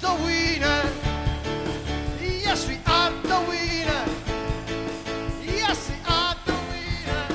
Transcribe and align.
the 0.00 0.14
winner. 0.24 0.82
Yes, 2.20 2.68
we 2.68 2.78
are 2.86 3.10
the 3.10 3.40
winner. 3.48 4.04
Yes, 5.44 5.90
we 5.90 5.96
are 6.08 6.34
the 6.46 6.56
winner. 6.70 7.26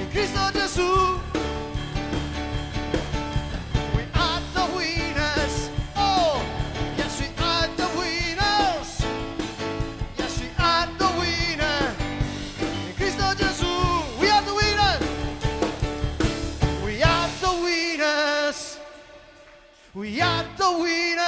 In 0.00 0.10
Cristo 0.10 0.50
Gesù. 0.52 1.20
We 3.96 4.02
are 4.14 4.40
the 4.54 4.66
winners. 4.76 5.70
Oh, 5.96 6.42
yes, 6.98 7.20
we 7.20 7.28
are 7.38 7.68
the 7.76 7.88
winners. 7.98 8.90
Yes, 10.18 10.40
we 10.40 10.48
are 10.58 10.86
the 10.98 11.10
winner. 11.20 11.94
In 12.60 12.94
Cristo 12.96 13.34
Gesù. 13.40 13.72
We 14.20 14.28
are 14.28 14.42
the 14.42 14.54
winners. 14.54 15.02
We 16.84 17.02
are 17.02 17.28
the 17.40 17.52
winners. 17.62 18.78
We 19.94 20.20
are 20.20 20.44
the 20.56 20.70
winners. 20.78 21.21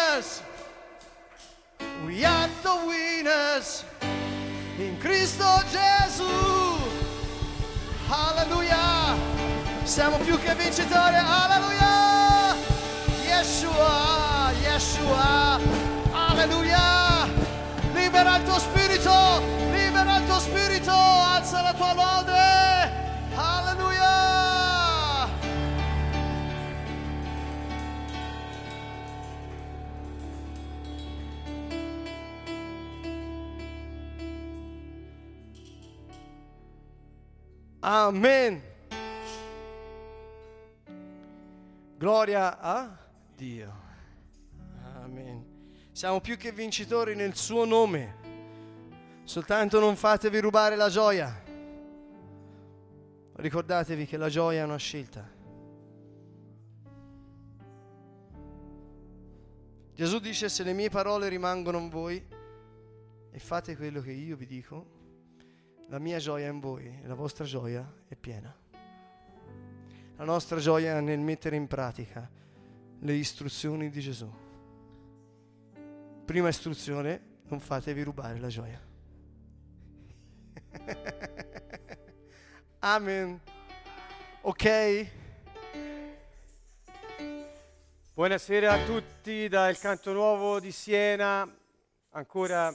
Siamo 9.95 10.19
più 10.19 10.37
che 10.41 10.53
vincitori. 10.57 11.15
Alleluia. 11.15 12.57
Yeshua. 13.23 14.51
Yeshua. 14.61 15.61
Alleluia. 16.11 17.29
Libera 17.93 18.39
il 18.39 18.43
tuo 18.43 18.59
spirito. 18.59 19.41
Libera 19.71 20.17
il 20.17 20.27
tuo 20.27 20.41
spirito. 20.41 20.91
Alza 20.91 21.63
la 21.63 21.75
tua 21.75 21.95
lode. 21.95 22.91
Alleluia. 23.37 25.29
Amen. 37.79 38.74
Gloria 42.05 42.61
a 42.61 42.95
Dio. 43.35 43.73
Amen. 44.97 45.43
Siamo 45.91 46.21
più 46.21 46.37
che 46.37 46.53
vincitori 46.53 47.15
nel 47.15 47.35
suo 47.35 47.65
nome. 47.65 49.23
Soltanto 49.25 49.81
non 49.81 49.97
fatevi 49.97 50.39
rubare 50.39 50.77
la 50.77 50.91
gioia. 50.91 51.35
Ricordatevi 53.37 54.05
che 54.05 54.19
la 54.19 54.29
gioia 54.29 54.61
è 54.61 54.65
una 54.65 54.77
scelta. 54.77 55.27
Gesù 59.95 60.19
dice 60.19 60.51
se 60.51 60.63
le 60.63 60.75
mie 60.75 60.91
parole 60.91 61.31
rimangono 61.31 61.79
in 61.79 61.89
voi 61.89 62.23
e 63.31 63.39
fate 63.39 63.79
quello 63.79 64.03
che 64.03 64.13
io 64.13 64.37
vi 64.37 64.45
dico, 64.45 64.87
la 65.89 65.99
mia 65.99 66.19
gioia 66.19 66.49
è 66.49 66.51
in 66.51 66.61
voi 66.61 66.85
e 67.03 67.07
la 67.07 67.15
vostra 67.15 67.47
gioia 67.47 67.91
è 68.07 68.15
piena. 68.15 68.55
La 70.17 70.25
nostra 70.25 70.61
gioia 70.61 71.01
nel 71.01 71.19
mettere 71.19 71.57
in 71.57 71.67
pratica 71.67 72.31
le 73.01 73.15
istruzioni 73.15 73.91
di 73.91 74.01
Gesù. 74.01 74.33
Prima 76.25 76.49
istruzione, 76.49 77.41
non 77.49 77.59
fatevi 77.59 78.05
rubare 78.05 78.39
la 78.39 78.47
gioia. 78.47 78.81
Amen. 82.79 83.41
Ok? 84.43 85.07
Buonasera 88.15 88.73
a 88.73 88.85
tutti 88.85 89.49
dal 89.49 89.77
Canto 89.79 90.13
Nuovo 90.13 90.61
di 90.61 90.71
Siena, 90.71 91.45
ancora 92.11 92.73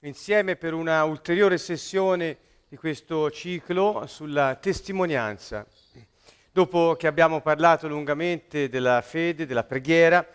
insieme 0.00 0.56
per 0.56 0.72
una 0.72 1.04
ulteriore 1.04 1.58
sessione 1.58 2.38
di 2.66 2.78
questo 2.78 3.30
ciclo 3.30 4.06
sulla 4.06 4.54
testimonianza. 4.54 5.66
Dopo 6.58 6.96
che 6.96 7.06
abbiamo 7.06 7.40
parlato 7.40 7.86
lungamente 7.86 8.68
della 8.68 9.00
fede, 9.00 9.46
della 9.46 9.62
preghiera, 9.62 10.26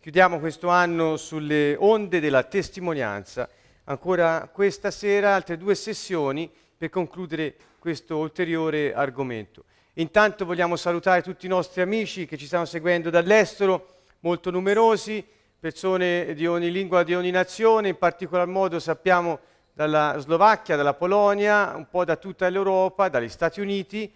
chiudiamo 0.00 0.40
questo 0.40 0.66
anno 0.66 1.16
sulle 1.16 1.76
onde 1.78 2.18
della 2.18 2.42
testimonianza. 2.42 3.48
Ancora 3.84 4.50
questa 4.52 4.90
sera 4.90 5.32
altre 5.32 5.56
due 5.56 5.76
sessioni 5.76 6.50
per 6.76 6.88
concludere 6.88 7.54
questo 7.78 8.16
ulteriore 8.16 8.92
argomento. 8.92 9.62
Intanto 9.92 10.44
vogliamo 10.44 10.74
salutare 10.74 11.22
tutti 11.22 11.46
i 11.46 11.48
nostri 11.48 11.82
amici 11.82 12.26
che 12.26 12.36
ci 12.36 12.46
stanno 12.46 12.64
seguendo 12.64 13.08
dall'estero, 13.08 13.98
molto 14.22 14.50
numerosi, 14.50 15.24
persone 15.60 16.34
di 16.34 16.48
ogni 16.48 16.72
lingua, 16.72 17.04
di 17.04 17.14
ogni 17.14 17.30
nazione, 17.30 17.90
in 17.90 17.96
particolar 17.96 18.48
modo 18.48 18.80
sappiamo 18.80 19.38
dalla 19.72 20.16
Slovacchia, 20.18 20.74
dalla 20.74 20.94
Polonia, 20.94 21.74
un 21.76 21.88
po' 21.88 22.04
da 22.04 22.16
tutta 22.16 22.48
l'Europa, 22.48 23.08
dagli 23.08 23.28
Stati 23.28 23.60
Uniti, 23.60 24.12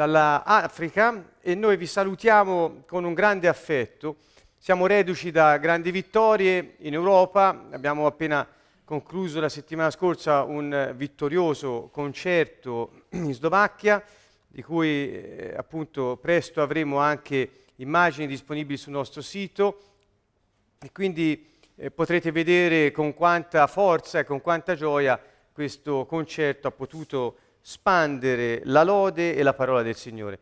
dall'Africa 0.00 1.32
e 1.42 1.54
noi 1.54 1.76
vi 1.76 1.86
salutiamo 1.86 2.84
con 2.86 3.04
un 3.04 3.12
grande 3.12 3.48
affetto. 3.48 4.16
Siamo 4.56 4.86
reduci 4.86 5.30
da 5.30 5.58
grandi 5.58 5.90
vittorie 5.90 6.76
in 6.78 6.94
Europa, 6.94 7.66
abbiamo 7.70 8.06
appena 8.06 8.48
concluso 8.82 9.40
la 9.40 9.50
settimana 9.50 9.90
scorsa 9.90 10.44
un 10.44 10.94
vittorioso 10.96 11.90
concerto 11.92 13.02
in 13.10 13.34
Slovacchia, 13.34 14.02
di 14.48 14.62
cui 14.62 15.12
eh, 15.12 15.54
appunto 15.54 16.16
presto 16.18 16.62
avremo 16.62 16.96
anche 16.96 17.50
immagini 17.76 18.26
disponibili 18.26 18.78
sul 18.78 18.92
nostro 18.92 19.20
sito 19.20 19.80
e 20.80 20.90
quindi 20.92 21.46
eh, 21.74 21.90
potrete 21.90 22.32
vedere 22.32 22.90
con 22.90 23.12
quanta 23.12 23.66
forza 23.66 24.18
e 24.18 24.24
con 24.24 24.40
quanta 24.40 24.74
gioia 24.74 25.20
questo 25.52 26.06
concerto 26.06 26.68
ha 26.68 26.72
potuto 26.72 27.36
spandere 27.60 28.62
la 28.64 28.82
lode 28.82 29.34
e 29.34 29.42
la 29.42 29.54
parola 29.54 29.82
del 29.82 29.96
Signore. 29.96 30.38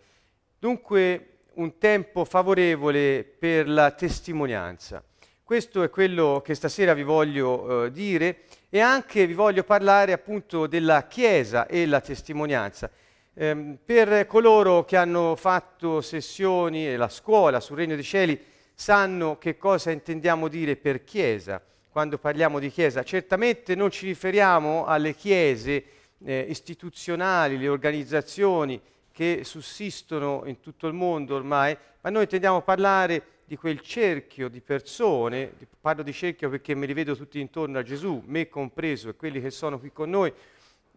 Dunque 0.59 1.39
un 1.55 1.79
tempo 1.79 2.25
favorevole 2.25 3.25
per 3.25 3.69
la 3.69 3.91
testimonianza. 3.91 5.03
Questo 5.43 5.83
è 5.83 5.91
quello 5.91 6.43
che 6.45 6.55
stasera 6.55 6.95
vi 6.95 7.03
voglio 7.03 7.85
eh, 7.85 7.91
dire 7.91 8.41
e 8.69 8.81
anche 8.81 9.27
vi 9.27 9.33
voglio 9.33 9.65
parlare 9.65 10.13
appunto 10.13 10.67
della 10.67 11.07
Chiesa 11.07 11.67
e 11.67 11.87
la 11.87 12.01
testimonianza. 12.01 12.91
Ehm, 13.35 13.79
per 13.85 14.27
coloro 14.27 14.85
che 14.85 14.97
hanno 14.97 15.37
fatto 15.37 16.01
sessioni 16.01 16.87
e 16.87 16.97
la 16.97 17.09
scuola 17.09 17.61
sul 17.61 17.79
Regno 17.79 17.95
dei 17.95 18.05
Cieli 18.05 18.39
sanno 18.75 19.39
che 19.39 19.57
cosa 19.57 19.91
intendiamo 19.91 20.49
dire 20.49 20.77
per 20.77 21.03
Chiesa 21.03 21.63
quando 21.89 22.19
parliamo 22.19 22.59
di 22.59 22.71
Chiesa. 22.71 23.03
Certamente 23.03 23.75
non 23.75 23.91
ci 23.91 24.07
riferiamo 24.07 24.85
alle 24.85 25.15
chiese 25.15 25.83
eh, 26.25 26.47
istituzionali, 26.49 27.59
le 27.59 27.69
organizzazioni 27.69 28.81
che 29.13 29.41
sussistono 29.45 30.43
in 30.47 30.61
tutto 30.61 30.87
il 30.87 30.95
mondo 30.95 31.35
ormai, 31.35 31.77
ma 32.01 32.11
noi 32.11 32.23
intendiamo 32.23 32.63
parlare 32.63 33.23
di 33.45 33.57
quel 33.57 33.81
cerchio 33.81 34.49
di 34.49 34.61
persone, 34.61 35.53
parlo 35.81 36.03
di 36.03 36.13
cerchio 36.13 36.51
perché 36.51 36.75
me 36.75 36.87
li 36.87 36.93
vedo 36.93 37.17
tutti 37.17 37.41
intorno 37.41 37.79
a 37.79 37.83
Gesù, 37.83 38.23
me 38.27 38.49
compreso 38.49 39.09
e 39.09 39.17
quelli 39.17 39.41
che 39.41 39.51
sono 39.51 39.79
qui 39.79 39.91
con 39.91 40.11
noi, 40.11 40.33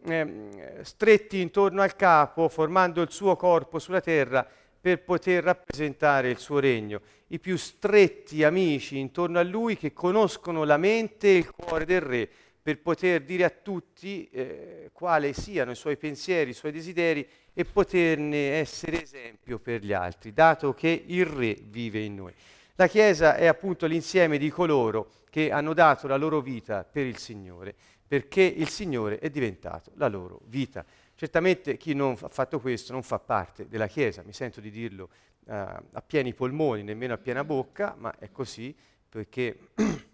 eh, 0.04 0.80
stretti 0.82 1.40
intorno 1.40 1.82
al 1.82 1.96
capo, 1.96 2.50
formando 2.50 3.02
il 3.02 3.12
suo 3.12 3.36
corpo 3.36 3.80
sulla 3.80 4.02
terra 4.02 4.48
per 4.82 5.04
poter 5.04 5.44
rappresentare 5.44 6.30
il 6.30 6.38
suo 6.38 6.60
regno. 6.60 7.02
I 7.28 7.40
più 7.40 7.56
stretti 7.56 8.44
amici 8.44 8.98
intorno 8.98 9.40
a 9.40 9.44
lui 9.44 9.78
che 9.78 9.94
conoscono 9.94 10.64
la 10.64 10.78
mente 10.78 11.30
e 11.30 11.38
il 11.38 11.52
cuore 11.52 11.86
del 11.86 12.02
re 12.02 12.30
per 12.62 12.80
poter 12.80 13.24
dire 13.24 13.44
a 13.44 13.50
tutti 13.50 14.30
eh, 14.30 14.90
quali 14.94 15.34
siano 15.34 15.72
i 15.72 15.76
suoi 15.76 15.98
pensieri, 15.98 16.52
i 16.52 16.54
suoi 16.54 16.72
desideri 16.72 17.28
e 17.54 17.66
poterne 17.66 18.52
essere 18.52 19.02
esempio 19.02 19.60
per 19.60 19.84
gli 19.84 19.94
altri, 19.94 20.32
dato 20.32 20.74
che 20.74 21.04
il 21.08 21.26
Re 21.26 21.58
vive 21.64 22.00
in 22.00 22.16
noi. 22.16 22.34
La 22.76 22.88
Chiesa 22.88 23.36
è 23.36 23.48
appunto 23.48 23.86
l'insieme 23.86 24.38
di 24.38 24.50
coloro 24.50 25.12
che 25.30 25.52
hanno 25.52 25.74
dato 25.74 26.08
la 26.08 26.18
loro 26.18 26.42
vita 26.42 26.84
per 26.84 27.06
il 27.06 27.18
Signore, 27.18 27.76
perché 28.08 28.42
il 28.42 28.70
Signore 28.70 29.20
è 29.20 29.30
diventato 29.30 29.92
la 29.96 30.08
loro 30.08 30.42
vita. 30.46 30.86
Certamente 31.16 31.78
chi 31.78 31.94
non 31.94 32.16
ha 32.20 32.28
fatto 32.28 32.60
questo 32.60 32.94
non 32.94 33.04
fa 33.04 33.20
parte 33.20 33.68
della 33.68 33.88
Chiesa, 33.88 34.24
mi 34.24 34.34
sento 34.34 34.60
di 34.60 34.70
dirlo 34.70 35.10
uh, 35.46 35.54
a 35.54 36.04
pieni 36.06 36.34
polmoni, 36.34 36.84
nemmeno 36.84 37.14
a 37.14 37.18
piena 37.18 37.44
bocca, 37.44 37.96
ma 37.98 38.18
è 38.18 38.32
così 38.32 38.76
perché 39.08 39.58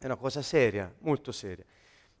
è 0.00 0.06
una 0.06 0.16
cosa 0.16 0.40
seria, 0.40 0.90
molto 1.00 1.30
seria. 1.30 1.64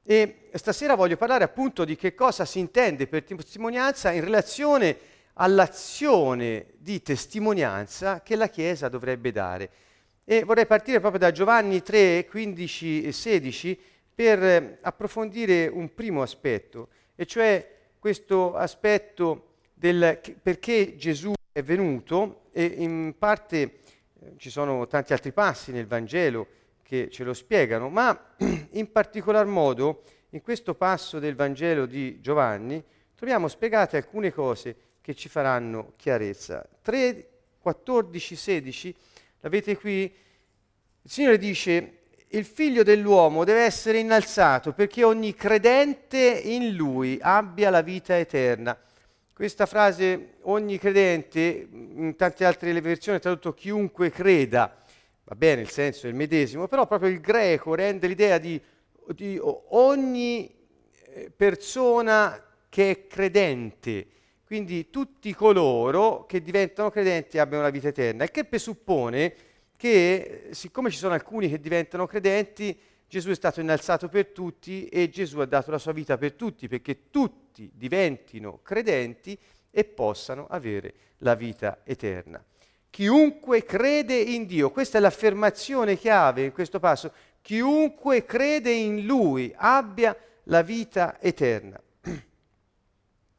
E 0.02 0.50
stasera 0.52 0.94
voglio 0.94 1.16
parlare 1.16 1.44
appunto 1.44 1.86
di 1.86 1.96
che 1.96 2.14
cosa 2.14 2.44
si 2.44 2.58
intende 2.58 3.06
per 3.06 3.24
testimonianza 3.24 4.10
in 4.10 4.22
relazione 4.22 4.98
all'azione 5.34 6.66
di 6.76 7.00
testimonianza 7.00 8.20
che 8.20 8.36
la 8.36 8.48
Chiesa 8.48 8.90
dovrebbe 8.90 9.32
dare. 9.32 9.70
E 10.26 10.44
vorrei 10.44 10.66
partire 10.66 11.00
proprio 11.00 11.20
da 11.20 11.32
Giovanni 11.32 11.82
3, 11.82 12.26
15 12.26 13.02
e 13.02 13.12
16 13.12 13.80
per 14.14 14.78
approfondire 14.82 15.66
un 15.66 15.94
primo 15.94 16.20
aspetto, 16.20 16.88
e 17.16 17.24
cioè 17.24 17.66
questo 17.98 18.54
aspetto 18.56 19.52
del 19.72 20.20
perché 20.42 20.96
Gesù 20.96 21.32
è 21.50 21.62
venuto 21.62 22.42
e 22.52 22.64
in 22.64 23.14
parte 23.16 23.56
eh, 23.62 23.72
ci 24.36 24.50
sono 24.50 24.86
tanti 24.86 25.14
altri 25.14 25.32
passi 25.32 25.72
nel 25.72 25.86
Vangelo 25.86 26.58
che 26.90 27.08
ce 27.08 27.22
lo 27.22 27.34
spiegano, 27.34 27.88
ma 27.88 28.34
in 28.72 28.90
particolar 28.90 29.46
modo 29.46 30.02
in 30.30 30.42
questo 30.42 30.74
passo 30.74 31.20
del 31.20 31.36
Vangelo 31.36 31.86
di 31.86 32.20
Giovanni 32.20 32.82
troviamo 33.14 33.46
spiegate 33.46 33.96
alcune 33.96 34.32
cose 34.32 34.74
che 35.00 35.14
ci 35.14 35.28
faranno 35.28 35.92
chiarezza. 35.94 36.68
3, 36.82 37.28
14, 37.60 38.34
16, 38.34 38.94
l'avete 39.38 39.76
qui? 39.76 40.12
Il 41.02 41.08
Signore 41.08 41.38
dice, 41.38 41.98
il 42.30 42.44
figlio 42.44 42.82
dell'uomo 42.82 43.44
deve 43.44 43.60
essere 43.60 43.98
innalzato 43.98 44.72
perché 44.72 45.04
ogni 45.04 45.32
credente 45.32 46.18
in 46.18 46.74
lui 46.74 47.20
abbia 47.22 47.70
la 47.70 47.82
vita 47.82 48.18
eterna. 48.18 48.76
Questa 49.32 49.66
frase, 49.66 50.32
ogni 50.42 50.76
credente, 50.76 51.68
in 51.70 52.16
tante 52.16 52.44
altre 52.44 52.78
versioni 52.80 53.18
è 53.18 53.20
tradotto 53.20 53.54
chiunque 53.54 54.10
creda, 54.10 54.79
va 55.24 55.34
bene, 55.34 55.62
il 55.62 55.70
senso 55.70 56.06
è 56.06 56.10
il 56.10 56.16
medesimo, 56.16 56.68
però 56.68 56.86
proprio 56.86 57.10
il 57.10 57.20
greco 57.20 57.74
rende 57.74 58.06
l'idea 58.06 58.38
di, 58.38 58.60
di 59.14 59.38
ogni 59.42 60.52
eh, 61.12 61.30
persona 61.34 62.44
che 62.68 62.90
è 62.90 63.06
credente, 63.06 64.06
quindi 64.44 64.90
tutti 64.90 65.32
coloro 65.34 66.26
che 66.26 66.42
diventano 66.42 66.90
credenti 66.90 67.38
abbiano 67.38 67.62
la 67.62 67.70
vita 67.70 67.88
eterna, 67.88 68.24
il 68.24 68.30
che 68.30 68.44
presuppone 68.44 69.34
che 69.76 70.48
siccome 70.50 70.90
ci 70.90 70.98
sono 70.98 71.14
alcuni 71.14 71.48
che 71.48 71.58
diventano 71.58 72.06
credenti, 72.06 72.78
Gesù 73.08 73.30
è 73.30 73.34
stato 73.34 73.60
innalzato 73.60 74.08
per 74.08 74.26
tutti 74.26 74.86
e 74.86 75.08
Gesù 75.08 75.38
ha 75.40 75.46
dato 75.46 75.70
la 75.70 75.78
sua 75.78 75.92
vita 75.92 76.16
per 76.18 76.34
tutti, 76.34 76.68
perché 76.68 77.10
tutti 77.10 77.70
diventino 77.74 78.60
credenti 78.62 79.36
e 79.70 79.84
possano 79.84 80.46
avere 80.48 80.94
la 81.18 81.34
vita 81.34 81.80
eterna. 81.82 82.44
Chiunque 82.90 83.64
crede 83.64 84.16
in 84.16 84.46
Dio, 84.46 84.70
questa 84.70 84.98
è 84.98 85.00
l'affermazione 85.00 85.96
chiave 85.96 86.42
in 86.42 86.52
questo 86.52 86.80
passo, 86.80 87.12
chiunque 87.40 88.24
crede 88.24 88.72
in 88.72 89.06
Lui 89.06 89.54
abbia 89.56 90.16
la 90.44 90.62
vita 90.62 91.20
eterna. 91.20 91.80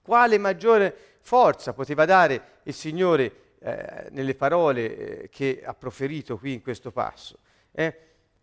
Quale 0.01 0.37
maggiore 0.37 0.95
forza 1.19 1.73
poteva 1.73 2.05
dare 2.05 2.59
il 2.63 2.73
Signore 2.73 3.33
eh, 3.59 4.07
nelle 4.11 4.35
parole 4.35 5.23
eh, 5.23 5.29
che 5.29 5.61
ha 5.63 5.73
proferito 5.73 6.37
qui 6.37 6.53
in 6.53 6.61
questo 6.61 6.91
passo? 6.91 7.39
Eh? 7.73 7.97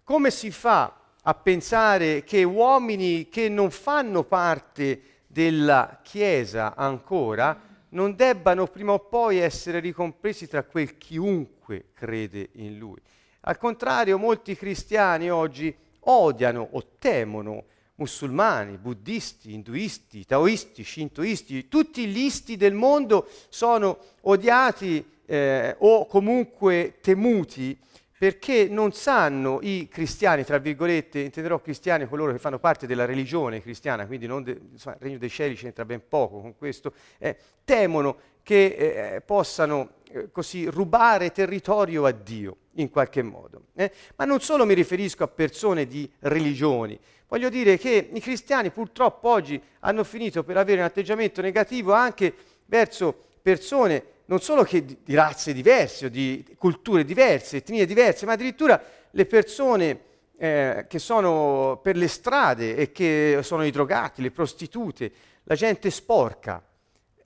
Come 0.05 0.31
si 0.31 0.51
fa 0.51 0.95
a 1.23 1.35
pensare 1.35 2.23
che 2.23 2.43
uomini 2.43 3.29
che 3.29 3.49
non 3.49 3.71
fanno 3.71 4.25
parte 4.25 5.01
della 5.27 6.01
Chiesa 6.03 6.75
ancora 6.75 7.59
non 7.91 8.15
debbano 8.15 8.67
prima 8.67 8.93
o 8.93 8.99
poi 8.99 9.39
essere 9.39 9.81
ricompresi 9.81 10.47
tra 10.47 10.65
quel 10.65 10.99
chiunque 10.99 11.87
crede 11.95 12.51
in 12.55 12.79
Lui? 12.79 13.01
Al 13.43 13.57
contrario, 13.59 14.19
molti 14.19 14.57
cristiani 14.57 15.31
oggi 15.31 15.75
odiano 16.01 16.69
o 16.73 16.85
temono 16.99 17.65
musulmani, 17.97 18.79
buddisti, 18.79 19.55
induisti, 19.55 20.25
taoisti, 20.25 20.85
shintoisti, 20.85 21.69
tutti 21.69 22.07
gli 22.07 22.19
isti 22.19 22.57
del 22.57 22.75
mondo 22.75 23.29
sono 23.49 23.99
odiati 24.23 25.05
eh, 25.27 25.75
o 25.79 26.07
comunque 26.07 26.99
temuti 27.01 27.77
perché 28.19 28.67
non 28.69 28.93
sanno 28.93 29.61
i 29.63 29.89
cristiani, 29.89 30.45
tra 30.45 30.59
virgolette, 30.59 31.21
intenderò 31.21 31.61
cristiani 31.61 32.07
coloro 32.09 32.33
che 32.33 32.39
fanno 32.39 32.59
parte 32.59 32.87
della 32.87 33.05
religione 33.05 33.63
cristiana, 33.63 34.07
quindi 34.07 34.27
de, 34.27 34.61
insomma, 34.73 34.97
il 34.97 35.03
regno 35.03 35.19
dei 35.19 35.31
cieli 35.31 35.55
c'entra 35.55 35.85
ben 35.85 36.03
poco 36.09 36.41
con 36.41 36.57
questo, 36.57 36.93
eh, 37.19 37.37
temono 37.65 38.17
che 38.43 39.15
eh, 39.15 39.21
possano 39.21 39.91
eh, 40.11 40.31
così 40.33 40.67
rubare 40.67 41.31
territorio 41.31 42.07
a 42.07 42.11
Dio 42.11 42.57
in 42.73 42.91
qualche 42.91 43.23
modo. 43.23 43.67
Eh. 43.75 43.93
Ma 44.17 44.25
non 44.25 44.41
solo 44.41 44.67
mi 44.67 44.75
riferisco 44.75 45.23
a 45.23 45.29
persone 45.29 45.87
di 45.87 46.11
religioni, 46.21 46.99
Voglio 47.29 47.51
dire 47.51 47.77
che 47.77 48.09
i 48.11 48.21
cristiani 48.21 48.71
purtroppo 48.71 49.29
oggi 49.29 49.61
hanno 49.81 50.03
finito 50.03 50.43
per 50.45 50.57
avere 50.57 50.81
un 50.81 50.87
atteggiamento 50.87 51.43
negativo 51.43 51.93
anche 51.93 52.35
verso 52.65 53.15
persone 53.43 54.03
non 54.29 54.41
solo 54.41 54.63
che 54.63 54.85
di, 54.85 54.99
di 55.03 55.15
razze 55.15 55.53
diverse 55.53 56.07
o 56.07 56.09
di 56.09 56.45
culture 56.59 57.05
diverse, 57.05 57.59
etnie 57.59 57.87
diverse, 57.87 58.27
ma 58.27 58.33
addirittura 58.33 58.81
le 59.11 59.27
persone 59.27 60.01
eh, 60.37 60.87
che 60.89 60.99
sono 60.99 61.81
per 61.83 61.97
le 61.97 62.09
strade 62.09 62.77
e 62.77 62.93
che 62.93 63.41
sono 63.43 63.65
i 63.65 63.71
drogati, 63.71 64.23
le 64.23 64.31
prostitute, 64.31 65.11
la 65.45 65.55
gente 65.55 65.91
sporca. 65.91 66.63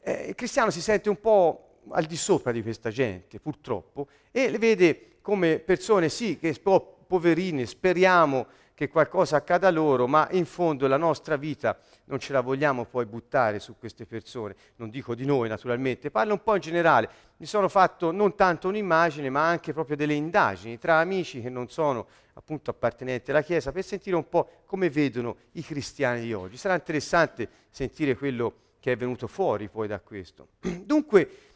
Eh, 0.01 0.27
il 0.29 0.35
cristiano 0.35 0.71
si 0.71 0.81
sente 0.81 1.09
un 1.09 1.21
po' 1.21 1.81
al 1.91 2.05
di 2.05 2.17
sopra 2.17 2.53
di 2.53 2.63
questa 2.63 2.91
gente, 2.91 3.41
purtroppo, 3.41 4.07
e 4.31 4.49
le 4.49 4.59
vede 4.59 5.17
come 5.21 5.59
persone, 5.59 6.09
sì, 6.09 6.39
che 6.39 6.55
poverine, 7.07 7.67
speriamo 7.67 8.47
che 8.75 8.89
qualcosa 8.89 9.37
accada 9.37 9.71
loro, 9.71 10.07
ma 10.07 10.29
in 10.33 10.47
fondo 10.47 10.87
la 10.87 10.97
nostra 10.97 11.37
vita 11.37 11.79
non 12.07 12.19
ce 12.19 12.33
la 12.33 12.41
vogliamo 12.41 12.85
poi 12.85 13.07
buttare 13.07 13.59
su 13.59 13.77
queste 13.79 14.07
persone. 14.07 14.57
Non 14.77 14.91
dico 14.91 15.15
di 15.15 15.25
noi 15.25 15.49
naturalmente, 15.49 16.11
parlo 16.11 16.33
un 16.33 16.43
po' 16.43 16.55
in 16.55 16.61
generale. 16.61 17.09
Mi 17.37 17.47
sono 17.47 17.69
fatto 17.69 18.11
non 18.11 18.35
tanto 18.35 18.69
un'immagine, 18.69 19.31
ma 19.31 19.47
anche 19.47 19.73
proprio 19.73 19.97
delle 19.97 20.15
indagini 20.15 20.79
tra 20.79 20.99
amici 20.99 21.43
che 21.43 21.51
non 21.51 21.69
sono 21.69 22.07
appunto 22.35 22.71
appartenenti 22.71 23.31
alla 23.31 23.43
Chiesa 23.43 23.73
per 23.73 23.85
sentire 23.85 24.17
un 24.17 24.29
po' 24.29 24.63
come 24.65 24.89
vedono 24.89 25.37
i 25.53 25.63
cristiani 25.63 26.23
di 26.23 26.33
oggi. 26.33 26.57
Sarà 26.57 26.75
interessante 26.75 27.49
sentire 27.71 28.17
quello 28.17 28.55
che 28.81 28.93
è 28.93 28.97
venuto 28.97 29.29
fuori 29.29 29.69
poi 29.69 29.87
da 29.87 30.01
questo. 30.01 30.49
Dunque, 30.61 31.52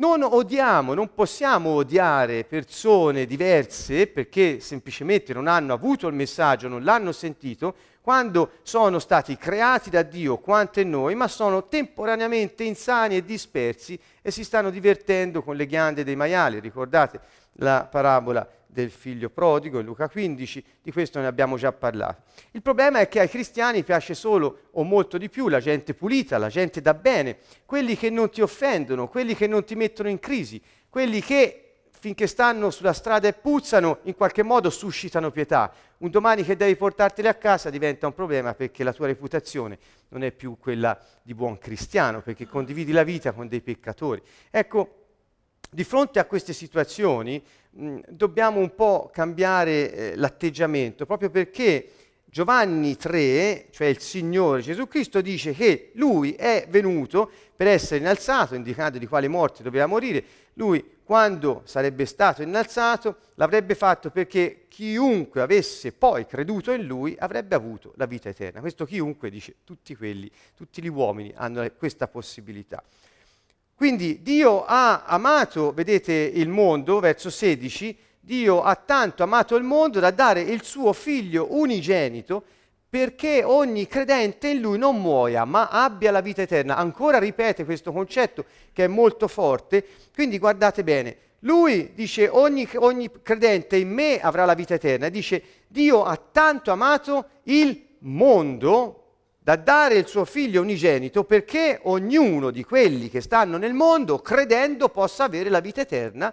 non 0.00 0.22
odiamo, 0.22 0.94
non 0.94 1.12
possiamo 1.14 1.74
odiare 1.74 2.44
persone 2.44 3.26
diverse 3.26 4.06
perché 4.06 4.58
semplicemente 4.58 5.34
non 5.34 5.46
hanno 5.46 5.74
avuto 5.74 6.08
il 6.08 6.14
messaggio, 6.14 6.68
non 6.68 6.82
l'hanno 6.82 7.12
sentito, 7.12 7.74
quando 8.00 8.52
sono 8.62 8.98
stati 8.98 9.36
creati 9.36 9.90
da 9.90 10.02
Dio 10.02 10.38
quanto 10.38 10.82
noi, 10.84 11.14
ma 11.14 11.28
sono 11.28 11.68
temporaneamente 11.68 12.64
insani 12.64 13.16
e 13.16 13.24
dispersi 13.24 13.98
e 14.22 14.30
si 14.30 14.42
stanno 14.42 14.70
divertendo 14.70 15.42
con 15.42 15.54
le 15.54 15.66
ghiande 15.66 16.02
dei 16.02 16.16
maiali. 16.16 16.60
Ricordate 16.60 17.20
la 17.56 17.86
parabola 17.88 18.48
del 18.72 18.90
figlio 18.90 19.30
prodigo 19.30 19.78
in 19.78 19.84
Luca 19.84 20.08
15, 20.08 20.64
di 20.82 20.92
questo 20.92 21.20
ne 21.20 21.26
abbiamo 21.26 21.56
già 21.56 21.72
parlato. 21.72 22.22
Il 22.52 22.62
problema 22.62 23.00
è 23.00 23.08
che 23.08 23.20
ai 23.20 23.28
cristiani 23.28 23.82
piace 23.82 24.14
solo 24.14 24.68
o 24.72 24.82
molto 24.82 25.18
di 25.18 25.28
più 25.28 25.48
la 25.48 25.60
gente 25.60 25.94
pulita, 25.94 26.38
la 26.38 26.48
gente 26.48 26.80
da 26.80 26.94
bene, 26.94 27.38
quelli 27.66 27.96
che 27.96 28.10
non 28.10 28.30
ti 28.30 28.40
offendono, 28.40 29.08
quelli 29.08 29.34
che 29.34 29.46
non 29.46 29.64
ti 29.64 29.74
mettono 29.74 30.08
in 30.08 30.18
crisi, 30.18 30.60
quelli 30.88 31.20
che 31.20 31.64
finché 32.00 32.26
stanno 32.26 32.70
sulla 32.70 32.94
strada 32.94 33.28
e 33.28 33.34
puzzano, 33.34 33.98
in 34.04 34.14
qualche 34.14 34.42
modo 34.42 34.70
suscitano 34.70 35.30
pietà. 35.30 35.70
Un 35.98 36.08
domani 36.08 36.42
che 36.44 36.56
devi 36.56 36.74
portarteli 36.74 37.28
a 37.28 37.34
casa 37.34 37.68
diventa 37.68 38.06
un 38.06 38.14
problema 38.14 38.54
perché 38.54 38.82
la 38.82 38.94
tua 38.94 39.06
reputazione 39.06 39.78
non 40.08 40.24
è 40.24 40.32
più 40.32 40.56
quella 40.58 40.98
di 41.22 41.34
buon 41.34 41.58
cristiano, 41.58 42.22
perché 42.22 42.46
condividi 42.46 42.92
la 42.92 43.02
vita 43.02 43.32
con 43.32 43.48
dei 43.48 43.60
peccatori. 43.60 44.22
Ecco, 44.50 44.99
di 45.70 45.84
fronte 45.84 46.18
a 46.18 46.24
queste 46.24 46.52
situazioni 46.52 47.42
mh, 47.70 48.00
dobbiamo 48.08 48.58
un 48.58 48.74
po' 48.74 49.10
cambiare 49.12 49.92
eh, 49.92 50.16
l'atteggiamento, 50.16 51.06
proprio 51.06 51.30
perché 51.30 51.88
Giovanni 52.24 52.96
3, 52.96 53.66
cioè 53.70 53.88
il 53.88 53.98
Signore 53.98 54.62
Gesù 54.62 54.86
Cristo, 54.86 55.20
dice 55.20 55.52
che 55.52 55.90
lui 55.94 56.32
è 56.34 56.66
venuto 56.68 57.28
per 57.56 57.66
essere 57.66 57.98
innalzato, 57.98 58.54
indicando 58.54 58.98
di 58.98 59.06
quale 59.06 59.26
morte 59.26 59.64
doveva 59.64 59.86
morire. 59.86 60.22
Lui, 60.54 60.98
quando 61.02 61.62
sarebbe 61.64 62.06
stato 62.06 62.42
innalzato, 62.42 63.16
l'avrebbe 63.34 63.74
fatto 63.74 64.10
perché 64.10 64.66
chiunque 64.68 65.40
avesse 65.40 65.90
poi 65.90 66.24
creduto 66.24 66.70
in 66.70 66.84
lui 66.84 67.16
avrebbe 67.18 67.56
avuto 67.56 67.94
la 67.96 68.06
vita 68.06 68.28
eterna. 68.28 68.60
Questo 68.60 68.84
chiunque 68.84 69.28
dice 69.28 69.56
tutti 69.64 69.96
quelli, 69.96 70.30
tutti 70.54 70.80
gli 70.80 70.88
uomini 70.88 71.32
hanno 71.34 71.68
questa 71.76 72.06
possibilità. 72.06 72.80
Quindi 73.80 74.20
Dio 74.20 74.66
ha 74.66 75.04
amato, 75.06 75.72
vedete 75.72 76.12
il 76.12 76.50
mondo, 76.50 77.00
verso 77.00 77.30
16, 77.30 77.96
Dio 78.20 78.60
ha 78.60 78.74
tanto 78.74 79.22
amato 79.22 79.56
il 79.56 79.64
mondo 79.64 80.00
da 80.00 80.10
dare 80.10 80.42
il 80.42 80.62
suo 80.64 80.92
figlio 80.92 81.46
unigenito 81.52 82.44
perché 82.90 83.42
ogni 83.42 83.86
credente 83.86 84.48
in 84.48 84.60
lui 84.60 84.76
non 84.76 85.00
muoia, 85.00 85.46
ma 85.46 85.68
abbia 85.68 86.10
la 86.10 86.20
vita 86.20 86.42
eterna. 86.42 86.76
Ancora 86.76 87.18
ripete 87.18 87.64
questo 87.64 87.90
concetto 87.90 88.44
che 88.74 88.84
è 88.84 88.86
molto 88.86 89.28
forte, 89.28 89.82
quindi 90.12 90.38
guardate 90.38 90.84
bene. 90.84 91.16
Lui 91.38 91.92
dice 91.94 92.28
ogni, 92.28 92.68
ogni 92.74 93.10
credente 93.22 93.76
in 93.76 93.88
me 93.88 94.20
avrà 94.20 94.44
la 94.44 94.52
vita 94.52 94.74
eterna, 94.74 95.08
dice 95.08 95.42
Dio 95.66 96.04
ha 96.04 96.20
tanto 96.30 96.70
amato 96.70 97.28
il 97.44 97.82
mondo 98.00 98.99
da 99.50 99.56
dare 99.56 99.96
il 99.96 100.06
suo 100.06 100.24
figlio 100.24 100.62
unigenito 100.62 101.24
perché 101.24 101.80
ognuno 101.82 102.50
di 102.50 102.62
quelli 102.62 103.10
che 103.10 103.20
stanno 103.20 103.56
nel 103.56 103.72
mondo 103.72 104.20
credendo 104.20 104.90
possa 104.90 105.24
avere 105.24 105.50
la 105.50 105.58
vita 105.58 105.80
eterna 105.80 106.32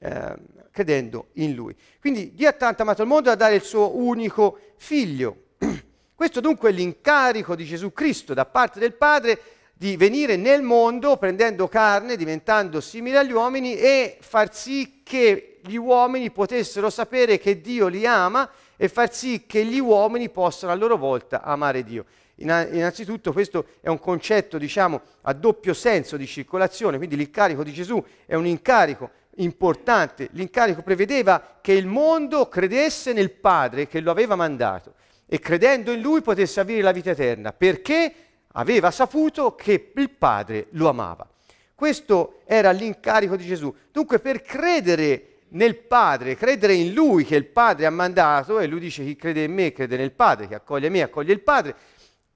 eh, 0.00 0.34
credendo 0.72 1.28
in 1.34 1.54
lui. 1.54 1.76
Quindi 2.00 2.34
Dio 2.34 2.48
ha 2.48 2.52
tanto 2.52 2.82
amato 2.82 3.02
il 3.02 3.08
mondo 3.08 3.28
da 3.28 3.36
dare 3.36 3.54
il 3.54 3.62
suo 3.62 3.96
unico 3.96 4.58
figlio. 4.76 5.44
Questo 6.16 6.40
dunque 6.40 6.70
è 6.70 6.72
l'incarico 6.72 7.54
di 7.54 7.64
Gesù 7.64 7.92
Cristo 7.92 8.34
da 8.34 8.44
parte 8.44 8.80
del 8.80 8.94
Padre 8.94 9.40
di 9.72 9.96
venire 9.96 10.34
nel 10.34 10.62
mondo 10.62 11.16
prendendo 11.16 11.68
carne, 11.68 12.16
diventando 12.16 12.80
simile 12.80 13.18
agli 13.18 13.30
uomini 13.30 13.76
e 13.76 14.16
far 14.18 14.52
sì 14.52 15.02
che 15.04 15.60
gli 15.62 15.76
uomini 15.76 16.32
potessero 16.32 16.90
sapere 16.90 17.38
che 17.38 17.60
Dio 17.60 17.86
li 17.86 18.04
ama 18.04 18.50
e 18.76 18.88
far 18.88 19.14
sì 19.14 19.46
che 19.46 19.64
gli 19.64 19.78
uomini 19.78 20.28
possano 20.28 20.72
a 20.72 20.74
loro 20.74 20.96
volta 20.96 21.42
amare 21.42 21.84
Dio. 21.84 22.04
Innanzitutto 22.40 23.32
questo 23.32 23.66
è 23.80 23.88
un 23.88 23.98
concetto, 23.98 24.58
diciamo, 24.58 25.00
a 25.22 25.32
doppio 25.32 25.74
senso 25.74 26.16
di 26.16 26.26
circolazione, 26.26 26.96
quindi 26.96 27.16
l'incarico 27.16 27.64
di 27.64 27.72
Gesù 27.72 28.02
è 28.26 28.34
un 28.34 28.46
incarico 28.46 29.10
importante. 29.36 30.28
L'incarico 30.32 30.82
prevedeva 30.82 31.58
che 31.60 31.72
il 31.72 31.86
mondo 31.86 32.48
credesse 32.48 33.12
nel 33.12 33.32
Padre 33.32 33.88
che 33.88 34.00
lo 34.00 34.10
aveva 34.10 34.36
mandato 34.36 34.94
e 35.26 35.38
credendo 35.40 35.92
in 35.92 36.00
lui 36.00 36.22
potesse 36.22 36.60
avere 36.60 36.80
la 36.80 36.92
vita 36.92 37.10
eterna, 37.10 37.52
perché 37.52 38.14
aveva 38.52 38.90
saputo 38.90 39.54
che 39.54 39.92
il 39.94 40.10
Padre 40.10 40.68
lo 40.70 40.88
amava. 40.88 41.28
Questo 41.74 42.40
era 42.44 42.70
l'incarico 42.70 43.36
di 43.36 43.44
Gesù. 43.44 43.74
Dunque 43.92 44.20
per 44.20 44.42
credere 44.42 45.24
nel 45.50 45.76
Padre, 45.76 46.36
credere 46.36 46.74
in 46.74 46.92
Lui 46.92 47.24
che 47.24 47.36
il 47.36 47.46
Padre 47.46 47.86
ha 47.86 47.90
mandato, 47.90 48.58
e 48.58 48.66
Lui 48.66 48.80
dice 48.80 49.04
chi 49.04 49.16
crede 49.16 49.44
in 49.44 49.52
me 49.52 49.72
crede 49.72 49.96
nel 49.96 50.12
Padre, 50.12 50.46
chi 50.46 50.54
accoglie 50.54 50.88
me 50.88 51.02
accoglie 51.02 51.32
il 51.32 51.40
Padre, 51.40 51.74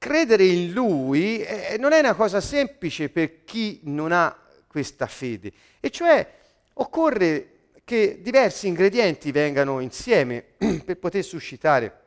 credere 0.02 0.44
in 0.44 0.72
Lui 0.72 1.40
eh, 1.42 1.76
non 1.78 1.92
è 1.92 2.00
una 2.00 2.14
cosa 2.14 2.40
semplice 2.40 3.08
per 3.08 3.44
chi 3.44 3.82
non 3.84 4.10
ha 4.10 4.36
questa 4.66 5.06
fede, 5.06 5.52
e 5.78 5.90
cioè 5.90 6.28
occorre 6.74 7.50
che 7.84 8.18
diversi 8.20 8.66
ingredienti 8.66 9.30
vengano 9.30 9.78
insieme 9.78 10.44
per 10.84 10.98
poter 10.98 11.22
suscitare 11.22 12.00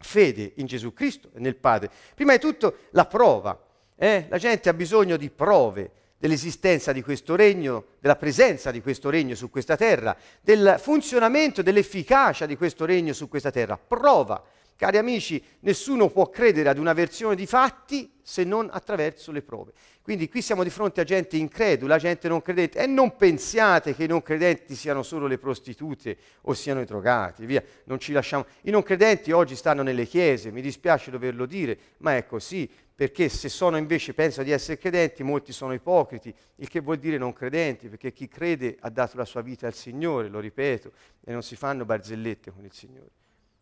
fede 0.00 0.52
in 0.54 0.64
Gesù 0.64 0.94
Cristo 0.94 1.28
e 1.34 1.40
nel 1.40 1.56
Padre. 1.56 1.90
Prima 2.14 2.32
di 2.32 2.38
tutto 2.38 2.76
la 2.92 3.04
prova, 3.04 3.62
eh? 3.94 4.24
la 4.30 4.38
gente 4.38 4.70
ha 4.70 4.74
bisogno 4.74 5.18
di 5.18 5.28
prove 5.28 5.90
dell'esistenza 6.16 6.92
di 6.92 7.02
questo 7.02 7.36
regno, 7.36 7.84
della 8.00 8.16
presenza 8.16 8.70
di 8.70 8.80
questo 8.80 9.10
regno 9.10 9.34
su 9.34 9.50
questa 9.50 9.76
terra, 9.76 10.16
del 10.40 10.76
funzionamento, 10.78 11.60
dell'efficacia 11.60 12.46
di 12.46 12.56
questo 12.56 12.86
regno 12.86 13.12
su 13.12 13.28
questa 13.28 13.50
terra. 13.50 13.76
Prova 13.76 14.42
Cari 14.78 14.96
amici, 14.96 15.42
nessuno 15.62 16.08
può 16.08 16.30
credere 16.30 16.68
ad 16.68 16.78
una 16.78 16.92
versione 16.92 17.34
di 17.34 17.46
fatti 17.46 18.12
se 18.22 18.44
non 18.44 18.68
attraverso 18.70 19.32
le 19.32 19.42
prove. 19.42 19.72
Quindi 20.02 20.28
qui 20.28 20.40
siamo 20.40 20.62
di 20.62 20.70
fronte 20.70 21.00
a 21.00 21.04
gente 21.04 21.36
incredula, 21.36 21.98
gente 21.98 22.28
non 22.28 22.40
credente 22.42 22.78
e 22.78 22.86
non 22.86 23.16
pensiate 23.16 23.92
che 23.96 24.04
i 24.04 24.06
non 24.06 24.22
credenti 24.22 24.76
siano 24.76 25.02
solo 25.02 25.26
le 25.26 25.36
prostitute 25.36 26.16
o 26.42 26.54
siano 26.54 26.80
i 26.80 26.84
drogati, 26.84 27.44
via, 27.44 27.60
non 27.86 27.98
ci 27.98 28.12
lasciamo. 28.12 28.46
I 28.62 28.70
non 28.70 28.84
credenti 28.84 29.32
oggi 29.32 29.56
stanno 29.56 29.82
nelle 29.82 30.06
chiese, 30.06 30.52
mi 30.52 30.60
dispiace 30.60 31.10
doverlo 31.10 31.44
dire, 31.44 31.76
ma 31.96 32.16
è 32.16 32.24
così, 32.24 32.70
perché 32.94 33.28
se 33.28 33.48
sono 33.48 33.78
invece, 33.78 34.14
pensano 34.14 34.44
di 34.44 34.52
essere 34.52 34.78
credenti, 34.78 35.24
molti 35.24 35.52
sono 35.52 35.72
ipocriti, 35.72 36.32
il 36.54 36.68
che 36.68 36.78
vuol 36.78 36.98
dire 36.98 37.18
non 37.18 37.32
credenti, 37.32 37.88
perché 37.88 38.12
chi 38.12 38.28
crede 38.28 38.76
ha 38.78 38.90
dato 38.90 39.16
la 39.16 39.24
sua 39.24 39.42
vita 39.42 39.66
al 39.66 39.74
Signore, 39.74 40.28
lo 40.28 40.38
ripeto, 40.38 40.92
e 41.24 41.32
non 41.32 41.42
si 41.42 41.56
fanno 41.56 41.84
barzellette 41.84 42.52
con 42.52 42.64
il 42.64 42.72
Signore. 42.72 43.10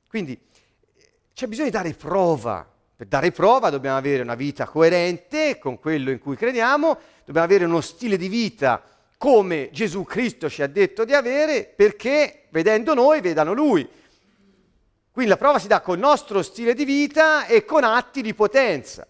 Quindi 0.09 0.39
c'è 1.37 1.47
bisogno 1.49 1.69
di 1.69 1.77
dare 1.77 1.93
prova. 1.93 2.67
Per 2.97 3.07
dare 3.07 3.31
prova 3.31 3.69
dobbiamo 3.69 3.99
avere 3.99 4.23
una 4.23 4.35
vita 4.35 4.65
coerente 4.65 5.59
con 5.59 5.79
quello 5.79 6.11
in 6.11 6.19
cui 6.19 6.35
crediamo, 6.35 6.99
dobbiamo 7.27 7.47
avere 7.47 7.67
uno 7.67 7.83
stile 7.83 8.17
di 8.17 8.29
vita 8.29 8.83
come 9.19 9.69
Gesù 9.71 10.05
Cristo 10.05 10.49
ci 10.49 10.63
ha 10.63 10.67
detto 10.67 11.05
di 11.05 11.13
avere, 11.13 11.65
perché 11.65 12.45
vedendo 12.49 12.95
noi 12.95 13.21
vedano 13.21 13.53
Lui. 13.53 13.87
Quindi 15.11 15.31
la 15.31 15.37
prova 15.37 15.59
si 15.59 15.67
dà 15.67 15.83
col 15.83 15.99
nostro 15.99 16.41
stile 16.41 16.73
di 16.73 16.87
vita 16.87 17.45
e 17.45 17.67
con 17.67 17.85
atti 17.85 18.23
di 18.23 18.33
potenza. 18.33 19.07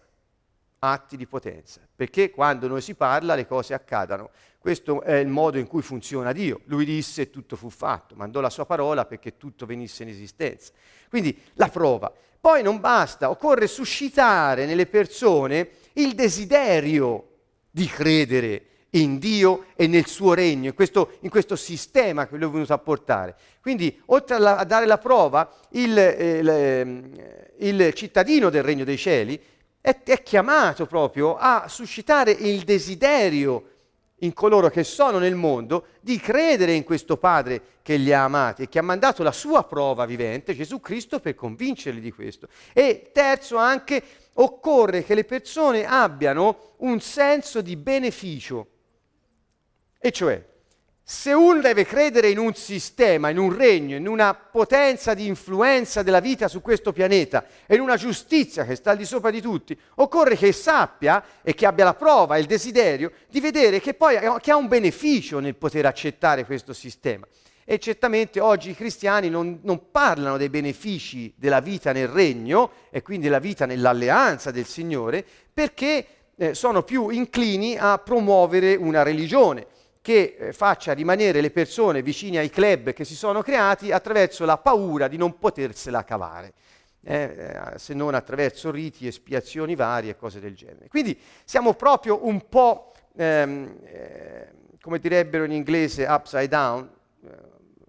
Atti 0.79 1.15
di 1.15 1.27
potenza, 1.27 1.79
perché 1.97 2.29
quando 2.29 2.67
noi 2.67 2.81
si 2.81 2.93
parla 2.93 3.33
le 3.33 3.47
cose 3.47 3.73
accadano. 3.73 4.29
Questo 4.59 5.01
è 5.01 5.15
il 5.15 5.27
modo 5.27 5.57
in 5.57 5.65
cui 5.65 5.81
funziona 5.81 6.31
Dio. 6.31 6.61
Lui 6.65 6.85
disse 6.85 7.23
e 7.23 7.29
tutto 7.31 7.55
fu 7.55 7.71
fatto, 7.71 8.13
mandò 8.15 8.39
la 8.39 8.51
sua 8.51 8.67
parola 8.67 9.05
perché 9.05 9.35
tutto 9.35 9.65
venisse 9.65 10.03
in 10.03 10.09
esistenza. 10.09 10.71
Quindi 11.09 11.35
la 11.53 11.69
prova. 11.69 12.13
Poi 12.39 12.61
non 12.61 12.79
basta, 12.79 13.31
occorre 13.31 13.65
suscitare 13.65 14.67
nelle 14.67 14.85
persone 14.85 15.69
il 15.93 16.13
desiderio 16.13 17.29
di 17.71 17.87
credere 17.87 18.65
in 18.91 19.17
Dio 19.17 19.65
e 19.75 19.87
nel 19.87 20.05
suo 20.05 20.33
regno, 20.35 20.67
in 20.67 20.75
questo, 20.75 21.17
in 21.21 21.29
questo 21.31 21.55
sistema 21.55 22.27
che 22.27 22.37
lui 22.37 22.47
è 22.47 22.51
venuto 22.51 22.73
a 22.73 22.77
portare. 22.77 23.35
Quindi, 23.59 23.99
oltre 24.05 24.35
a, 24.35 24.39
la, 24.39 24.57
a 24.57 24.63
dare 24.65 24.85
la 24.85 24.99
prova, 24.99 25.51
il, 25.71 25.97
eh, 25.97 26.41
ehm, 26.45 27.11
il, 27.57 27.93
cittadino 27.93 28.49
del 28.49 28.63
regno 28.63 28.83
dei 28.83 28.97
cieli 28.97 29.41
è, 29.81 30.01
è 30.03 30.23
chiamato 30.23 30.85
proprio 30.85 31.35
a 31.37 31.67
suscitare 31.67 32.31
il 32.31 32.63
desiderio 32.63 33.71
in 34.21 34.33
coloro 34.33 34.69
che 34.69 34.83
sono 34.83 35.19
nel 35.19 35.35
mondo 35.35 35.87
di 36.01 36.19
credere 36.19 36.73
in 36.73 36.83
questo 36.83 37.17
Padre 37.17 37.61
che 37.83 37.97
li 37.97 38.11
ha 38.11 38.23
amati 38.23 38.63
e 38.63 38.69
che 38.69 38.79
ha 38.79 38.83
mandato 38.83 39.21
la 39.23 39.31
sua 39.31 39.63
prova 39.63 40.05
vivente, 40.05 40.55
Gesù 40.55 40.79
Cristo, 40.79 41.19
per 41.19 41.35
convincerli 41.35 41.99
di 41.99 42.11
questo. 42.11 42.47
E 42.73 43.11
terzo 43.13 43.57
anche, 43.57 44.03
occorre 44.33 45.03
che 45.03 45.15
le 45.15 45.23
persone 45.23 45.85
abbiano 45.85 46.73
un 46.77 46.99
senso 46.99 47.61
di 47.61 47.75
beneficio, 47.75 48.67
e 49.99 50.11
cioè 50.11 50.43
se 51.09 51.31
uno 51.31 51.61
deve 51.61 51.85
credere 51.85 52.29
in 52.29 52.37
un 52.37 52.53
sistema, 52.53 53.29
in 53.29 53.37
un 53.37 53.55
regno, 53.55 53.95
in 53.95 54.09
una 54.09 54.33
potenza 54.33 55.13
di 55.13 55.25
influenza 55.25 56.03
della 56.03 56.19
vita 56.19 56.49
su 56.49 56.61
questo 56.61 56.91
pianeta 56.91 57.45
e 57.65 57.75
in 57.75 57.81
una 57.81 57.95
giustizia 57.95 58.65
che 58.65 58.75
sta 58.75 58.91
al 58.91 58.97
di 58.97 59.05
sopra 59.05 59.29
di 59.31 59.39
tutti, 59.39 59.79
occorre 59.95 60.35
che 60.35 60.51
sappia 60.51 61.23
e 61.41 61.53
che 61.53 61.65
abbia 61.65 61.85
la 61.85 61.93
prova 61.93 62.35
e 62.35 62.41
il 62.41 62.45
desiderio 62.45 63.13
di 63.29 63.39
vedere 63.39 63.79
che 63.79 63.93
poi 63.93 64.17
che 64.41 64.51
ha 64.51 64.57
un 64.57 64.67
beneficio 64.67 65.39
nel 65.39 65.55
poter 65.55 65.85
accettare 65.85 66.45
questo 66.45 66.73
sistema. 66.73 67.25
E 67.63 67.79
certamente 67.79 68.41
oggi 68.41 68.71
i 68.71 68.75
cristiani 68.75 69.29
non, 69.29 69.59
non 69.61 69.89
parlano 69.89 70.35
dei 70.35 70.49
benefici 70.49 71.33
della 71.37 71.61
vita 71.61 71.93
nel 71.93 72.09
regno 72.09 72.69
e 72.89 73.01
quindi 73.01 73.27
della 73.27 73.39
vita 73.39 73.65
nell'alleanza 73.65 74.51
del 74.51 74.65
Signore 74.65 75.25
perché 75.53 76.05
eh, 76.35 76.53
sono 76.53 76.83
più 76.83 77.07
inclini 77.07 77.77
a 77.77 77.97
promuovere 77.97 78.75
una 78.75 79.03
religione 79.03 79.67
che 80.07 80.37
eh, 80.39 80.53
faccia 80.53 80.93
rimanere 80.93 81.41
le 81.41 81.51
persone 81.51 82.01
vicine 82.01 82.37
ai 82.37 82.49
club 82.49 82.93
che 82.93 83.03
si 83.03 83.13
sono 83.13 83.41
creati 83.41 83.91
attraverso 83.91 84.45
la 84.45 84.57
paura 84.57 85.09
di 85.09 85.17
non 85.17 85.37
potersela 85.37 86.05
cavare, 86.05 86.53
eh, 87.03 87.71
eh, 87.73 87.77
se 87.77 87.93
non 87.93 88.15
attraverso 88.15 88.71
riti, 88.71 89.05
espiazioni 89.05 89.75
varie 89.75 90.11
e 90.11 90.15
cose 90.15 90.39
del 90.39 90.55
genere. 90.55 90.87
Quindi 90.87 91.19
siamo 91.43 91.73
proprio 91.73 92.25
un 92.25 92.47
po', 92.47 92.93
ehm, 93.17 93.79
eh, 93.83 94.47
come 94.79 94.99
direbbero 94.99 95.43
in 95.43 95.51
inglese, 95.51 96.05
upside 96.05 96.47
down, 96.47 96.89
eh, 97.25 97.29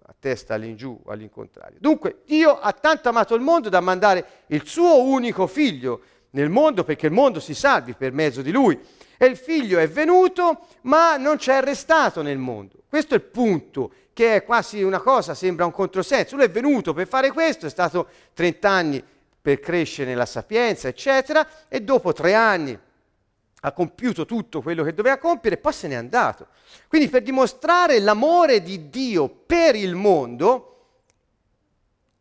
a 0.07 0.15
testa 0.19 0.55
all'ingiù 0.55 0.99
all'incontrario. 1.05 1.77
Dunque, 1.79 2.23
Dio 2.25 2.59
ha 2.59 2.73
tanto 2.73 3.07
amato 3.07 3.33
il 3.33 3.41
mondo 3.41 3.69
da 3.69 3.79
mandare 3.79 4.25
il 4.47 4.67
suo 4.67 5.03
unico 5.03 5.47
figlio 5.47 6.01
nel 6.31 6.49
mondo 6.49 6.83
perché 6.83 7.05
il 7.05 7.13
mondo 7.13 7.39
si 7.39 7.53
salvi 7.53 7.93
per 7.93 8.11
mezzo 8.11 8.41
di 8.41 8.51
lui 8.51 8.77
e 9.21 9.25
il 9.25 9.35
figlio 9.35 9.79
è 9.79 9.89
venuto, 9.89 10.67
ma 10.83 11.17
non 11.17 11.35
c'è 11.35 11.61
restato 11.61 12.21
nel 12.21 12.37
mondo. 12.37 12.77
Questo 12.87 13.15
è 13.15 13.17
il 13.17 13.23
punto, 13.23 13.91
che 14.13 14.35
è 14.35 14.43
quasi 14.45 14.81
una 14.81 15.01
cosa, 15.01 15.33
sembra 15.33 15.65
un 15.65 15.73
controsenso. 15.73 16.37
Lui 16.37 16.45
è 16.45 16.49
venuto 16.49 16.93
per 16.93 17.05
fare 17.05 17.29
questo, 17.31 17.65
è 17.65 17.69
stato 17.69 18.07
30 18.33 18.69
anni 18.69 19.03
per 19.41 19.59
crescere 19.59 20.09
nella 20.09 20.25
sapienza, 20.25 20.87
eccetera, 20.87 21.45
e 21.67 21.81
dopo 21.81 22.13
tre 22.13 22.33
anni 22.33 22.79
ha 23.61 23.71
compiuto 23.73 24.23
tutto 24.25 24.61
quello 24.61 24.85
che 24.85 24.93
doveva 24.93 25.17
compiere 25.17 25.57
e 25.57 25.59
poi 25.59 25.73
se 25.73 25.89
n'è 25.89 25.95
andato. 25.95 26.47
Quindi 26.87 27.09
per 27.09 27.21
dimostrare 27.21 27.99
l'amore 27.99 28.61
di 28.61 28.89
Dio 28.89 29.27
per 29.27 29.75
il 29.75 29.95
mondo, 29.95 30.77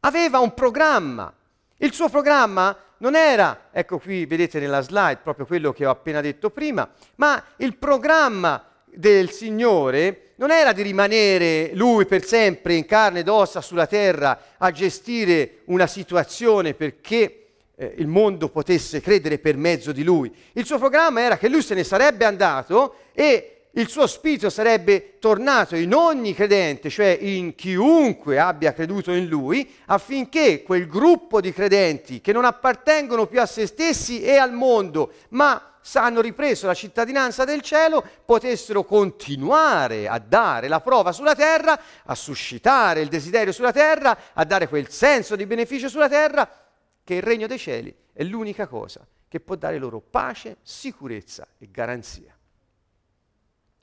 aveva 0.00 0.40
un 0.40 0.52
programma. 0.52 1.33
Il 1.76 1.93
suo 1.93 2.09
programma 2.09 2.76
non 2.99 3.14
era, 3.14 3.69
ecco 3.71 3.99
qui 3.99 4.26
vedete 4.26 4.59
nella 4.59 4.81
slide 4.81 5.21
proprio 5.23 5.47
quello 5.47 5.73
che 5.73 5.87
ho 5.87 5.90
appena 5.90 6.21
detto 6.21 6.50
prima, 6.50 6.88
ma 7.17 7.43
il 7.57 7.76
programma 7.76 8.64
del 8.85 9.31
Signore 9.31 10.33
non 10.37 10.50
era 10.50 10.73
di 10.73 10.83
rimanere 10.83 11.71
lui 11.75 12.07
per 12.07 12.25
sempre 12.25 12.75
in 12.75 12.87
carne 12.87 13.21
ed 13.21 13.28
ossa 13.28 13.61
sulla 13.61 13.87
terra 13.87 14.40
a 14.57 14.71
gestire 14.71 15.61
una 15.67 15.87
situazione 15.87 16.75
perché 16.75 17.47
eh, 17.76 17.95
il 17.99 18.07
mondo 18.07 18.49
potesse 18.49 19.00
credere 19.00 19.38
per 19.38 19.57
mezzo 19.57 19.93
di 19.93 20.02
lui. 20.02 20.33
Il 20.52 20.64
suo 20.67 20.78
programma 20.78 21.21
era 21.21 21.38
che 21.38 21.49
lui 21.49 21.62
se 21.62 21.75
ne 21.75 21.85
sarebbe 21.85 22.25
andato 22.25 22.95
e 23.12 23.58
il 23.73 23.89
suo 23.89 24.07
spirito 24.07 24.51
sarebbe 24.51 25.19
tornato 25.19 25.77
in 25.77 25.95
ogni 25.95 26.35
credente, 26.35 26.91
cioè 26.91 27.17
in 27.21 27.55
chiunque 27.55 28.39
abbia 28.39 28.73
creduto 28.73 29.13
in 29.13 29.27
lui, 29.27 29.73
affinché 29.87 30.63
quel 30.63 30.89
gruppo 30.89 31.41
di 31.41 31.53
credenti 31.53 32.21
che 32.21 32.33
non 32.33 32.45
appartengono 32.45 33.27
più 33.27 33.41
a 33.41 33.47
se 33.47 33.67
stessi 33.67 34.23
e 34.23 34.37
al 34.37 34.53
mondo, 34.53 35.13
ma 35.31 35.75
hanno 35.95 36.21
ripreso 36.21 36.67
la 36.67 36.75
cittadinanza 36.75 37.45
del 37.45 37.63
cielo, 37.63 38.05
potessero 38.25 38.85
continuare 38.85 40.09
a 40.09 40.19
dare 40.19 40.69
la 40.69 40.81
prova 40.81 41.13
sulla 41.13 41.35
terra, 41.35 41.81
a 42.05 42.15
suscitare 42.15 43.01
il 43.01 43.09
desiderio 43.09 43.53
sulla 43.53 43.73
terra, 43.73 44.19
a 44.35 44.45
dare 44.45 44.69
quel 44.69 44.91
senso 44.91 45.37
di 45.37 45.47
beneficio 45.47 45.89
sulla 45.89 46.09
terra, 46.09 46.51
che 47.05 47.15
il 47.15 47.23
regno 47.23 47.47
dei 47.47 47.59
cieli 47.59 47.95
è 48.13 48.23
l'unica 48.23 48.67
cosa 48.67 49.07
che 49.29 49.41
può 49.41 49.55
dare 49.55 49.79
loro 49.79 50.01
pace, 50.01 50.57
sicurezza 50.63 51.47
e 51.59 51.69
garanzia. 51.71 52.38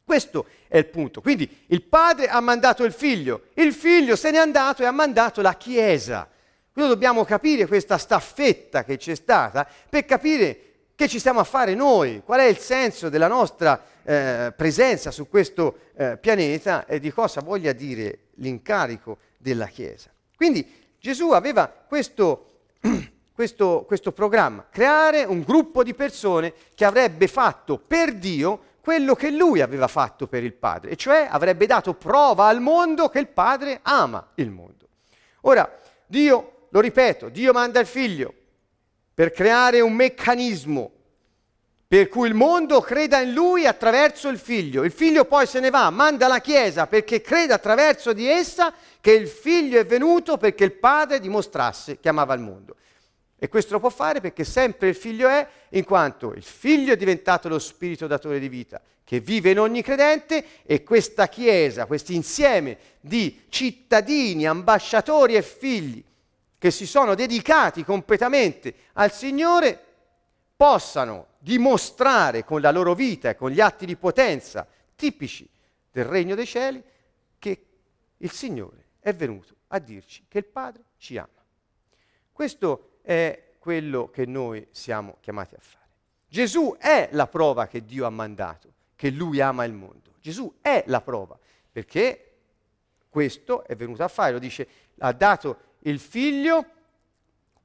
Questo 0.05 0.45
è 0.67 0.77
il 0.77 0.85
punto. 0.85 1.19
Quindi 1.19 1.63
il 1.67 1.81
padre 1.81 2.27
ha 2.27 2.39
mandato 2.39 2.83
il 2.83 2.93
figlio, 2.93 3.47
il 3.55 3.73
figlio 3.73 4.15
se 4.15 4.29
n'è 4.29 4.37
andato 4.37 4.83
e 4.83 4.85
ha 4.85 4.91
mandato 4.91 5.41
la 5.41 5.55
Chiesa. 5.55 6.29
Noi 6.73 6.87
dobbiamo 6.87 7.25
capire 7.25 7.65
questa 7.65 7.97
staffetta 7.97 8.83
che 8.83 8.97
c'è 8.97 9.15
stata 9.15 9.67
per 9.89 10.05
capire 10.05 10.59
che 10.93 11.07
ci 11.07 11.17
stiamo 11.17 11.39
a 11.39 11.43
fare 11.43 11.73
noi, 11.73 12.21
qual 12.23 12.39
è 12.39 12.45
il 12.45 12.57
senso 12.57 13.09
della 13.09 13.27
nostra 13.27 13.83
eh, 14.03 14.53
presenza 14.55 15.09
su 15.09 15.27
questo 15.27 15.79
eh, 15.95 16.17
pianeta 16.17 16.85
e 16.85 16.99
di 16.99 17.11
cosa 17.11 17.41
voglia 17.41 17.73
dire 17.73 18.27
l'incarico 18.35 19.17
della 19.37 19.65
Chiesa. 19.65 20.11
Quindi 20.35 20.83
Gesù 20.99 21.31
aveva 21.31 21.67
questo, 21.67 22.59
questo, 23.33 23.85
questo 23.87 24.11
programma, 24.11 24.67
creare 24.69 25.23
un 25.23 25.41
gruppo 25.41 25.83
di 25.83 25.95
persone 25.95 26.53
che 26.75 26.85
avrebbe 26.85 27.27
fatto 27.27 27.79
per 27.79 28.13
Dio 28.13 28.73
quello 28.85 29.15
che 29.15 29.31
lui 29.31 29.61
aveva 29.61 29.87
fatto 29.87 30.27
per 30.27 30.43
il 30.43 30.53
Padre, 30.53 30.91
e 30.91 30.95
cioè 30.95 31.27
avrebbe 31.27 31.65
dato 31.65 31.95
prova 31.95 32.45
al 32.45 32.61
mondo 32.61 33.09
che 33.09 33.17
il 33.17 33.27
Padre 33.27 33.79
ama 33.81 34.29
il 34.35 34.51
mondo. 34.51 34.87
Ora, 35.41 35.67
Dio 36.05 36.67
lo 36.69 36.79
ripeto, 36.81 37.29
Dio 37.29 37.51
manda 37.51 37.79
il 37.79 37.87
figlio 37.87 38.31
per 39.11 39.31
creare 39.31 39.81
un 39.81 39.91
meccanismo 39.93 40.91
per 41.87 42.09
cui 42.09 42.27
il 42.27 42.35
mondo 42.35 42.79
creda 42.81 43.21
in 43.21 43.33
lui 43.33 43.65
attraverso 43.65 44.29
il 44.29 44.37
figlio. 44.37 44.83
Il 44.83 44.91
figlio 44.91 45.25
poi 45.25 45.47
se 45.47 45.59
ne 45.59 45.71
va, 45.71 45.89
manda 45.89 46.27
la 46.27 46.39
Chiesa 46.39 46.85
perché 46.85 47.21
creda 47.21 47.55
attraverso 47.55 48.13
di 48.13 48.27
essa 48.27 48.71
che 49.01 49.13
il 49.13 49.27
figlio 49.27 49.79
è 49.79 49.85
venuto 49.85 50.37
perché 50.37 50.63
il 50.63 50.73
padre 50.73 51.19
dimostrasse 51.19 51.99
che 51.99 52.09
amava 52.09 52.35
il 52.35 52.41
mondo. 52.41 52.75
E 53.37 53.49
questo 53.49 53.73
lo 53.73 53.79
può 53.79 53.89
fare 53.89 54.21
perché 54.21 54.43
sempre 54.43 54.87
il 54.87 54.95
figlio 54.95 55.27
è, 55.27 55.45
in 55.69 55.83
quanto 55.83 56.33
il 56.33 56.43
figlio 56.43 56.93
è 56.93 56.97
diventato 56.97 57.49
lo 57.49 57.59
spirito 57.59 58.07
datore 58.07 58.39
di 58.39 58.47
vita, 58.47 58.81
che 59.03 59.19
vive 59.19 59.51
in 59.51 59.59
ogni 59.59 59.81
credente 59.81 60.63
e 60.63 60.83
questa 60.83 61.27
Chiesa, 61.27 61.85
questo 61.85 62.13
insieme 62.13 62.77
di 63.01 63.43
cittadini, 63.49 64.45
ambasciatori 64.45 65.35
e 65.35 65.41
figli, 65.41 66.03
che 66.57 66.71
si 66.71 66.87
sono 66.87 67.13
dedicati 67.13 67.83
completamente 67.83 68.73
al 68.93 69.11
Signore 69.11 69.79
possano 70.55 71.27
dimostrare 71.39 72.43
con 72.43 72.61
la 72.61 72.71
loro 72.71 72.95
vita 72.95 73.29
e 73.29 73.35
con 73.35 73.51
gli 73.51 73.59
atti 73.59 73.85
di 73.85 73.97
potenza 73.97 74.65
tipici 74.95 75.47
del 75.91 76.05
regno 76.05 76.33
dei 76.33 76.45
cieli 76.45 76.81
che 77.37 77.65
il 78.17 78.31
Signore 78.31 78.85
è 78.99 79.13
venuto 79.13 79.53
a 79.67 79.79
dirci 79.79 80.25
che 80.27 80.39
il 80.39 80.45
Padre 80.45 80.83
ci 80.97 81.17
ama. 81.17 81.29
Questo 82.31 82.94
è 83.05 83.53
quello 83.59 84.09
che 84.09 84.25
noi 84.25 84.67
siamo 84.71 85.17
chiamati 85.21 85.55
a 85.55 85.59
fare. 85.61 85.85
Gesù 86.27 86.75
è 86.77 87.09
la 87.11 87.27
prova 87.27 87.67
che 87.67 87.85
Dio 87.85 88.05
ha 88.05 88.09
mandato, 88.09 88.73
che 88.95 89.11
Lui 89.11 89.39
ama 89.39 89.63
il 89.63 89.73
mondo. 89.73 90.15
Gesù 90.19 90.55
è 90.59 90.83
la 90.87 91.01
prova, 91.01 91.37
perché 91.71 92.33
questo 93.07 93.63
è 93.65 93.75
venuto 93.75 94.03
a 94.03 94.07
fare, 94.07 94.33
lo 94.33 94.39
dice, 94.39 94.67
ha 94.97 95.13
dato 95.13 95.57
il 95.79 95.99
figlio 95.99 96.65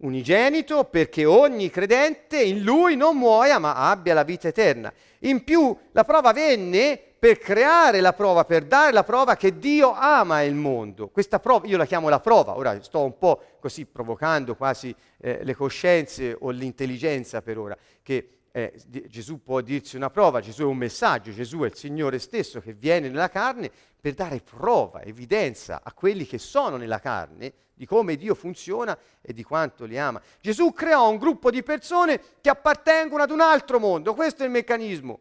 unigenito 0.00 0.84
perché 0.84 1.24
ogni 1.24 1.70
credente 1.70 2.40
in 2.40 2.62
lui 2.62 2.96
non 2.96 3.16
muoia 3.16 3.58
ma 3.58 3.74
abbia 3.90 4.14
la 4.14 4.22
vita 4.22 4.48
eterna. 4.48 4.92
In 5.20 5.44
più 5.44 5.76
la 5.92 6.04
prova 6.04 6.32
venne 6.32 6.98
per 7.18 7.38
creare 7.38 8.00
la 8.00 8.14
prova, 8.14 8.44
per 8.44 8.64
dare 8.64 8.92
la 8.92 9.04
prova 9.04 9.36
che 9.36 9.58
Dio 9.58 9.92
ama 9.92 10.40
il 10.42 10.54
mondo. 10.54 11.08
Questa 11.08 11.38
prova, 11.38 11.66
io 11.66 11.76
la 11.76 11.84
chiamo 11.84 12.08
la 12.08 12.20
prova, 12.20 12.56
ora 12.56 12.82
sto 12.82 13.04
un 13.04 13.18
po' 13.18 13.42
così 13.60 13.84
provocando 13.84 14.56
quasi 14.56 14.94
eh, 15.20 15.40
le 15.42 15.54
coscienze 15.54 16.34
o 16.38 16.48
l'intelligenza 16.48 17.42
per 17.42 17.58
ora, 17.58 17.76
che 18.02 18.38
eh, 18.52 18.72
Gesù 19.06 19.42
può 19.42 19.60
dirsi 19.60 19.96
una 19.96 20.10
prova, 20.10 20.40
Gesù 20.40 20.62
è 20.62 20.66
un 20.66 20.78
messaggio, 20.78 21.30
Gesù 21.30 21.60
è 21.60 21.66
il 21.66 21.74
Signore 21.74 22.18
stesso 22.18 22.60
che 22.60 22.72
viene 22.72 23.08
nella 23.08 23.28
carne 23.28 23.70
per 24.00 24.14
dare 24.14 24.40
prova, 24.40 25.02
evidenza 25.02 25.82
a 25.84 25.92
quelli 25.92 26.26
che 26.26 26.38
sono 26.38 26.76
nella 26.76 26.98
carne 26.98 27.52
di 27.74 27.86
come 27.86 28.16
Dio 28.16 28.34
funziona 28.34 28.96
e 29.20 29.32
di 29.32 29.42
quanto 29.42 29.84
li 29.84 29.98
ama. 29.98 30.20
Gesù 30.40 30.72
creò 30.72 31.08
un 31.08 31.18
gruppo 31.18 31.50
di 31.50 31.62
persone 31.62 32.20
che 32.40 32.50
appartengono 32.50 33.22
ad 33.22 33.30
un 33.30 33.40
altro 33.40 33.78
mondo, 33.78 34.14
questo 34.14 34.42
è 34.42 34.46
il 34.46 34.52
meccanismo. 34.52 35.20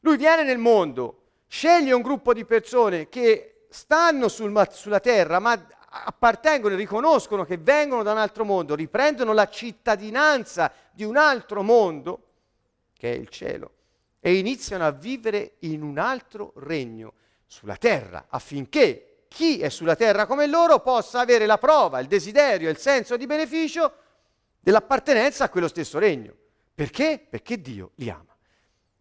Lui 0.00 0.16
viene 0.16 0.44
nel 0.44 0.58
mondo, 0.58 1.22
sceglie 1.46 1.92
un 1.92 2.02
gruppo 2.02 2.32
di 2.32 2.44
persone 2.44 3.08
che 3.08 3.66
stanno 3.70 4.28
sul, 4.28 4.68
sulla 4.70 5.00
terra, 5.00 5.38
ma 5.38 5.66
appartengono 5.90 6.74
e 6.74 6.76
riconoscono 6.76 7.44
che 7.44 7.56
vengono 7.56 8.02
da 8.02 8.12
un 8.12 8.18
altro 8.18 8.44
mondo, 8.44 8.74
riprendono 8.74 9.32
la 9.32 9.48
cittadinanza 9.48 10.72
di 10.92 11.04
un 11.04 11.16
altro 11.16 11.62
mondo 11.62 12.22
che 12.96 13.12
è 13.12 13.16
il 13.16 13.28
cielo, 13.28 13.72
e 14.20 14.34
iniziano 14.36 14.84
a 14.84 14.90
vivere 14.90 15.56
in 15.60 15.82
un 15.82 15.98
altro 15.98 16.52
regno 16.56 17.12
sulla 17.48 17.76
terra, 17.76 18.26
affinché 18.28 19.24
chi 19.26 19.58
è 19.58 19.70
sulla 19.70 19.96
terra 19.96 20.26
come 20.26 20.46
loro 20.46 20.80
possa 20.80 21.20
avere 21.20 21.46
la 21.46 21.58
prova, 21.58 21.98
il 21.98 22.06
desiderio, 22.06 22.70
il 22.70 22.76
senso 22.76 23.16
di 23.16 23.26
beneficio 23.26 23.92
dell'appartenenza 24.60 25.44
a 25.44 25.48
quello 25.48 25.66
stesso 25.66 25.98
regno. 25.98 26.34
Perché? 26.74 27.26
Perché 27.28 27.60
Dio 27.60 27.92
li 27.96 28.10
ama. 28.10 28.36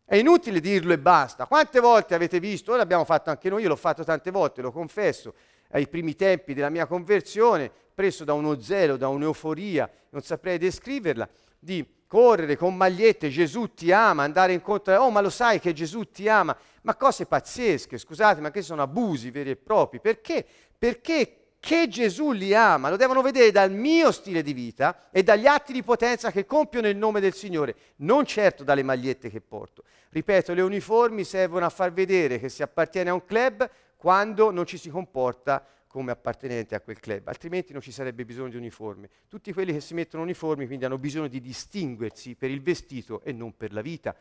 È 0.03 0.15
inutile 0.15 0.61
dirlo 0.61 0.93
e 0.93 0.97
basta. 0.97 1.45
Quante 1.45 1.79
volte 1.79 2.15
avete 2.15 2.39
visto, 2.39 2.71
ora 2.71 2.79
l'abbiamo 2.79 3.03
fatto 3.03 3.29
anche 3.29 3.49
noi, 3.49 3.63
io 3.63 3.67
l'ho 3.67 3.75
fatto 3.75 4.03
tante 4.03 4.31
volte, 4.31 4.61
lo 4.61 4.71
confesso, 4.71 5.33
ai 5.71 5.87
primi 5.87 6.15
tempi 6.15 6.53
della 6.53 6.69
mia 6.69 6.85
conversione, 6.85 7.69
preso 7.93 8.23
da 8.23 8.33
uno 8.33 8.59
zelo, 8.61 8.95
da 8.95 9.09
un'euforia, 9.09 9.89
non 10.11 10.21
saprei 10.21 10.57
descriverla, 10.57 11.27
di 11.59 11.85
correre 12.07 12.55
con 12.55 12.75
magliette, 12.75 13.29
Gesù 13.29 13.73
ti 13.73 13.91
ama, 13.91 14.23
andare 14.23 14.53
incontro, 14.53 14.95
oh 14.97 15.11
ma 15.11 15.21
lo 15.21 15.29
sai 15.29 15.59
che 15.59 15.73
Gesù 15.73 16.09
ti 16.09 16.27
ama, 16.29 16.55
ma 16.83 16.95
cose 16.95 17.25
pazzesche, 17.25 17.97
scusate, 17.97 18.39
ma 18.39 18.49
che 18.49 18.61
sono 18.61 18.81
abusi 18.81 19.29
veri 19.29 19.51
e 19.51 19.55
propri, 19.57 19.99
perché? 19.99 20.45
Perché 20.77 21.47
che 21.59 21.87
Gesù 21.89 22.31
li 22.31 22.53
ama, 22.53 22.89
lo 22.89 22.95
devono 22.95 23.21
vedere 23.21 23.51
dal 23.51 23.71
mio 23.71 24.11
stile 24.11 24.41
di 24.41 24.53
vita 24.53 25.09
e 25.11 25.23
dagli 25.23 25.47
atti 25.47 25.73
di 25.73 25.83
potenza 25.83 26.31
che 26.31 26.45
compio 26.45 26.81
nel 26.81 26.95
nome 26.95 27.19
del 27.19 27.33
Signore, 27.33 27.75
non 27.97 28.25
certo 28.25 28.63
dalle 28.63 28.83
magliette 28.83 29.29
che 29.29 29.41
porto. 29.41 29.83
Ripeto, 30.09 30.53
le 30.53 30.61
uniformi 30.61 31.23
servono 31.23 31.65
a 31.65 31.69
far 31.69 31.91
vedere 31.91 32.39
che 32.39 32.47
si 32.47 32.63
appartiene 32.63 33.09
a 33.09 33.13
un 33.13 33.25
club 33.25 33.69
quando 33.97 34.51
non 34.51 34.65
ci 34.65 34.77
si 34.77 34.89
comporta 34.89 35.65
come 35.97 36.11
appartenente 36.11 36.75
a 36.75 36.79
quel 36.79 36.99
club, 36.99 37.27
altrimenti 37.27 37.73
non 37.73 37.81
ci 37.81 37.91
sarebbe 37.91 38.23
bisogno 38.23 38.49
di 38.49 38.57
uniforme. 38.57 39.09
Tutti 39.27 39.51
quelli 39.51 39.73
che 39.73 39.81
si 39.81 39.95
mettono 39.95 40.21
uniformi 40.21 40.67
quindi 40.67 40.85
hanno 40.85 40.99
bisogno 40.99 41.27
di 41.27 41.41
distinguersi 41.41 42.35
per 42.35 42.51
il 42.51 42.61
vestito 42.61 43.21
e 43.23 43.31
non 43.31 43.57
per 43.57 43.73
la 43.73 43.81
vita. 43.81 44.15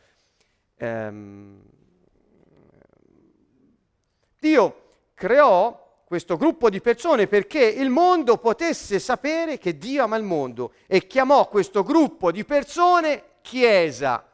Ehm, 0.75 1.61
Dio 4.39 4.81
creò 5.13 6.01
questo 6.03 6.35
gruppo 6.35 6.71
di 6.71 6.81
persone 6.81 7.27
perché 7.27 7.63
il 7.63 7.91
mondo 7.91 8.37
potesse 8.37 8.97
sapere 8.97 9.59
che 9.59 9.77
Dio 9.77 10.03
ama 10.03 10.15
il 10.15 10.23
mondo 10.23 10.73
e 10.87 11.05
chiamò 11.05 11.47
questo 11.47 11.83
gruppo 11.83 12.31
di 12.31 12.43
persone 12.43 13.23
Chiesa. 13.41 14.26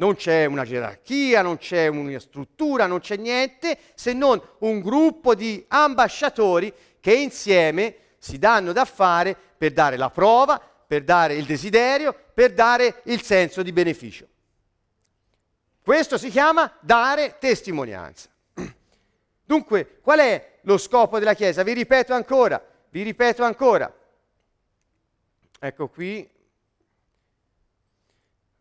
Non 0.00 0.14
c'è 0.14 0.46
una 0.46 0.64
gerarchia, 0.64 1.42
non 1.42 1.58
c'è 1.58 1.86
una 1.86 2.18
struttura, 2.18 2.86
non 2.86 3.00
c'è 3.00 3.16
niente 3.16 3.76
se 3.92 4.14
non 4.14 4.40
un 4.60 4.80
gruppo 4.80 5.34
di 5.34 5.62
ambasciatori 5.68 6.72
che 7.00 7.12
insieme 7.12 7.96
si 8.16 8.38
danno 8.38 8.72
da 8.72 8.86
fare 8.86 9.36
per 9.58 9.72
dare 9.72 9.98
la 9.98 10.08
prova, 10.08 10.58
per 10.58 11.04
dare 11.04 11.34
il 11.34 11.44
desiderio, 11.44 12.16
per 12.32 12.54
dare 12.54 13.02
il 13.04 13.20
senso 13.20 13.62
di 13.62 13.72
beneficio. 13.72 14.26
Questo 15.82 16.16
si 16.16 16.30
chiama 16.30 16.74
dare 16.80 17.36
testimonianza. 17.38 18.30
Dunque, 19.44 19.98
qual 20.00 20.20
è 20.20 20.60
lo 20.62 20.78
scopo 20.78 21.18
della 21.18 21.34
Chiesa? 21.34 21.62
Vi 21.62 21.74
ripeto 21.74 22.14
ancora, 22.14 22.64
vi 22.88 23.02
ripeto 23.02 23.44
ancora. 23.44 23.94
Ecco 25.58 25.88
qui 25.88 26.26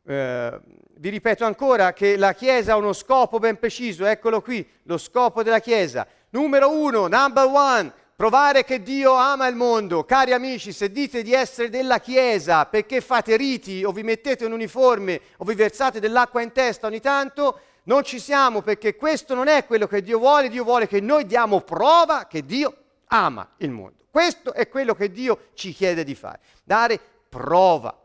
eh, 0.09 0.59
vi 0.95 1.09
ripeto 1.09 1.45
ancora 1.45 1.93
che 1.93 2.17
la 2.17 2.33
Chiesa 2.33 2.73
ha 2.73 2.77
uno 2.77 2.93
scopo 2.93 3.37
ben 3.37 3.59
preciso, 3.59 4.05
eccolo 4.05 4.41
qui, 4.41 4.67
lo 4.83 4.97
scopo 4.97 5.43
della 5.43 5.59
Chiesa. 5.59 6.05
Numero 6.31 6.71
uno, 6.71 7.07
number 7.07 7.45
one, 7.45 7.93
provare 8.15 8.63
che 8.63 8.81
Dio 8.81 9.13
ama 9.13 9.47
il 9.47 9.55
mondo. 9.55 10.03
Cari 10.05 10.33
amici, 10.33 10.71
se 10.73 10.91
dite 10.91 11.21
di 11.21 11.33
essere 11.33 11.69
della 11.69 11.99
Chiesa 11.99 12.65
perché 12.65 13.01
fate 13.01 13.37
riti 13.37 13.83
o 13.83 13.91
vi 13.91 14.01
mettete 14.01 14.45
un 14.45 14.51
uniforme 14.51 15.21
o 15.37 15.45
vi 15.45 15.53
versate 15.53 15.99
dell'acqua 15.99 16.41
in 16.41 16.51
testa 16.51 16.87
ogni 16.87 16.99
tanto, 16.99 17.59
non 17.83 18.03
ci 18.03 18.19
siamo 18.19 18.61
perché 18.61 18.95
questo 18.95 19.35
non 19.35 19.47
è 19.47 19.65
quello 19.65 19.85
che 19.85 20.01
Dio 20.01 20.17
vuole, 20.17 20.49
Dio 20.49 20.63
vuole 20.63 20.87
che 20.87 20.99
noi 20.99 21.27
diamo 21.27 21.61
prova 21.61 22.25
che 22.27 22.43
Dio 22.43 22.75
ama 23.07 23.47
il 23.57 23.69
mondo. 23.69 24.05
Questo 24.09 24.53
è 24.53 24.67
quello 24.67 24.95
che 24.95 25.11
Dio 25.11 25.49
ci 25.53 25.71
chiede 25.71 26.03
di 26.03 26.15
fare, 26.15 26.39
dare 26.63 26.99
prova. 27.29 27.95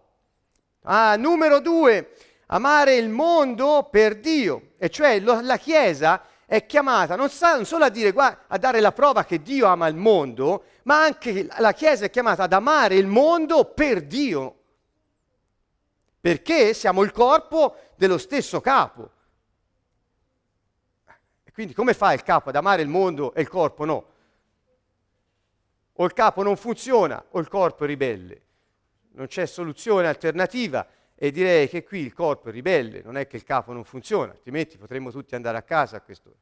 Ah, 0.87 1.17
numero 1.17 1.61
due, 1.61 2.15
amare 2.47 2.97
il 2.97 3.09
mondo 3.09 3.89
per 3.91 4.21
Dio, 4.21 4.73
e 4.77 4.91
cioè 4.91 5.19
lo, 5.21 5.41
la 5.41 5.57
Chiesa 5.57 6.23
è 6.47 6.67
chiamata 6.67 7.17
non, 7.17 7.31
sa, 7.31 7.55
non 7.55 7.65
solo 7.65 7.85
a, 7.85 7.89
dire, 7.89 8.13
guarda, 8.13 8.45
a 8.49 8.59
dare 8.59 8.81
la 8.81 8.93
prova 8.93 9.25
che 9.25 9.41
Dio 9.41 9.67
ama 9.67 9.87
il 9.87 9.97
mondo, 9.97 10.65
ma 10.83 11.03
anche 11.03 11.47
la 11.59 11.73
Chiesa 11.73 12.05
è 12.05 12.11
chiamata 12.11 12.43
ad 12.43 12.53
amare 12.53 12.97
il 12.97 13.07
mondo 13.07 13.65
per 13.65 14.03
Dio, 14.03 14.59
perché 16.21 16.75
siamo 16.75 17.03
il 17.03 17.13
corpo 17.13 17.77
dello 17.97 18.19
stesso 18.19 18.61
capo. 18.61 19.11
Quindi 21.53 21.73
come 21.73 21.95
fa 21.95 22.13
il 22.13 22.23
capo 22.23 22.49
ad 22.49 22.57
amare 22.57 22.83
il 22.83 22.89
mondo 22.89 23.33
e 23.33 23.41
il 23.41 23.49
corpo 23.49 23.85
no? 23.85 24.07
O 25.95 26.05
il 26.05 26.13
capo 26.13 26.43
non 26.43 26.57
funziona 26.57 27.25
o 27.31 27.39
il 27.39 27.49
corpo 27.49 27.85
è 27.85 27.87
ribelle. 27.87 28.44
Non 29.15 29.27
c'è 29.27 29.47
soluzione 29.47 30.09
alternativa 30.09 30.87
e 31.15 31.31
direi 31.31 31.69
che 31.69 31.85
qui 31.85 32.01
il 32.01 32.13
corpo 32.13 32.49
è 32.49 32.53
ribelle, 32.53 33.03
non 33.03 33.17
è 33.17 33.27
che 33.27 33.37
il 33.37 33.45
capo 33.45 33.73
non 33.73 33.85
funziona, 33.85 34.33
altrimenti 34.33 34.77
potremmo 34.77 35.11
tutti 35.11 35.35
andare 35.35 35.57
a 35.57 35.63
casa 35.63 35.97
a 35.97 36.01
quest'ora. 36.01 36.37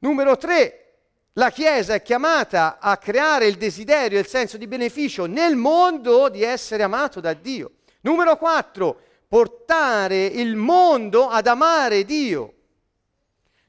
Numero 0.00 0.36
tre, 0.36 0.90
la 1.34 1.50
Chiesa 1.50 1.94
è 1.94 2.02
chiamata 2.02 2.78
a 2.80 2.96
creare 2.96 3.46
il 3.46 3.56
desiderio 3.56 4.18
e 4.18 4.22
il 4.22 4.26
senso 4.26 4.56
di 4.56 4.66
beneficio 4.66 5.26
nel 5.26 5.54
mondo 5.54 6.28
di 6.28 6.42
essere 6.42 6.82
amato 6.82 7.20
da 7.20 7.34
Dio. 7.34 7.72
Numero 8.00 8.36
quattro, 8.36 9.00
portare 9.28 10.24
il 10.24 10.56
mondo 10.56 11.28
ad 11.28 11.46
amare 11.46 12.04
Dio. 12.04 12.54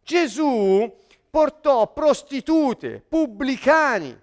Gesù 0.03 0.91
portò 1.29 1.93
prostitute, 1.93 3.03
pubblicani, 3.07 4.19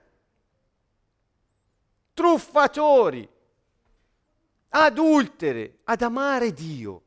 truffatori, 2.18 3.28
adultere 4.70 5.78
ad 5.84 6.02
amare 6.02 6.52
Dio. 6.52 7.02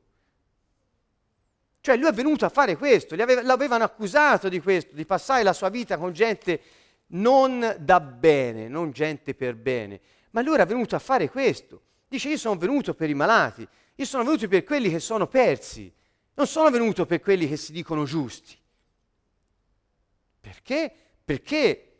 Cioè 1.81 1.97
lui 1.97 2.07
è 2.07 2.13
venuto 2.13 2.45
a 2.45 2.49
fare 2.49 2.77
questo, 2.77 3.15
aveva, 3.15 3.41
l'avevano 3.41 3.83
accusato 3.83 4.47
di 4.47 4.61
questo, 4.61 4.95
di 4.95 5.05
passare 5.05 5.43
la 5.43 5.51
sua 5.51 5.67
vita 5.67 5.97
con 5.97 6.13
gente 6.13 6.61
non 7.07 7.75
da 7.77 7.99
bene, 7.99 8.69
non 8.69 8.91
gente 8.91 9.35
per 9.35 9.55
bene, 9.55 9.99
ma 10.29 10.41
lui 10.41 10.53
era 10.53 10.63
venuto 10.63 10.95
a 10.95 10.99
fare 10.99 11.29
questo. 11.29 11.81
Dice 12.07 12.29
io 12.29 12.37
sono 12.37 12.55
venuto 12.55 12.93
per 12.93 13.09
i 13.09 13.13
malati, 13.13 13.67
io 13.95 14.05
sono 14.05 14.23
venuto 14.23 14.47
per 14.47 14.63
quelli 14.63 14.89
che 14.89 14.99
sono 14.99 15.27
persi, 15.27 15.91
non 16.35 16.47
sono 16.47 16.69
venuto 16.69 17.05
per 17.05 17.19
quelli 17.19 17.49
che 17.49 17.57
si 17.57 17.73
dicono 17.73 18.05
giusti. 18.05 18.57
Perché? 20.39 20.93
Perché 21.25 21.90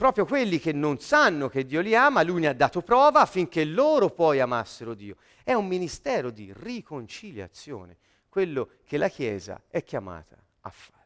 proprio 0.00 0.24
quelli 0.24 0.58
che 0.58 0.72
non 0.72 0.98
sanno 0.98 1.50
che 1.50 1.66
Dio 1.66 1.82
li 1.82 1.94
ama, 1.94 2.22
lui 2.22 2.40
ne 2.40 2.46
ha 2.46 2.54
dato 2.54 2.80
prova 2.80 3.20
affinché 3.20 3.66
loro 3.66 4.08
poi 4.08 4.40
amassero 4.40 4.94
Dio. 4.94 5.16
È 5.44 5.52
un 5.52 5.66
ministero 5.66 6.30
di 6.30 6.50
riconciliazione 6.56 7.98
quello 8.30 8.68
che 8.86 8.96
la 8.96 9.10
Chiesa 9.10 9.60
è 9.68 9.84
chiamata 9.84 10.36
a 10.62 10.70
fare. 10.70 11.04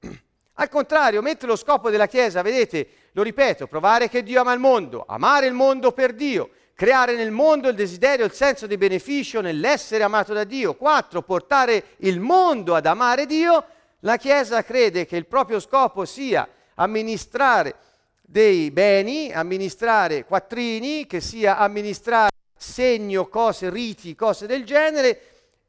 Al 0.54 0.70
contrario, 0.70 1.20
mentre 1.20 1.46
lo 1.46 1.56
scopo 1.56 1.90
della 1.90 2.06
Chiesa, 2.06 2.40
vedete, 2.40 2.88
lo 3.12 3.22
ripeto, 3.22 3.66
provare 3.66 4.08
che 4.08 4.22
Dio 4.22 4.40
ama 4.40 4.54
il 4.54 4.60
mondo, 4.60 5.04
amare 5.06 5.44
il 5.46 5.52
mondo 5.52 5.92
per 5.92 6.14
Dio, 6.14 6.48
creare 6.72 7.16
nel 7.16 7.32
mondo 7.32 7.68
il 7.68 7.74
desiderio, 7.74 8.24
il 8.24 8.32
senso 8.32 8.66
di 8.66 8.78
beneficio 8.78 9.42
nell'essere 9.42 10.02
amato 10.02 10.32
da 10.32 10.44
Dio. 10.44 10.74
Quattro, 10.74 11.20
portare 11.20 11.96
il 11.98 12.18
mondo 12.18 12.74
ad 12.74 12.86
amare 12.86 13.26
Dio, 13.26 13.62
la 14.00 14.16
Chiesa 14.16 14.62
crede 14.62 15.04
che 15.04 15.18
il 15.18 15.26
proprio 15.26 15.60
scopo 15.60 16.06
sia 16.06 16.48
amministrare 16.76 17.76
dei 18.22 18.70
beni, 18.70 19.32
amministrare 19.32 20.24
quattrini, 20.24 21.06
che 21.06 21.20
sia 21.20 21.58
amministrare 21.58 22.30
segno, 22.56 23.28
cose, 23.28 23.70
riti, 23.70 24.14
cose 24.14 24.46
del 24.46 24.64
genere, 24.64 25.20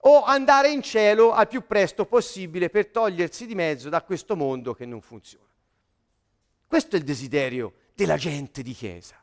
o 0.01 0.23
andare 0.23 0.69
in 0.69 0.81
cielo 0.81 1.33
al 1.33 1.47
più 1.47 1.65
presto 1.65 2.05
possibile 2.05 2.69
per 2.69 2.87
togliersi 2.87 3.45
di 3.45 3.55
mezzo 3.55 3.89
da 3.89 4.01
questo 4.01 4.35
mondo 4.35 4.73
che 4.73 4.85
non 4.85 5.01
funziona. 5.01 5.45
Questo 6.65 6.95
è 6.95 6.99
il 6.99 7.05
desiderio 7.05 7.73
della 7.93 8.17
gente 8.17 8.61
di 8.61 8.73
chiesa. 8.73 9.15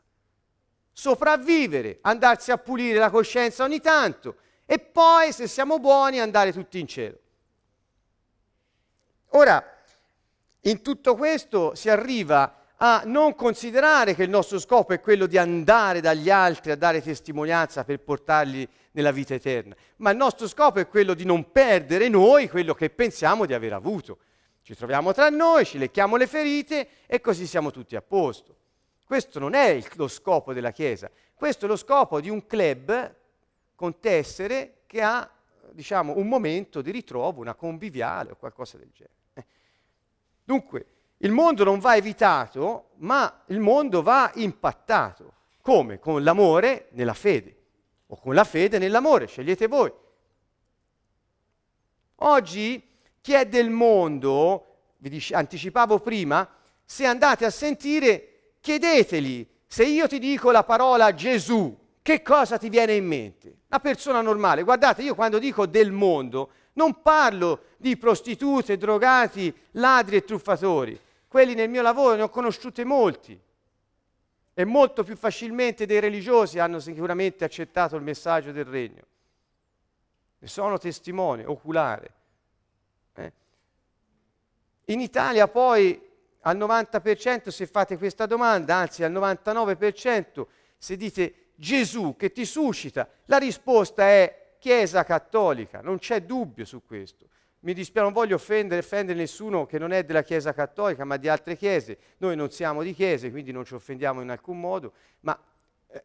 Sopravvivere, 0.92 1.99
andarsi 2.03 2.51
a 2.51 2.59
pulire 2.59 2.99
la 2.99 3.11
coscienza 3.11 3.64
ogni 3.64 3.81
tanto 3.81 4.37
e 4.66 4.79
poi, 4.79 5.33
se 5.33 5.47
siamo 5.47 5.79
buoni, 5.79 6.20
andare 6.20 6.53
tutti 6.53 6.79
in 6.79 6.87
cielo. 6.87 7.18
Ora, 9.31 9.73
in 10.66 10.83
tutto 10.83 11.14
questo 11.14 11.74
si 11.74 11.88
arriva 11.88 12.64
a 12.77 13.03
non 13.05 13.35
considerare 13.35 14.14
che 14.14 14.22
il 14.22 14.31
nostro 14.31 14.59
scopo 14.59 14.92
è 14.92 15.00
quello 15.00 15.27
di 15.27 15.38
andare 15.38 16.00
dagli 16.00 16.31
altri 16.31 16.70
a 16.70 16.77
dare 16.77 17.03
testimonianza 17.03 17.85
per 17.85 18.00
portarli 18.00 18.68
nella 18.92 19.11
vita 19.11 19.35
eterna, 19.35 19.74
ma 19.96 20.11
il 20.11 20.16
nostro 20.16 20.48
scopo 20.48 20.81
è 20.81 20.88
quello 20.88 21.14
di 21.14 21.24
non 21.24 21.50
perdere 21.50 22.09
noi 22.09 22.48
quello 22.48 22.74
che 22.74 22.90
pensiamo 22.90 23.46
di 23.46 23.55
aver 23.55 23.72
avuto. 23.72 24.18
Ci 24.62 24.74
troviamo 24.74 25.12
tra 25.12 25.29
noi, 25.29 25.66
ci 25.66 25.79
lecchiamo 25.79 26.16
le 26.16 26.27
ferite 26.27 26.88
e 27.07 27.20
così 27.20 27.46
siamo 27.46 27.70
tutti 27.70 27.96
a 27.96 28.03
posto. 28.03 28.57
Questo 29.05 29.38
non 29.38 29.55
è 29.55 29.68
il, 29.68 29.87
lo 29.96 30.09
scopo 30.09 30.53
della 30.53 30.70
Chiesa, 30.70 31.11
questo 31.35 31.66
è 31.66 31.68
lo 31.68 31.77
scopo 31.77 32.20
di 32.20 32.31
un 32.31 32.46
club 32.46 33.14
con 33.74 33.98
tessere 34.00 34.83
che 34.87 35.03
ha 35.03 35.31
diciamo, 35.72 36.16
un 36.16 36.29
momento 36.29 36.81
di 36.81 36.90
ritrovo, 36.90 37.40
una 37.40 37.55
conviviale 37.55 38.31
o 38.31 38.37
qualcosa 38.37 38.79
del 38.79 38.90
genere. 38.92 39.23
Dunque, 40.44 40.87
il 41.18 41.33
mondo 41.33 41.64
non 41.64 41.78
va 41.78 41.96
evitato, 41.96 42.90
ma 42.96 43.42
il 43.46 43.61
mondo 43.61 44.02
va 44.02 44.30
impattato. 44.35 45.33
Come? 45.61 45.98
Con 45.98 46.22
l'amore 46.22 46.88
nella 46.92 47.14
fede 47.14 47.57
o 48.07 48.16
con 48.18 48.35
la 48.35 48.44
fede 48.44 48.78
nell'amore, 48.78 49.26
scegliete 49.26 49.66
voi. 49.66 49.90
Oggi 52.16 52.83
chi 53.20 53.33
è 53.33 53.46
del 53.46 53.70
mondo, 53.70 54.66
vi 54.98 55.09
dice, 55.09 55.35
anticipavo 55.35 55.98
prima, 56.00 56.46
se 56.85 57.07
andate 57.07 57.46
a 57.46 57.50
sentire, 57.50 58.52
chiedeteli 58.61 59.48
se 59.66 59.85
io 59.85 60.07
ti 60.07 60.20
dico 60.20 60.52
la 60.52 60.62
parola 60.62 61.12
Gesù, 61.14 61.76
che 62.00 62.22
cosa 62.22 62.59
ti 62.59 62.68
viene 62.68 62.94
in 62.94 63.07
mente? 63.07 63.57
Una 63.68 63.80
persona 63.80 64.20
normale, 64.20 64.62
guardate, 64.62 65.02
io 65.02 65.16
quando 65.16 65.40
dico 65.40 65.66
del 65.66 65.90
mondo 65.90 66.50
non 66.74 67.02
parlo 67.02 67.64
di 67.76 67.96
prostitute, 67.96 68.76
drogati, 68.76 69.54
ladri 69.72 70.16
e 70.16 70.24
truffatori. 70.24 70.98
Quelli 71.28 71.54
nel 71.54 71.68
mio 71.68 71.82
lavoro 71.82 72.16
ne 72.16 72.22
ho 72.22 72.28
conosciute 72.28 72.84
molti 72.84 73.38
e 74.54 74.64
molto 74.64 75.02
più 75.02 75.16
facilmente 75.16 75.84
dei 75.84 75.98
religiosi 75.98 76.58
hanno 76.58 76.78
sicuramente 76.78 77.44
accettato 77.44 77.96
il 77.96 78.02
messaggio 78.02 78.52
del 78.52 78.64
regno. 78.64 79.02
Ne 80.38 80.48
sono 80.48 80.78
testimone 80.78 81.44
oculare. 81.44 82.12
Eh? 83.14 83.32
In 84.87 85.00
Italia 85.00 85.48
poi 85.48 86.00
al 86.40 86.56
90% 86.56 87.48
se 87.48 87.66
fate 87.66 87.96
questa 87.96 88.26
domanda, 88.26 88.76
anzi 88.76 89.02
al 89.02 89.12
99% 89.12 90.46
se 90.76 90.96
dite 90.96 91.34
Gesù 91.56 92.14
che 92.16 92.30
ti 92.32 92.44
suscita, 92.44 93.08
la 93.26 93.38
risposta 93.38 94.04
è 94.04 94.43
Chiesa 94.64 95.05
cattolica, 95.05 95.83
non 95.83 95.98
c'è 95.98 96.22
dubbio 96.22 96.64
su 96.64 96.83
questo 96.87 97.27
mi 97.64 97.74
dispiace, 97.74 98.07
non 98.07 98.12
voglio 98.14 98.37
offendere, 98.37 98.81
offendere 98.81 99.18
nessuno 99.18 99.66
che 99.66 99.79
non 99.79 99.92
è 99.92 100.05
della 100.05 100.22
Chiesa 100.22 100.55
cattolica, 100.55 101.05
ma 101.05 101.18
di 101.18 101.29
altre 101.29 101.57
chiese. 101.57 101.98
Noi 102.18 102.35
non 102.37 102.50
siamo 102.50 102.83
di 102.83 102.94
chiese, 102.94 103.31
quindi 103.31 103.53
non 103.53 103.64
ci 103.64 103.74
offendiamo 103.74 104.20
in 104.20 104.31
alcun 104.31 104.61
modo, 104.61 104.92
ma 105.20 105.38
eh, 105.88 106.03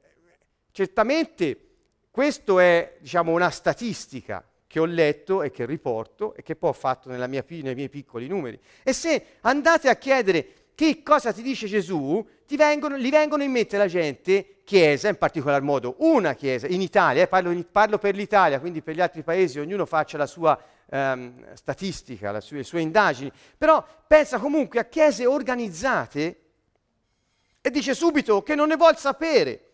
certamente 0.71 1.67
questa 2.11 2.61
è 2.61 2.97
diciamo, 2.99 3.31
una 3.31 3.49
statistica 3.49 4.45
che 4.67 4.79
ho 4.79 4.85
letto 4.85 5.41
e 5.41 5.51
che 5.51 5.65
riporto 5.65 6.33
e 6.33 6.43
che 6.43 6.55
poi 6.55 6.69
ho 6.69 6.73
fatto 6.73 7.09
mia, 7.09 7.43
nei 7.47 7.75
miei 7.75 7.89
piccoli 7.89 8.27
numeri. 8.27 8.59
E 8.83 8.91
se 8.91 9.37
andate 9.41 9.87
a 9.87 9.95
chiedere 9.95 10.68
che 10.79 11.03
cosa 11.03 11.33
ti 11.33 11.41
dice 11.41 11.67
Gesù, 11.67 12.25
ti 12.47 12.55
vengono, 12.55 12.97
gli 12.97 13.09
vengono 13.09 13.43
in 13.43 13.51
mente 13.51 13.75
la 13.75 13.87
gente, 13.87 14.61
chiesa 14.63 15.09
in 15.09 15.17
particolar 15.17 15.61
modo, 15.61 15.95
una 15.97 16.35
chiesa, 16.35 16.67
in 16.67 16.79
Italia, 16.79 17.23
eh, 17.23 17.27
parlo, 17.27 17.53
parlo 17.69 17.97
per 17.97 18.15
l'Italia, 18.15 18.61
quindi 18.61 18.81
per 18.81 18.95
gli 18.95 19.01
altri 19.01 19.21
paesi 19.21 19.59
ognuno 19.59 19.85
faccia 19.85 20.17
la 20.17 20.25
sua 20.25 20.57
ehm, 20.89 21.53
statistica, 21.53 22.39
sue, 22.39 22.57
le 22.59 22.63
sue 22.63 22.79
indagini, 22.79 23.29
però 23.57 23.85
pensa 24.07 24.39
comunque 24.39 24.79
a 24.79 24.85
chiese 24.85 25.25
organizzate 25.25 26.39
e 27.59 27.69
dice 27.71 27.93
subito 27.93 28.41
che 28.41 28.55
non 28.55 28.69
ne 28.69 28.77
vuol 28.77 28.97
sapere. 28.97 29.65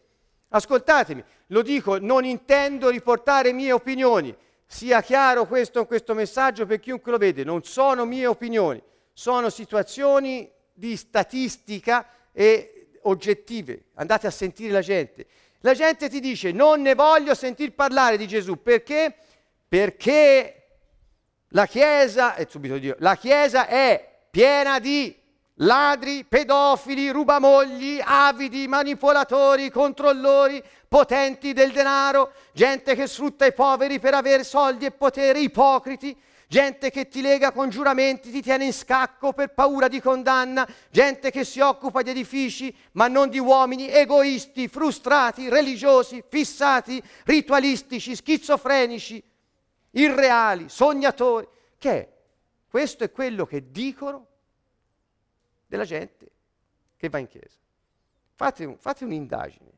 Ascoltatemi, 0.49 1.23
lo 1.49 1.61
dico, 1.61 1.99
non 1.99 2.25
intendo 2.25 2.89
riportare 2.89 3.53
mie 3.53 3.73
opinioni, 3.73 4.35
sia 4.65 5.03
chiaro 5.03 5.45
questo 5.45 5.85
questo 5.85 6.15
messaggio 6.15 6.65
per 6.65 6.79
chiunque 6.79 7.11
lo 7.11 7.19
vede, 7.19 7.43
non 7.43 7.61
sono 7.61 8.05
mie 8.05 8.25
opinioni, 8.25 8.81
sono 9.13 9.51
situazioni 9.51 10.53
di 10.75 10.95
statistica 10.97 12.07
e 12.31 12.89
oggettive. 13.03 13.85
Andate 13.95 14.27
a 14.27 14.31
sentire 14.31 14.71
la 14.71 14.81
gente. 14.81 15.25
La 15.61 15.73
gente 15.73 16.09
ti 16.09 16.19
dice 16.19 16.51
non 16.51 16.81
ne 16.81 16.93
voglio 16.93 17.33
sentir 17.33 17.73
parlare 17.73 18.17
di 18.17 18.27
Gesù 18.27 18.61
perché? 18.61 19.15
Perché 19.67 20.65
la 21.49 21.65
Chiesa, 21.65 22.35
e 22.35 22.45
subito 22.47 22.77
Dio, 22.77 22.95
la 22.99 23.15
Chiesa 23.15 23.65
è 23.65 24.07
piena 24.29 24.79
di 24.79 25.15
ladri, 25.59 26.25
pedofili, 26.25 27.09
rubamogli, 27.09 27.99
avidi, 28.03 28.67
manipolatori, 28.67 29.71
controllori, 29.71 30.61
potenti 30.87 31.53
del 31.53 31.71
denaro, 31.71 32.33
gente 32.51 32.93
che 32.93 33.07
sfrutta 33.07 33.45
i 33.45 33.53
poveri 33.53 33.99
per 33.99 34.13
avere 34.13 34.43
soldi 34.43 34.85
e 34.85 34.91
potere, 34.91 35.39
ipocriti, 35.39 36.15
gente 36.47 36.91
che 36.91 37.07
ti 37.07 37.21
lega 37.21 37.51
con 37.51 37.69
giuramenti, 37.69 38.31
ti 38.31 38.41
tiene 38.41 38.65
in 38.65 38.73
scacco 38.73 39.33
per 39.33 39.53
paura 39.53 39.87
di 39.87 39.99
condanna, 40.01 40.67
gente 40.89 41.31
che 41.31 41.43
si 41.43 41.59
occupa 41.59 42.01
di 42.01 42.11
edifici, 42.11 42.75
ma 42.93 43.07
non 43.07 43.29
di 43.29 43.39
uomini, 43.39 43.89
egoisti, 43.89 44.67
frustrati, 44.67 45.49
religiosi, 45.49 46.23
fissati, 46.27 47.01
ritualistici, 47.23 48.15
schizofrenici 48.15 49.23
irreali, 49.91 50.69
sognatori, 50.69 51.47
che 51.77 51.91
è? 51.91 52.13
Questo 52.67 53.03
è 53.03 53.11
quello 53.11 53.45
che 53.45 53.71
dicono 53.71 54.27
della 55.65 55.85
gente 55.85 56.31
che 56.97 57.09
va 57.09 57.17
in 57.17 57.27
chiesa. 57.27 57.57
Fate, 58.33 58.75
fate 58.79 59.05
un'indagine, 59.05 59.71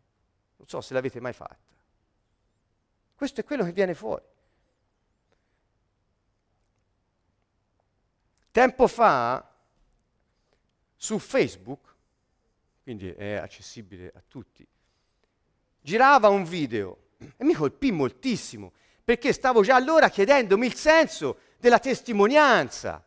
non 0.57 0.67
so 0.67 0.81
se 0.81 0.93
l'avete 0.93 1.19
mai 1.19 1.33
fatta. 1.33 1.57
Questo 3.15 3.41
è 3.41 3.43
quello 3.43 3.63
che 3.63 3.71
viene 3.71 3.93
fuori. 3.93 4.23
Tempo 8.57 8.87
fa 8.87 9.47
su 10.95 11.19
Facebook, 11.19 11.93
quindi 12.81 13.11
è 13.11 13.33
accessibile 13.33 14.11
a 14.15 14.23
tutti, 14.27 14.67
girava 15.79 16.29
un 16.29 16.43
video 16.43 16.97
e 17.37 17.43
mi 17.43 17.53
colpì 17.53 17.91
moltissimo 17.91 18.71
perché 19.03 19.31
stavo 19.31 19.61
già 19.61 19.75
allora 19.75 20.09
chiedendomi 20.09 20.65
il 20.65 20.73
senso 20.73 21.37
della 21.59 21.77
testimonianza. 21.77 23.05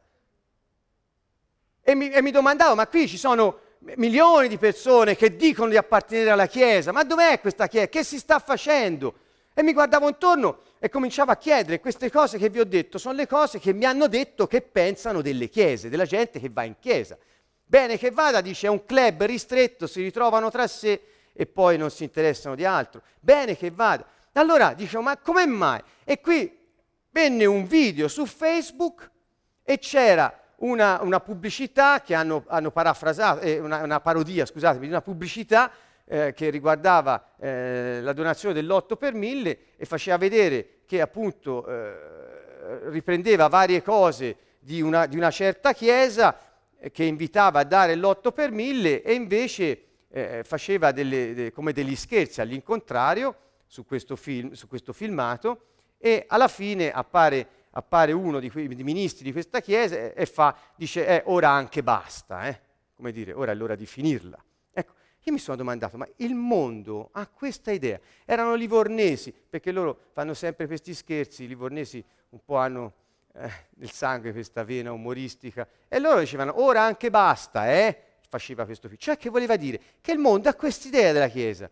E 1.80 1.94
mi, 1.96 2.10
e 2.10 2.22
mi 2.22 2.30
domandavo, 2.30 2.76
ma 2.76 2.86
qui 2.86 3.08
ci 3.08 3.18
sono 3.18 3.58
milioni 3.96 4.46
di 4.46 4.56
persone 4.56 5.16
che 5.16 5.34
dicono 5.34 5.70
di 5.70 5.76
appartenere 5.76 6.30
alla 6.30 6.46
Chiesa, 6.46 6.92
ma 6.92 7.02
dov'è 7.02 7.40
questa 7.40 7.66
Chiesa? 7.66 7.88
Che 7.88 8.04
si 8.04 8.20
sta 8.20 8.38
facendo? 8.38 9.14
E 9.52 9.64
mi 9.64 9.72
guardavo 9.72 10.06
intorno 10.06 10.62
e 10.82 10.88
cominciavo 10.88 11.30
a 11.30 11.36
chiedere, 11.36 11.78
queste 11.78 12.10
cose 12.10 12.38
che 12.38 12.48
vi 12.48 12.58
ho 12.58 12.64
detto 12.64 12.96
sono 12.96 13.14
le 13.14 13.26
cose 13.26 13.58
che 13.58 13.74
mi 13.74 13.84
hanno 13.84 14.08
detto 14.08 14.46
che 14.46 14.62
pensano 14.62 15.20
delle 15.20 15.50
chiese, 15.50 15.90
della 15.90 16.06
gente 16.06 16.40
che 16.40 16.48
va 16.48 16.64
in 16.64 16.76
chiesa. 16.80 17.18
Bene 17.66 17.98
che 17.98 18.10
vada, 18.10 18.40
dice, 18.40 18.66
è 18.66 18.70
un 18.70 18.86
club 18.86 19.24
ristretto, 19.24 19.86
si 19.86 20.00
ritrovano 20.00 20.50
tra 20.50 20.66
sé 20.66 21.02
e 21.34 21.44
poi 21.44 21.76
non 21.76 21.90
si 21.90 22.04
interessano 22.04 22.54
di 22.54 22.64
altro. 22.64 23.02
Bene 23.20 23.58
che 23.58 23.70
vada. 23.70 24.06
Allora 24.32 24.72
dicevo, 24.72 25.02
ma 25.02 25.18
come 25.18 25.44
mai? 25.44 25.82
E 26.02 26.18
qui 26.18 26.58
venne 27.10 27.44
un 27.44 27.66
video 27.66 28.08
su 28.08 28.24
Facebook 28.24 29.10
e 29.62 29.78
c'era 29.78 30.34
una, 30.60 31.00
una 31.02 31.20
pubblicità 31.20 32.00
che 32.00 32.14
hanno, 32.14 32.44
hanno 32.46 32.70
parafrasato, 32.70 33.40
eh, 33.40 33.58
una, 33.58 33.82
una, 33.82 34.00
parodia, 34.00 34.46
scusatemi, 34.46 34.86
di 34.86 34.90
una 34.90 35.02
pubblicità 35.02 35.70
eh, 36.12 36.32
che 36.34 36.50
riguardava 36.50 37.34
eh, 37.38 38.00
la 38.02 38.12
donazione 38.12 38.52
dell'8 38.52 38.96
per 38.96 39.14
1000 39.14 39.58
e 39.76 39.84
faceva 39.84 40.16
vedere 40.16 40.80
che 40.84 41.00
appunto 41.00 41.64
eh, 41.68 42.88
riprendeva 42.88 43.46
varie 43.46 43.80
cose 43.80 44.36
di 44.58 44.82
una, 44.82 45.06
di 45.06 45.16
una 45.16 45.30
certa 45.30 45.72
chiesa 45.72 46.36
eh, 46.80 46.90
che 46.90 47.04
invitava 47.04 47.60
a 47.60 47.64
dare 47.64 47.94
l'8 47.94 48.32
per 48.32 48.50
1000 48.50 49.02
e 49.02 49.12
invece 49.14 49.82
eh, 50.08 50.42
faceva 50.44 50.90
delle, 50.90 51.32
de, 51.32 51.52
come 51.52 51.72
degli 51.72 51.94
scherzi 51.94 52.40
all'incontrario 52.40 53.36
su 53.66 53.86
questo, 53.86 54.16
film, 54.16 54.50
su 54.50 54.66
questo 54.66 54.92
filmato 54.92 55.66
e 55.96 56.24
alla 56.26 56.48
fine 56.48 56.90
appare 56.90 57.46
appare 57.72 58.10
uno 58.10 58.40
di 58.40 58.50
quei 58.50 58.66
ministri 58.66 59.22
di 59.22 59.30
questa 59.30 59.60
chiesa 59.60 59.94
e, 59.94 60.12
e 60.16 60.26
fa, 60.26 60.56
dice, 60.74 61.06
eh, 61.06 61.22
ora 61.26 61.50
anche 61.50 61.84
basta, 61.84 62.48
eh? 62.48 62.60
come 62.96 63.12
dire, 63.12 63.32
ora 63.32 63.52
è 63.52 63.54
l'ora 63.54 63.76
di 63.76 63.86
finirla. 63.86 64.42
Io 65.24 65.32
mi 65.32 65.38
sono 65.38 65.56
domandato, 65.56 65.98
ma 65.98 66.08
il 66.16 66.34
mondo 66.34 67.10
ha 67.12 67.26
questa 67.26 67.72
idea? 67.72 68.00
Erano 68.24 68.54
livornesi, 68.54 69.32
perché 69.32 69.70
loro 69.70 69.98
fanno 70.12 70.32
sempre 70.32 70.66
questi 70.66 70.94
scherzi, 70.94 71.44
i 71.44 71.48
livornesi 71.48 72.02
un 72.30 72.40
po' 72.44 72.56
hanno 72.56 72.94
eh, 73.34 73.50
nel 73.76 73.90
sangue 73.90 74.32
questa 74.32 74.64
vena 74.64 74.92
umoristica, 74.92 75.68
e 75.88 75.98
loro 75.98 76.20
dicevano, 76.20 76.62
ora 76.62 76.82
anche 76.82 77.10
basta, 77.10 77.70
eh? 77.70 78.02
Faceva 78.28 78.64
questo 78.64 78.88
film. 78.88 78.98
Cioè, 78.98 79.16
che 79.18 79.28
voleva 79.28 79.56
dire? 79.56 79.80
Che 80.00 80.12
il 80.12 80.18
mondo 80.18 80.48
ha 80.48 80.54
quest'idea 80.54 81.12
della 81.12 81.28
Chiesa, 81.28 81.68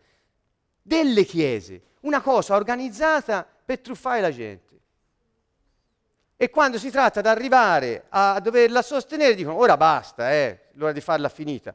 delle 0.82 1.24
chiese, 1.24 1.82
una 2.00 2.20
cosa 2.20 2.54
organizzata 2.54 3.46
per 3.64 3.80
truffare 3.80 4.20
la 4.20 4.30
gente. 4.30 4.76
E 6.36 6.50
quando 6.50 6.78
si 6.78 6.90
tratta 6.90 7.20
di 7.20 7.28
arrivare 7.28 8.04
a 8.10 8.38
doverla 8.40 8.82
sostenere, 8.82 9.34
dicono 9.34 9.56
ora 9.56 9.76
basta, 9.76 10.30
è 10.30 10.68
l'ora 10.72 10.92
di 10.92 11.00
farla 11.00 11.28
finita. 11.28 11.74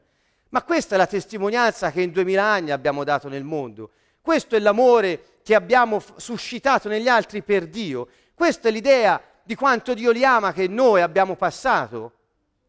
Ma 0.54 0.62
questa 0.62 0.94
è 0.94 0.98
la 0.98 1.08
testimonianza 1.08 1.90
che 1.90 2.00
in 2.00 2.12
duemila 2.12 2.44
anni 2.44 2.70
abbiamo 2.70 3.02
dato 3.02 3.28
nel 3.28 3.42
mondo. 3.42 3.90
Questo 4.20 4.54
è 4.54 4.60
l'amore 4.60 5.40
che 5.42 5.56
abbiamo 5.56 5.98
f- 5.98 6.12
suscitato 6.14 6.88
negli 6.88 7.08
altri 7.08 7.42
per 7.42 7.66
Dio. 7.66 8.06
Questa 8.34 8.68
è 8.68 8.70
l'idea 8.70 9.20
di 9.42 9.56
quanto 9.56 9.94
Dio 9.94 10.12
li 10.12 10.24
ama 10.24 10.52
che 10.52 10.68
noi 10.68 11.00
abbiamo 11.00 11.34
passato 11.34 12.12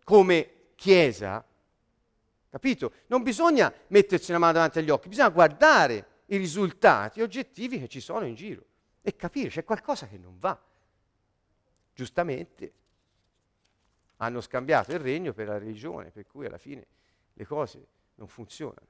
come 0.04 0.50
Chiesa. 0.74 1.46
Capito? 2.50 2.92
Non 3.06 3.22
bisogna 3.22 3.72
mettersi 3.90 4.32
una 4.32 4.40
mano 4.40 4.54
davanti 4.54 4.80
agli 4.80 4.90
occhi, 4.90 5.08
bisogna 5.08 5.30
guardare 5.30 6.08
i 6.26 6.38
risultati 6.38 7.22
oggettivi 7.22 7.80
che 7.80 7.88
ci 7.88 8.00
sono 8.00 8.26
in 8.26 8.34
giro 8.34 8.64
e 9.04 9.16
capire 9.16 9.50
c'è 9.50 9.64
qualcosa 9.64 10.08
che 10.08 10.18
non 10.18 10.40
va 10.40 10.60
giustamente 11.94 12.74
hanno 14.18 14.42
scambiato 14.42 14.92
il 14.92 15.00
regno 15.00 15.34
per 15.34 15.46
la 15.46 15.60
religione, 15.60 16.10
per 16.10 16.26
cui 16.26 16.48
alla 16.48 16.58
fine 16.58 16.88
le 17.36 17.46
cose 17.46 17.86
non 18.16 18.28
funzionano. 18.28 18.88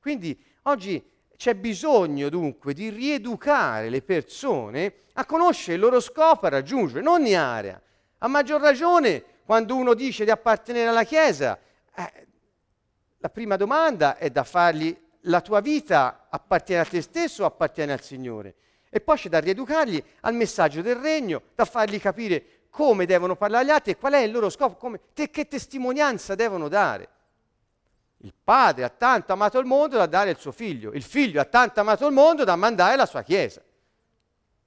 Quindi 0.00 0.38
oggi 0.62 1.02
c'è 1.36 1.54
bisogno 1.54 2.28
dunque 2.28 2.72
di 2.74 2.88
rieducare 2.90 3.88
le 3.88 4.02
persone 4.02 4.94
a 5.14 5.26
conoscere 5.26 5.74
il 5.74 5.80
loro 5.80 6.00
scopo, 6.00 6.46
a 6.46 6.50
raggiungere, 6.50 7.00
in 7.00 7.36
area. 7.36 7.80
A 8.18 8.28
maggior 8.28 8.60
ragione 8.60 9.24
quando 9.44 9.74
uno 9.74 9.94
dice 9.94 10.24
di 10.24 10.30
appartenere 10.30 10.88
alla 10.88 11.04
Chiesa, 11.04 11.58
eh, 11.94 12.26
la 13.18 13.28
prima 13.30 13.56
domanda 13.56 14.16
è 14.16 14.30
da 14.30 14.44
fargli 14.44 14.96
la 15.24 15.40
tua 15.40 15.60
vita 15.60 16.28
appartiene 16.30 16.82
a 16.82 16.84
te 16.84 17.02
stesso 17.02 17.42
o 17.42 17.46
appartiene 17.46 17.92
al 17.92 18.00
Signore? 18.00 18.54
E 18.88 19.00
poi 19.00 19.16
c'è 19.16 19.28
da 19.28 19.38
rieducarli 19.38 20.02
al 20.20 20.34
messaggio 20.34 20.82
del 20.82 20.96
regno, 20.96 21.42
da 21.54 21.64
fargli 21.64 22.00
capire 22.00 22.59
come 22.70 23.04
devono 23.04 23.36
parlare 23.36 23.64
agli 23.64 23.70
altri 23.70 23.92
e 23.92 23.96
qual 23.96 24.14
è 24.14 24.20
il 24.20 24.30
loro 24.30 24.48
scopo, 24.48 24.76
come, 24.76 25.00
te, 25.12 25.28
che 25.28 25.48
testimonianza 25.48 26.34
devono 26.34 26.68
dare. 26.68 27.08
Il 28.18 28.32
padre 28.42 28.84
ha 28.84 28.88
tanto 28.88 29.32
amato 29.32 29.58
il 29.58 29.66
mondo 29.66 29.96
da 29.96 30.06
dare 30.06 30.30
il 30.30 30.38
suo 30.38 30.52
figlio, 30.52 30.92
il 30.92 31.02
figlio 31.02 31.40
ha 31.40 31.44
tanto 31.44 31.80
amato 31.80 32.06
il 32.06 32.12
mondo 32.12 32.44
da 32.44 32.54
mandare 32.56 32.96
la 32.96 33.06
sua 33.06 33.22
chiesa. 33.22 33.60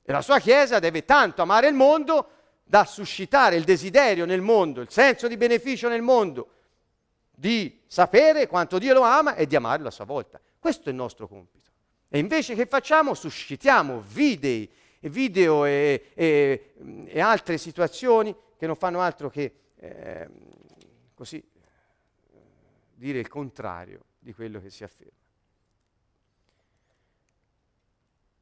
E 0.05 0.11
la 0.11 0.21
sua 0.21 0.39
chiesa 0.39 0.79
deve 0.79 1.05
tanto 1.05 1.41
amare 1.41 1.67
il 1.67 1.73
mondo 1.73 2.29
da 2.63 2.83
suscitare 2.85 3.55
il 3.55 3.63
desiderio 3.63 4.25
nel 4.25 4.41
mondo, 4.41 4.81
il 4.81 4.89
senso 4.89 5.27
di 5.27 5.37
beneficio 5.37 5.87
nel 5.87 6.01
mondo, 6.01 6.49
di 7.31 7.81
sapere 7.87 8.47
quanto 8.47 8.79
Dio 8.79 8.93
lo 8.93 9.01
ama 9.01 9.35
e 9.35 9.45
di 9.47 9.55
amarlo 9.55 9.87
a 9.87 9.91
sua 9.91 10.05
volta. 10.05 10.39
Questo 10.59 10.89
è 10.89 10.91
il 10.91 10.97
nostro 10.97 11.27
compito. 11.27 11.69
E 12.09 12.19
invece 12.19 12.55
che 12.55 12.65
facciamo? 12.65 13.13
Suscitiamo 13.13 14.01
video, 15.09 15.63
video 15.63 15.65
e, 15.65 16.11
e, 16.13 16.73
e, 17.05 17.19
altre 17.19 17.57
situazioni 17.57 18.35
che 18.57 18.65
non 18.65 18.75
fanno 18.75 19.01
altro 19.01 19.29
che 19.29 19.53
eh, 19.75 20.29
così 21.13 21.43
dire 22.93 23.19
il 23.19 23.27
contrario 23.27 24.05
di 24.19 24.33
quello 24.33 24.61
che 24.61 24.69
si 24.69 24.83
afferma. 24.83 25.21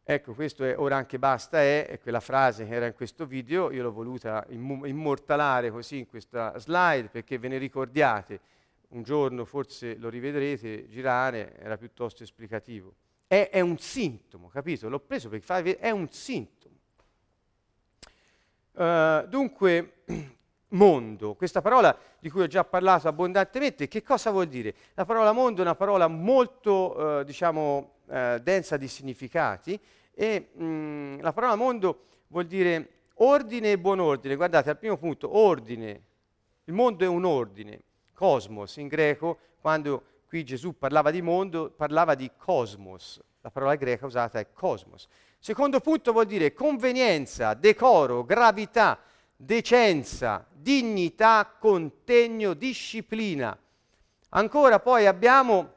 Ecco, 0.03 0.33
questo 0.33 0.63
è 0.63 0.77
ora 0.77 0.97
anche 0.97 1.17
basta 1.17 1.59
è, 1.59 1.87
è 1.87 1.99
quella 1.99 2.19
frase 2.19 2.65
che 2.65 2.73
era 2.73 2.85
in 2.85 2.93
questo 2.93 3.25
video, 3.25 3.71
io 3.71 3.83
l'ho 3.83 3.91
voluta 3.91 4.45
immortalare 4.49 5.71
così 5.71 5.99
in 5.99 6.07
questa 6.07 6.57
slide 6.59 7.09
perché 7.09 7.37
ve 7.39 7.47
ne 7.47 7.57
ricordiate, 7.57 8.39
un 8.89 9.03
giorno 9.03 9.45
forse 9.45 9.95
lo 9.97 10.09
rivedrete 10.09 10.87
girare, 10.89 11.57
era 11.57 11.77
piuttosto 11.77 12.23
esplicativo 12.23 12.95
è, 13.31 13.49
è 13.49 13.61
un 13.61 13.77
sintomo, 13.77 14.49
capito? 14.49 14.89
L'ho 14.89 14.99
preso 14.99 15.29
perché 15.29 15.45
fa, 15.45 15.59
è 15.59 15.89
un 15.89 16.09
sintomo. 16.11 16.75
Uh, 18.73 19.25
dunque, 19.27 20.01
mondo, 20.71 21.35
questa 21.35 21.61
parola 21.61 21.97
di 22.19 22.29
cui 22.29 22.41
ho 22.41 22.47
già 22.47 22.65
parlato 22.65 23.07
abbondantemente, 23.07 23.87
che 23.87 24.03
cosa 24.03 24.31
vuol 24.31 24.47
dire? 24.47 24.75
La 24.95 25.05
parola 25.05 25.31
mondo 25.31 25.59
è 25.59 25.63
una 25.63 25.75
parola 25.75 26.09
molto, 26.09 26.97
uh, 26.97 27.23
diciamo, 27.23 27.93
uh, 28.03 28.37
densa 28.39 28.75
di 28.75 28.89
significati 28.89 29.79
e 30.13 30.49
mh, 30.51 30.63
mm, 30.65 31.19
la 31.21 31.31
parola 31.31 31.55
mondo 31.55 32.03
vuol 32.27 32.47
dire 32.47 32.89
ordine 33.15 33.71
e 33.71 33.79
buon 33.79 33.99
ordine. 33.99 34.35
Guardate, 34.35 34.71
al 34.71 34.77
primo 34.77 34.97
punto, 34.97 35.37
ordine. 35.37 36.01
Il 36.65 36.73
mondo 36.73 37.05
è 37.05 37.07
un 37.07 37.23
ordine. 37.23 37.81
Cosmos 38.13 38.75
in 38.75 38.89
greco, 38.89 39.37
quando 39.61 40.03
Qui 40.31 40.45
Gesù 40.45 40.77
parlava 40.77 41.11
di 41.11 41.21
mondo, 41.21 41.71
parlava 41.71 42.15
di 42.15 42.31
cosmos. 42.37 43.19
La 43.41 43.51
parola 43.51 43.75
greca 43.75 44.05
usata 44.05 44.39
è 44.39 44.53
cosmos. 44.53 45.09
Secondo 45.37 45.81
punto 45.81 46.13
vuol 46.13 46.25
dire 46.25 46.53
convenienza, 46.53 47.53
decoro, 47.53 48.23
gravità, 48.23 48.97
decenza, 49.35 50.47
dignità, 50.49 51.53
contegno, 51.59 52.53
disciplina. 52.53 53.57
Ancora 54.29 54.79
poi 54.79 55.05
abbiamo 55.05 55.73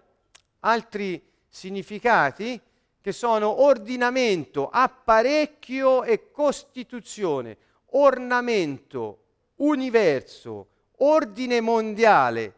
altri 0.61 1.21
significati 1.49 2.61
che 3.01 3.11
sono 3.11 3.63
ordinamento, 3.63 4.69
apparecchio 4.71 6.05
e 6.05 6.31
costituzione, 6.31 7.57
ornamento, 7.87 9.19
universo, 9.57 10.69
ordine 10.99 11.61
mondiale, 11.61 12.55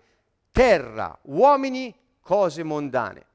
terra, 0.56 1.18
uomini, 1.24 1.94
cose 2.18 2.62
mondane. 2.62 3.26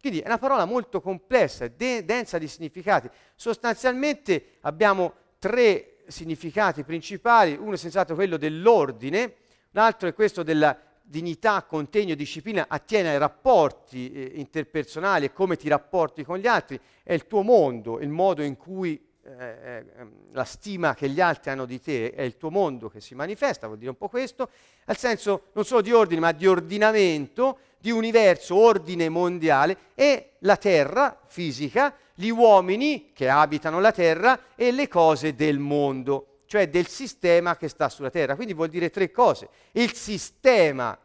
Quindi 0.00 0.20
è 0.20 0.26
una 0.26 0.38
parola 0.38 0.64
molto 0.64 1.02
complessa, 1.02 1.68
de- 1.68 2.06
densa 2.06 2.38
di 2.38 2.48
significati. 2.48 3.06
Sostanzialmente 3.34 4.56
abbiamo 4.62 5.12
tre 5.38 5.98
significati 6.06 6.82
principali, 6.82 7.54
uno 7.54 7.74
è 7.74 7.76
senz'altro 7.76 8.14
quello 8.14 8.38
dell'ordine, 8.38 9.34
l'altro 9.72 10.08
è 10.08 10.14
questo 10.14 10.42
della, 10.42 10.74
dignità, 11.02 11.64
contegno, 11.64 12.14
disciplina 12.14 12.64
attiene 12.66 13.10
ai 13.10 13.18
rapporti 13.18 14.12
eh, 14.12 14.32
interpersonali 14.36 15.26
e 15.26 15.32
come 15.34 15.56
ti 15.56 15.68
rapporti 15.68 16.24
con 16.24 16.38
gli 16.38 16.46
altri, 16.46 16.80
è 17.02 17.12
il 17.12 17.26
tuo 17.26 17.42
mondo, 17.42 18.00
il 18.00 18.08
modo 18.08 18.42
in 18.42 18.56
cui 18.56 19.06
eh, 19.22 19.84
la 20.32 20.44
stima 20.44 20.94
che 20.94 21.08
gli 21.08 21.20
altri 21.20 21.50
hanno 21.50 21.66
di 21.66 21.80
te 21.80 22.12
è 22.12 22.22
il 22.22 22.36
tuo 22.36 22.50
mondo 22.50 22.88
che 22.88 23.00
si 23.00 23.14
manifesta, 23.14 23.66
vuol 23.66 23.78
dire 23.78 23.90
un 23.90 23.96
po' 23.96 24.08
questo, 24.08 24.48
al 24.86 24.96
senso 24.96 25.48
non 25.52 25.64
solo 25.64 25.82
di 25.82 25.92
ordine, 25.92 26.20
ma 26.20 26.32
di 26.32 26.46
ordinamento, 26.46 27.58
di 27.78 27.90
universo, 27.90 28.56
ordine 28.56 29.08
mondiale 29.08 29.76
e 29.94 30.32
la 30.40 30.56
terra 30.56 31.20
fisica, 31.26 31.94
gli 32.14 32.28
uomini 32.28 33.12
che 33.12 33.28
abitano 33.28 33.80
la 33.80 33.92
terra 33.92 34.38
e 34.54 34.70
le 34.72 34.88
cose 34.88 35.34
del 35.34 35.58
mondo, 35.58 36.40
cioè 36.46 36.68
del 36.68 36.86
sistema 36.86 37.56
che 37.56 37.68
sta 37.68 37.88
sulla 37.88 38.10
terra. 38.10 38.34
Quindi 38.34 38.54
vuol 38.54 38.68
dire 38.68 38.90
tre 38.90 39.10
cose. 39.10 39.48
Il 39.72 39.94
sistema, 39.94 40.98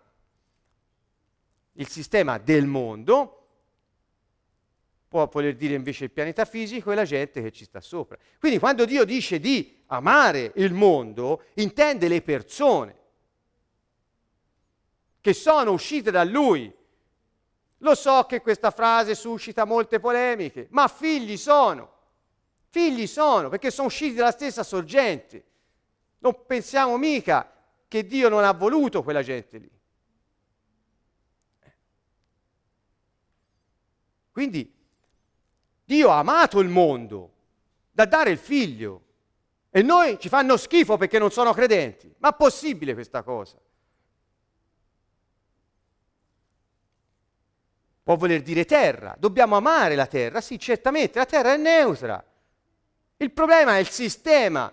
il 1.73 1.87
sistema 1.87 2.37
del 2.37 2.65
mondo, 2.65 3.44
può 5.07 5.27
voler 5.27 5.55
dire 5.55 5.75
invece 5.75 6.05
il 6.05 6.11
pianeta 6.11 6.45
fisico 6.45 6.91
e 6.91 6.95
la 6.95 7.05
gente 7.05 7.41
che 7.41 7.51
ci 7.51 7.65
sta 7.65 7.79
sopra. 7.79 8.17
Quindi 8.39 8.59
quando 8.59 8.85
Dio 8.85 9.05
dice 9.05 9.39
di 9.39 9.83
amare 9.87 10.51
il 10.55 10.73
mondo, 10.73 11.43
intende 11.55 12.07
le 12.07 12.21
persone 12.21 13.03
che 15.21 15.33
sono 15.33 15.71
uscite 15.71 16.11
da 16.11 16.23
Lui. 16.23 16.71
Lo 17.79 17.95
so 17.95 18.25
che 18.27 18.41
questa 18.41 18.71
frase 18.71 19.15
suscita 19.15 19.65
molte 19.65 19.99
polemiche, 19.99 20.67
ma 20.69 20.87
figli 20.87 21.37
sono, 21.37 21.91
figli 22.69 23.07
sono, 23.07 23.49
perché 23.49 23.71
sono 23.71 23.87
usciti 23.87 24.15
dalla 24.15 24.31
stessa 24.31 24.63
sorgente. 24.63 25.43
Non 26.19 26.45
pensiamo 26.45 26.97
mica 26.97 27.51
che 27.87 28.05
Dio 28.05 28.29
non 28.29 28.43
ha 28.43 28.51
voluto 28.51 29.01
quella 29.01 29.23
gente 29.23 29.57
lì. 29.57 29.71
Quindi 34.31 34.74
Dio 35.85 36.09
ha 36.09 36.17
amato 36.17 36.59
il 36.59 36.67
mondo 36.67 37.31
da 37.91 38.05
dare 38.05 38.31
il 38.31 38.39
figlio 38.39 39.01
e 39.69 39.81
noi 39.83 40.19
ci 40.19 40.29
fanno 40.29 40.57
schifo 40.57 40.97
perché 40.97 41.19
non 41.19 41.31
sono 41.31 41.53
credenti. 41.53 42.13
Ma 42.17 42.29
è 42.31 42.35
possibile 42.35 42.93
questa 42.93 43.21
cosa? 43.21 43.57
Può 48.03 48.15
voler 48.15 48.41
dire 48.41 48.65
terra, 48.65 49.15
dobbiamo 49.17 49.55
amare 49.55 49.95
la 49.95 50.05
terra, 50.05 50.41
sì, 50.41 50.59
certamente, 50.59 51.17
la 51.19 51.25
terra 51.25 51.53
è 51.53 51.57
neutra. 51.57 52.23
Il 53.17 53.31
problema 53.31 53.77
è 53.77 53.79
il 53.79 53.89
sistema 53.89 54.71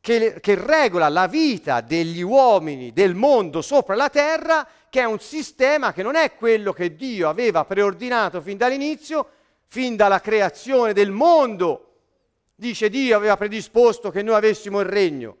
che, 0.00 0.38
che, 0.40 0.54
regola 0.54 1.08
la 1.08 1.26
vita 1.26 1.80
degli 1.80 2.20
uomini 2.20 2.92
del 2.92 3.14
mondo 3.14 3.62
sopra 3.62 3.94
la 3.94 4.08
terra, 4.08 4.66
che 4.88 5.00
è 5.00 5.04
un 5.04 5.18
sistema 5.18 5.92
che 5.92 6.02
non 6.02 6.14
è 6.14 6.34
quello 6.34 6.72
che 6.72 6.94
Dio 6.94 7.28
aveva 7.28 7.64
preordinato 7.64 8.40
fin 8.40 8.56
dall'inizio, 8.56 9.30
fin 9.68 9.96
dalla 9.96 10.20
creazione 10.20 10.92
del 10.92 11.10
mondo, 11.10 11.84
dice 12.54 12.88
Dio 12.88 13.16
aveva 13.16 13.36
predisposto 13.36 14.10
che 14.10 14.22
noi 14.22 14.34
avessimo 14.34 14.80
il 14.80 14.86
regno. 14.86 15.36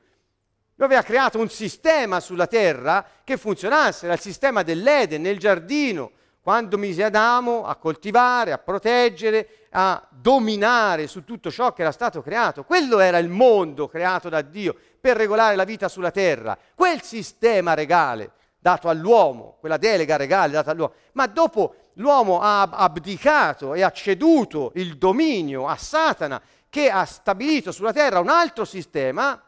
Lui 0.76 0.86
aveva 0.86 1.02
creato 1.02 1.40
un 1.40 1.48
sistema 1.48 2.20
sulla 2.20 2.46
terra 2.46 3.04
che 3.24 3.36
funzionasse, 3.36 4.04
era 4.04 4.14
il 4.14 4.20
sistema 4.20 4.62
dell'Eden, 4.62 5.22
nel 5.22 5.38
giardino, 5.38 6.12
quando 6.40 6.78
mise 6.78 7.02
Adamo 7.02 7.66
a 7.66 7.74
coltivare, 7.76 8.52
a 8.52 8.58
proteggere, 8.58 9.66
a 9.70 10.06
dominare 10.10 11.06
su 11.06 11.24
tutto 11.24 11.50
ciò 11.50 11.72
che 11.72 11.82
era 11.82 11.90
stato 11.90 12.22
creato. 12.22 12.64
Quello 12.64 13.00
era 13.00 13.18
il 13.18 13.28
mondo 13.28 13.88
creato 13.88 14.28
da 14.28 14.40
Dio 14.40 14.74
per 15.00 15.16
regolare 15.16 15.56
la 15.56 15.64
vita 15.64 15.88
sulla 15.88 16.10
terra. 16.10 16.56
Quel 16.74 17.02
sistema 17.02 17.74
regale 17.74 18.32
dato 18.58 18.88
all'uomo, 18.88 19.56
quella 19.60 19.76
delega 19.76 20.16
regale 20.16 20.52
data 20.52 20.70
all'uomo. 20.70 20.94
Ma 21.12 21.26
dopo 21.26 21.87
l'uomo 21.98 22.40
ha 22.40 22.62
abdicato 22.62 23.74
e 23.74 23.82
ha 23.82 23.90
ceduto 23.90 24.72
il 24.74 24.98
dominio 24.98 25.66
a 25.66 25.76
Satana 25.76 26.40
che 26.68 26.90
ha 26.90 27.04
stabilito 27.04 27.72
sulla 27.72 27.92
terra 27.92 28.20
un 28.20 28.28
altro 28.28 28.64
sistema 28.64 29.40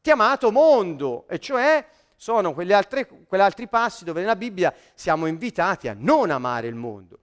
chiamato 0.00 0.50
mondo, 0.50 1.26
e 1.28 1.38
cioè 1.38 1.86
sono 2.16 2.52
quegli 2.52 2.72
altri, 2.72 3.06
quegli 3.26 3.40
altri 3.40 3.68
passi 3.68 4.04
dove 4.04 4.20
nella 4.20 4.36
Bibbia 4.36 4.74
siamo 4.94 5.26
invitati 5.26 5.88
a 5.88 5.96
non 5.96 6.30
amare 6.30 6.66
il 6.66 6.74
mondo. 6.74 7.18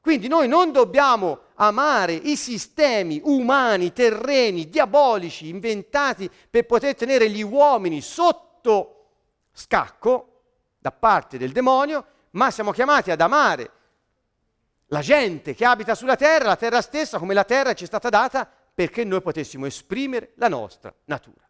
Quindi 0.00 0.28
noi 0.28 0.46
non 0.46 0.70
dobbiamo 0.70 1.40
amare 1.56 2.12
i 2.12 2.36
sistemi 2.36 3.20
umani, 3.24 3.92
terreni, 3.92 4.68
diabolici, 4.68 5.48
inventati 5.48 6.30
per 6.48 6.64
poter 6.64 6.94
tenere 6.94 7.28
gli 7.28 7.42
uomini 7.42 8.00
sotto 8.00 9.06
scacco 9.52 10.42
da 10.78 10.92
parte 10.92 11.38
del 11.38 11.50
demonio, 11.50 12.04
ma 12.30 12.52
siamo 12.52 12.70
chiamati 12.70 13.10
ad 13.10 13.20
amare 13.20 13.70
la 14.88 15.00
gente 15.00 15.54
che 15.54 15.64
abita 15.64 15.94
sulla 15.94 16.16
terra, 16.16 16.46
la 16.46 16.56
terra 16.56 16.80
stessa, 16.80 17.18
come 17.18 17.34
la 17.34 17.44
terra 17.44 17.72
ci 17.72 17.84
è 17.84 17.86
stata 17.86 18.08
data 18.08 18.48
perché 18.72 19.04
noi 19.04 19.22
potessimo 19.22 19.66
esprimere 19.66 20.32
la 20.36 20.48
nostra 20.48 20.94
natura. 21.06 21.46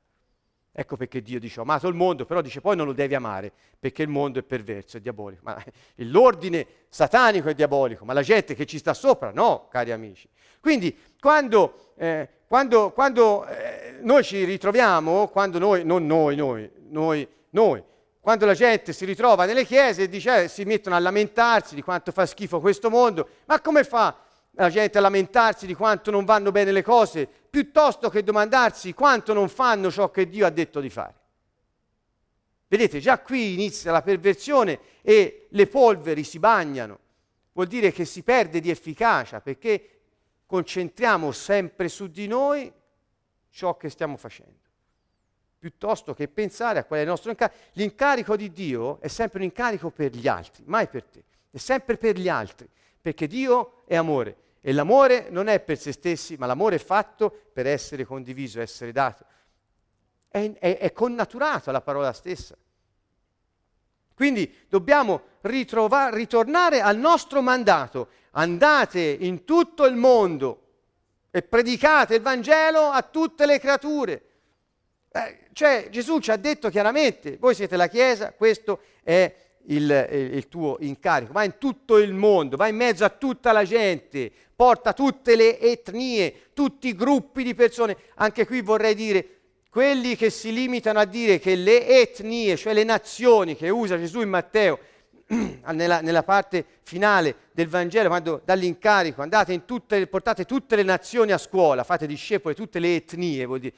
Ecco 0.79 0.97
perché 0.97 1.23
Dio 1.23 1.41
dice 1.41 1.59
ho 1.59 1.63
amato 1.63 1.89
il 1.89 1.95
mondo, 1.95 2.27
però 2.27 2.43
dice 2.43 2.61
poi 2.61 2.77
non 2.77 2.85
lo 2.85 2.93
devi 2.93 3.15
amare 3.15 3.51
perché 3.79 4.03
il 4.03 4.11
mondo 4.11 4.39
è 4.39 4.43
perverso, 4.43 4.99
è 4.99 5.01
diabolico. 5.01 5.41
Ma 5.45 5.63
l'ordine 5.97 6.67
satanico 6.89 7.49
è 7.49 7.55
diabolico, 7.55 8.05
ma 8.05 8.13
la 8.13 8.23
gente 8.23 8.55
che 8.55 8.67
ci 8.67 8.77
sta 8.77 8.93
sopra 8.93 9.33
no, 9.33 9.69
cari 9.71 9.91
amici. 9.91 10.29
Quindi 10.61 10.95
quando, 11.19 11.93
eh, 11.97 12.29
quando, 12.47 12.91
quando 12.93 13.47
eh, 13.47 13.99
noi 14.03 14.23
ci 14.23 14.45
ritroviamo, 14.45 15.29
quando 15.29 15.59
noi, 15.59 15.83
non 15.83 16.05
noi, 16.05 16.37
noi, 16.37 16.71
noi, 16.89 17.27
noi, 17.51 17.83
quando 18.27 18.45
la 18.45 18.55
gente 18.55 18.93
si 18.93 19.05
ritrova 19.05 19.45
nelle 19.45 19.65
chiese 19.65 20.03
e 20.03 20.09
dice, 20.09 20.43
eh, 20.43 20.49
si 20.49 20.65
mettono 20.65 20.97
a 20.97 20.99
lamentarsi 20.99 21.77
di 21.77 21.81
quanto 21.81 22.11
fa 22.11 22.27
schifo 22.27 22.59
questo 22.59 22.91
mondo, 22.91 23.29
ma 23.45 23.61
come 23.61 23.85
fa 23.85 24.21
la 24.51 24.69
gente 24.69 24.99
a 24.99 25.01
lamentarsi 25.01 25.65
di 25.65 25.75
quanto 25.75 26.11
non 26.11 26.25
vanno 26.25 26.51
bene 26.51 26.73
le 26.73 26.83
cose, 26.83 27.29
piuttosto 27.49 28.11
che 28.11 28.25
domandarsi 28.25 28.95
quanto 28.95 29.33
non 29.33 29.49
fanno 29.49 29.93
ciò 29.93 30.11
che 30.11 30.29
Dio 30.29 30.45
ha 30.45 30.51
detto 30.51 30.81
di 30.81 30.91
fare? 30.91 31.15
Vedete, 32.67 32.99
già 32.99 33.21
qui 33.21 33.53
inizia 33.53 33.93
la 33.93 34.03
perversione 34.03 34.81
e 35.03 35.47
le 35.49 35.67
polveri 35.69 36.25
si 36.25 36.41
bagnano. 36.41 36.99
Vuol 37.53 37.69
dire 37.69 37.93
che 37.93 38.05
si 38.05 38.25
perde 38.25 38.59
di 38.59 38.71
efficacia 38.71 39.41
perché 39.41 40.01
concentriamo 40.47 41.31
sempre 41.31 41.89
su 41.89 42.09
di 42.09 42.27
noi 42.27 42.73
ciò 43.51 43.77
che 43.77 43.89
stiamo 43.89 44.17
facendo 44.17 44.66
piuttosto 45.59 46.15
che 46.15 46.29
pensare 46.29 46.79
a 46.79 46.85
qual 46.85 47.01
è 47.01 47.03
il 47.03 47.09
nostro 47.09 47.31
incarico. 47.31 47.59
L'incarico 47.73 48.37
di 48.37 48.53
Dio 48.53 49.01
è 49.01 49.09
sempre 49.09 49.39
un 49.39 49.45
incarico 49.45 49.91
per 49.91 50.13
gli 50.13 50.29
altri, 50.29 50.63
mai 50.67 50.89
per 50.89 51.05
te, 51.05 51.25
è 51.51 51.59
sempre 51.59 51.97
per 51.97 52.19
gli 52.19 52.29
altri, 52.29 52.69
perché 53.01 53.27
Dio 53.27 53.83
è 53.87 53.97
amore 53.97 54.37
e 54.61 54.73
l'amore 54.73 55.29
non 55.31 55.47
è 55.47 55.61
per 55.61 55.79
se 55.79 55.93
stessi, 55.93 56.35
ma 56.37 56.47
l'amore 56.47 56.75
è 56.75 56.81
fatto 56.81 57.31
per 57.53 57.69
essere 57.69 58.05
condiviso, 58.05 58.61
essere 58.61 58.91
dato. 58.91 59.25
È, 60.29 60.53
è, 60.59 60.79
è 60.79 60.93
connaturato 60.93 61.71
alla 61.71 61.83
parola 61.83 62.13
stessa. 62.13 62.57
Quindi 64.13 64.53
dobbiamo 64.69 65.23
ritrova, 65.43 66.09
ritornare 66.09 66.81
al 66.81 66.99
nostro 66.99 67.43
mandato. 67.43 68.09
Andate 68.33 69.01
in 69.01 69.45
tutto 69.45 69.85
il 69.85 69.95
mondo 69.95 70.63
e 71.31 71.43
predicate 71.43 72.17
il 72.17 72.23
Vangelo 72.23 72.89
a 72.89 73.03
tutte 73.03 73.47
le 73.47 73.61
creature. 73.61 74.26
Eh, 75.17 75.39
cioè 75.53 75.89
Gesù 75.91 76.19
ci 76.19 76.31
ha 76.31 76.37
detto 76.37 76.69
chiaramente, 76.69 77.39
voi 77.39 77.55
siete 77.55 77.77
la 77.77 77.89
Chiesa, 77.89 78.33
questo 78.33 78.81
è 79.03 79.35
il, 79.69 80.31
il, 80.33 80.49
tuo 80.49 80.77
incarico, 80.81 81.33
va 81.33 81.45
in 81.45 81.55
tutto 81.59 81.97
il 81.97 82.13
mondo, 82.13 82.57
va 82.57 82.69
in 82.69 82.77
mezzo 82.77 83.05
a 83.05 83.09
tutta 83.09 83.53
la 83.53 83.65
gente, 83.65 84.31
porta 84.55 84.93
tutte 84.93 85.35
le 85.35 85.59
etnie, 85.59 86.51
tutti 86.53 86.89
i 86.89 86.95
gruppi 86.95 87.43
di 87.43 87.55
persone. 87.55 87.97
Anche 88.17 88.47
qui 88.47 88.61
vorrei 88.61 88.95
dire, 88.95 89.29
quelli 89.71 90.17
che 90.17 90.29
si 90.29 90.53
limitano 90.53 90.99
a 90.99 91.05
dire 91.07 91.39
che 91.39 91.55
le 91.55 91.87
etnie, 91.89 92.57
cioè 92.57 92.75
le 92.75 92.85
nazioni 92.85 93.57
che 93.57 93.71
usa 93.71 93.99
Gesù 93.99 94.21
in 94.21 94.29
Matteo, 94.29 94.79
nella, 95.73 96.01
nella, 96.03 96.23
parte 96.23 96.65
finale 96.83 97.35
del 97.53 97.67
Vangelo, 97.67 98.09
quando 98.09 98.43
dall'incarico 98.45 99.23
andate 99.23 99.53
in 99.53 99.65
tutte, 99.65 100.07
portate 100.07 100.45
tutte 100.45 100.77
le 100.77 100.85
nazioni 100.85 101.33
a 101.33 101.39
scuola, 101.39 101.83
fate 101.83 102.07
discepoli 102.07 102.55
tutte 102.55 102.79
le 102.79 102.95
etnie, 102.95 103.45
vuol 103.47 103.59
dire 103.59 103.75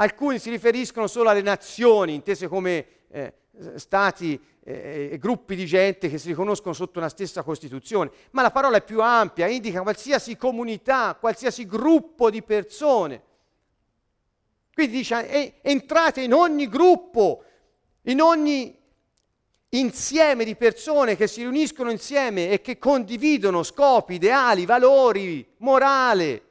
Alcuni 0.00 0.38
si 0.38 0.50
riferiscono 0.50 1.08
solo 1.08 1.28
alle 1.28 1.42
nazioni, 1.42 2.14
intese 2.14 2.46
come 2.46 2.86
eh, 3.10 3.34
stati 3.74 4.40
e 4.62 5.08
eh, 5.12 5.18
gruppi 5.18 5.56
di 5.56 5.66
gente 5.66 6.08
che 6.08 6.18
si 6.18 6.28
riconoscono 6.28 6.72
sotto 6.72 7.00
una 7.00 7.08
stessa 7.08 7.42
Costituzione, 7.42 8.10
ma 8.30 8.42
la 8.42 8.52
parola 8.52 8.76
è 8.76 8.84
più 8.84 9.02
ampia, 9.02 9.48
indica 9.48 9.82
qualsiasi 9.82 10.36
comunità, 10.36 11.16
qualsiasi 11.18 11.66
gruppo 11.66 12.30
di 12.30 12.42
persone. 12.44 13.22
Quindi 14.72 14.98
dice 14.98 15.60
entrate 15.62 16.20
in 16.20 16.32
ogni 16.32 16.68
gruppo, 16.68 17.42
in 18.02 18.20
ogni 18.20 18.78
insieme 19.70 20.44
di 20.44 20.54
persone 20.54 21.16
che 21.16 21.26
si 21.26 21.40
riuniscono 21.40 21.90
insieme 21.90 22.50
e 22.50 22.60
che 22.60 22.78
condividono 22.78 23.64
scopi, 23.64 24.14
ideali, 24.14 24.64
valori, 24.64 25.44
morale. 25.56 26.42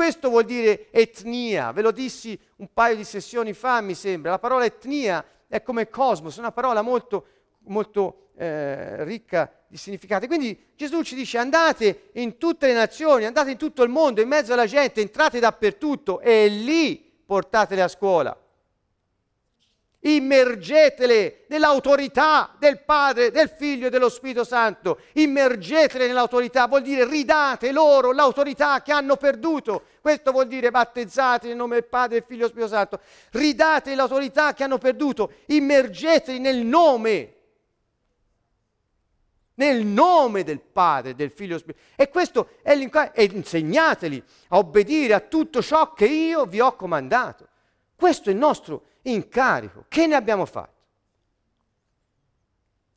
Questo 0.00 0.30
vuol 0.30 0.46
dire 0.46 0.90
etnia, 0.92 1.72
ve 1.72 1.82
lo 1.82 1.90
dissi 1.90 2.40
un 2.56 2.68
paio 2.72 2.96
di 2.96 3.04
sessioni 3.04 3.52
fa, 3.52 3.82
mi 3.82 3.94
sembra. 3.94 4.30
La 4.30 4.38
parola 4.38 4.64
etnia 4.64 5.22
è 5.46 5.62
come 5.62 5.90
cosmos, 5.90 6.38
una 6.38 6.52
parola 6.52 6.80
molto, 6.80 7.26
molto 7.64 8.28
eh, 8.34 9.04
ricca 9.04 9.52
di 9.66 9.76
significati. 9.76 10.26
Quindi 10.26 10.68
Gesù 10.74 11.02
ci 11.02 11.14
dice 11.14 11.36
andate 11.36 12.08
in 12.12 12.38
tutte 12.38 12.66
le 12.66 12.72
nazioni, 12.72 13.26
andate 13.26 13.50
in 13.50 13.58
tutto 13.58 13.82
il 13.82 13.90
mondo, 13.90 14.22
in 14.22 14.28
mezzo 14.28 14.54
alla 14.54 14.64
gente, 14.64 15.02
entrate 15.02 15.38
dappertutto 15.38 16.20
e 16.20 16.48
lì 16.48 16.96
portatele 17.26 17.82
a 17.82 17.88
scuola 17.88 18.34
immergetele 20.00 21.44
nell'autorità 21.48 22.54
del 22.58 22.82
Padre, 22.82 23.30
del 23.30 23.50
Figlio 23.50 23.88
e 23.88 23.90
dello 23.90 24.08
Spirito 24.08 24.44
Santo, 24.44 25.00
immergetele 25.14 26.06
nell'autorità, 26.06 26.66
vuol 26.66 26.82
dire 26.82 27.04
ridate 27.04 27.72
loro 27.72 28.12
l'autorità 28.12 28.82
che 28.82 28.92
hanno 28.92 29.16
perduto, 29.16 29.84
questo 30.00 30.32
vuol 30.32 30.46
dire 30.46 30.70
battezzati 30.70 31.48
nel 31.48 31.56
nome 31.56 31.74
del 31.74 31.84
Padre, 31.84 32.18
del 32.20 32.24
Figlio 32.26 32.46
e 32.46 32.50
dello 32.52 32.66
Spirito 32.66 32.74
Santo, 32.74 33.00
ridate 33.32 33.94
l'autorità 33.94 34.54
che 34.54 34.64
hanno 34.64 34.78
perduto, 34.78 35.32
immergeteli 35.46 36.38
nel 36.38 36.64
nome, 36.64 37.34
nel 39.54 39.84
nome 39.84 40.44
del 40.44 40.60
Padre, 40.60 41.14
del 41.14 41.30
Figlio 41.30 41.56
e 41.56 41.58
dello 41.58 41.72
Spirito 41.74 42.02
E 42.02 42.08
questo 42.08 42.48
è 42.62 42.74
l'incoraggio, 42.74 43.16
e 43.16 43.24
insegnateli 43.24 44.24
a 44.48 44.56
obbedire 44.56 45.12
a 45.12 45.20
tutto 45.20 45.60
ciò 45.60 45.92
che 45.92 46.06
io 46.06 46.46
vi 46.46 46.60
ho 46.60 46.74
comandato. 46.74 47.48
Questo 47.94 48.30
è 48.30 48.32
il 48.32 48.38
nostro 48.38 48.84
incarico. 49.02 49.84
Che 49.88 50.06
ne 50.06 50.14
abbiamo 50.14 50.46
fatto? 50.46 50.78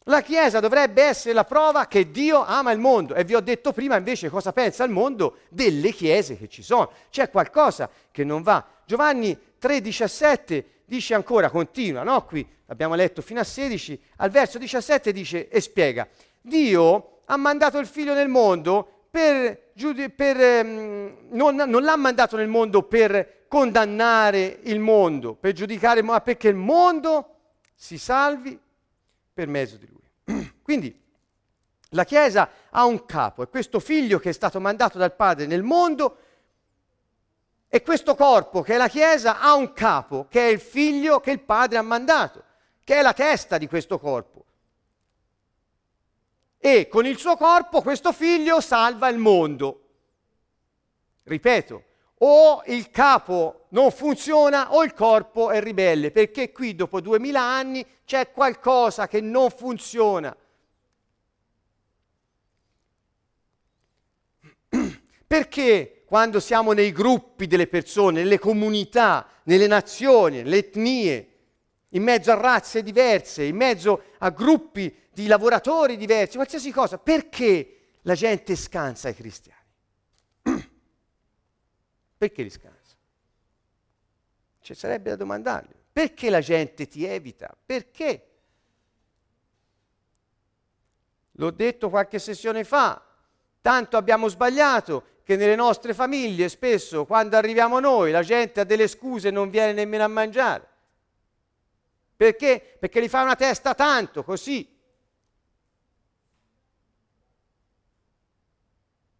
La 0.07 0.21
Chiesa 0.21 0.59
dovrebbe 0.59 1.01
essere 1.01 1.33
la 1.33 1.45
prova 1.45 1.87
che 1.87 2.11
Dio 2.11 2.43
ama 2.43 2.71
il 2.71 2.79
mondo 2.79 3.13
e 3.13 3.23
vi 3.23 3.35
ho 3.35 3.39
detto 3.39 3.71
prima 3.71 3.95
invece 3.95 4.29
cosa 4.29 4.51
pensa 4.51 4.83
il 4.83 4.91
mondo 4.91 5.37
delle 5.47 5.91
chiese 5.91 6.37
che 6.37 6.49
ci 6.49 6.61
sono. 6.61 6.91
C'è 7.09 7.29
qualcosa 7.29 7.89
che 8.11 8.25
non 8.25 8.41
va. 8.41 8.65
Giovanni 8.85 9.31
3,17 9.61 10.63
dice 10.83 11.13
ancora, 11.13 11.49
continua, 11.49 12.03
no? 12.03 12.25
Qui 12.25 12.45
abbiamo 12.67 12.95
letto 12.95 13.21
fino 13.21 13.39
a 13.39 13.45
16, 13.45 14.01
al 14.17 14.29
verso 14.29 14.57
17 14.57 15.13
dice 15.13 15.47
e 15.47 15.61
spiega, 15.61 16.05
Dio 16.41 17.21
ha 17.25 17.37
mandato 17.37 17.77
il 17.77 17.87
figlio 17.87 18.13
nel 18.13 18.27
mondo 18.27 18.92
per, 19.13 19.73
per 20.15 20.65
um, 20.65 21.27
non, 21.29 21.55
non 21.55 21.83
l'ha 21.83 21.95
mandato 21.95 22.35
nel 22.35 22.47
mondo 22.47 22.81
per 22.81 23.45
condannare 23.47 24.57
il 24.63 24.79
mondo, 24.79 25.35
per 25.35 25.51
giudicare, 25.51 26.01
ma 26.01 26.19
perché 26.21 26.47
il 26.47 26.55
mondo 26.55 27.35
si 27.75 27.99
salvi 27.99 28.59
per 29.31 29.47
mezzo 29.47 29.77
di 29.77 29.87
lui. 29.87 30.51
Quindi 30.63 30.99
la 31.89 32.05
Chiesa 32.05 32.49
ha 32.71 32.85
un 32.85 33.05
capo, 33.05 33.43
è 33.43 33.49
questo 33.49 33.79
figlio 33.79 34.17
che 34.17 34.29
è 34.29 34.33
stato 34.33 34.59
mandato 34.59 34.97
dal 34.97 35.13
Padre 35.13 35.45
nel 35.45 35.61
mondo 35.61 36.17
e 37.67 37.83
questo 37.83 38.15
corpo 38.15 38.63
che 38.63 38.73
è 38.73 38.77
la 38.77 38.87
Chiesa 38.87 39.39
ha 39.39 39.53
un 39.53 39.73
capo, 39.73 40.25
che 40.27 40.47
è 40.47 40.51
il 40.51 40.59
figlio 40.59 41.19
che 41.19 41.29
il 41.29 41.41
Padre 41.41 41.77
ha 41.77 41.83
mandato, 41.83 42.43
che 42.83 42.95
è 42.95 43.03
la 43.03 43.13
testa 43.13 43.59
di 43.59 43.67
questo 43.67 43.99
corpo. 43.99 44.42
E 46.65 46.87
con 46.87 47.05
il 47.05 47.17
suo 47.17 47.35
corpo 47.35 47.81
questo 47.81 48.13
figlio 48.13 48.61
salva 48.61 49.09
il 49.09 49.17
mondo. 49.17 49.81
Ripeto, 51.23 51.83
o 52.19 52.63
il 52.67 52.89
capo 52.89 53.65
non 53.71 53.91
funziona 53.91 54.73
o 54.73 54.81
il 54.85 54.93
corpo 54.93 55.51
è 55.51 55.61
ribelle, 55.61 56.11
perché 56.11 56.53
qui 56.53 56.73
dopo 56.73 57.01
duemila 57.01 57.41
anni 57.41 57.85
c'è 58.05 58.31
qualcosa 58.31 59.09
che 59.09 59.19
non 59.19 59.49
funziona. 59.49 60.33
Perché 65.27 66.03
quando 66.05 66.39
siamo 66.39 66.71
nei 66.71 66.93
gruppi 66.93 67.45
delle 67.45 67.67
persone, 67.67 68.21
nelle 68.21 68.39
comunità, 68.39 69.27
nelle 69.43 69.67
nazioni, 69.67 70.37
nelle 70.37 70.57
etnie, 70.59 71.32
in 71.93 72.03
mezzo 72.03 72.31
a 72.31 72.35
razze 72.35 72.83
diverse, 72.83 73.43
in 73.43 73.55
mezzo 73.55 74.03
a 74.19 74.29
gruppi 74.29 74.95
di 75.11 75.27
lavoratori 75.27 75.97
diversi, 75.97 76.35
qualsiasi 76.35 76.71
cosa, 76.71 76.97
perché 76.97 77.95
la 78.01 78.15
gente 78.15 78.55
scansa 78.55 79.09
i 79.09 79.15
cristiani? 79.15 79.61
Perché 82.17 82.43
li 82.43 82.49
scansa? 82.49 82.95
Ci 84.61 84.73
sarebbe 84.73 85.11
da 85.11 85.15
domandargli. 85.17 85.73
Perché 85.91 86.29
la 86.29 86.39
gente 86.39 86.87
ti 86.87 87.03
evita? 87.05 87.55
Perché? 87.65 88.27
L'ho 91.33 91.51
detto 91.51 91.89
qualche 91.89 92.19
sessione 92.19 92.63
fa, 92.63 93.01
tanto 93.61 93.97
abbiamo 93.97 94.27
sbagliato 94.27 95.11
che 95.23 95.35
nelle 95.35 95.55
nostre 95.55 95.93
famiglie 95.93 96.49
spesso 96.49 97.05
quando 97.05 97.37
arriviamo 97.37 97.79
noi 97.79 98.11
la 98.11 98.23
gente 98.23 98.59
ha 98.59 98.63
delle 98.63 98.87
scuse 98.87 99.29
e 99.29 99.31
non 99.31 99.49
viene 99.49 99.73
nemmeno 99.73 100.03
a 100.03 100.07
mangiare. 100.07 100.67
Perché? 102.15 102.77
Perché 102.79 103.01
gli 103.01 103.09
fa 103.09 103.23
una 103.23 103.35
testa 103.35 103.73
tanto, 103.73 104.23
così. 104.23 104.69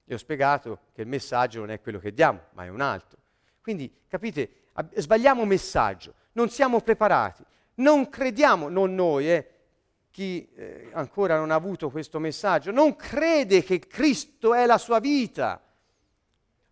Vi 0.06 0.14
ho 0.14 0.18
spiegato 0.18 0.80
che 0.94 1.02
il 1.02 1.08
messaggio 1.08 1.60
non 1.60 1.72
è 1.72 1.82
quello 1.82 2.00
che 2.00 2.14
diamo, 2.14 2.48
ma 2.52 2.66
è 2.66 2.70
un 2.70 2.82
altro. 2.82 3.20
Quindi, 3.62 3.92
capite, 4.08 4.68
ab- 4.74 4.98
sbagliamo 4.98 5.46
messaggio, 5.46 6.14
non 6.34 6.50
siamo 6.50 6.82
preparati, 6.82 7.44
non 7.76 8.10
crediamo, 8.10 8.70
non 8.70 8.94
noi, 8.94 9.32
eh, 9.32 9.50
chi 10.12 10.48
eh, 10.54 10.92
ancora 10.94 11.38
non 11.38 11.50
ha 11.50 11.56
avuto 11.56 11.90
questo 11.90 12.20
messaggio, 12.20 12.70
non 12.72 12.96
crede 12.96 13.64
che 13.64 13.80
Cristo 13.80 14.54
è 14.54 14.66
la 14.68 14.78
sua 14.78 15.00
vita. 15.00 15.60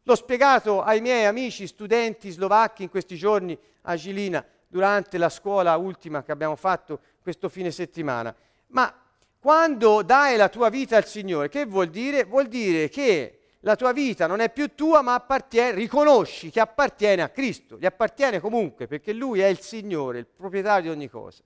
L'ho 0.04 0.16
spiegato 0.16 0.84
ai 0.84 1.02
miei 1.02 1.26
amici 1.26 1.66
studenti 1.66 2.30
slovacchi 2.30 2.84
in 2.84 2.90
questi 2.90 3.16
giorni 3.16 3.58
a 3.82 3.96
Gilina, 3.96 4.46
durante 4.72 5.18
la 5.18 5.28
scuola 5.28 5.76
ultima 5.76 6.24
che 6.24 6.32
abbiamo 6.32 6.56
fatto 6.56 7.02
questo 7.22 7.50
fine 7.50 7.72
settimana. 7.72 8.34
Ma 8.68 8.94
quando 9.38 10.02
dai 10.02 10.38
la 10.38 10.48
tua 10.48 10.70
vita 10.70 10.96
al 10.96 11.06
Signore, 11.06 11.50
che 11.50 11.66
vuol 11.66 11.90
dire? 11.90 12.24
Vuol 12.24 12.48
dire 12.48 12.88
che 12.88 13.40
la 13.60 13.76
tua 13.76 13.92
vita 13.92 14.28
non 14.28 14.40
è 14.40 14.50
più 14.50 14.74
tua, 14.74 15.02
ma 15.02 15.16
appartiene, 15.16 15.74
riconosci 15.74 16.50
che 16.50 16.62
appartiene 16.62 17.22
a 17.22 17.28
Cristo, 17.28 17.78
gli 17.78 17.86
appartiene 17.86 18.40
comunque 18.40 18.88
perché 18.88 19.12
Lui 19.12 19.42
è 19.42 19.48
il 19.48 19.60
Signore, 19.60 20.20
il 20.20 20.26
proprietario 20.26 20.94
di 20.94 20.98
ogni 20.98 21.10
cosa. 21.10 21.44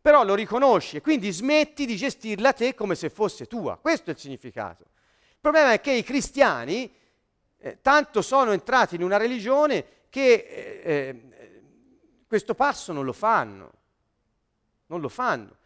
Però 0.00 0.24
lo 0.24 0.34
riconosci 0.34 0.96
e 0.96 1.00
quindi 1.02 1.30
smetti 1.32 1.84
di 1.84 1.96
gestirla 1.96 2.54
te 2.54 2.74
come 2.74 2.94
se 2.94 3.10
fosse 3.10 3.44
tua. 3.44 3.76
Questo 3.76 4.08
è 4.08 4.14
il 4.14 4.18
significato. 4.18 4.84
Il 4.84 5.38
problema 5.38 5.72
è 5.72 5.80
che 5.82 5.92
i 5.92 6.02
cristiani 6.02 6.90
eh, 7.58 7.78
tanto 7.82 8.22
sono 8.22 8.52
entrati 8.52 8.94
in 8.94 9.02
una 9.02 9.18
religione 9.18 9.84
che 10.08 10.32
eh, 10.32 10.80
eh, 10.84 11.33
questo 12.34 12.54
passo 12.54 12.92
non 12.92 13.04
lo 13.04 13.12
fanno. 13.12 13.70
Non 14.86 15.00
lo 15.00 15.08
fanno 15.08 15.56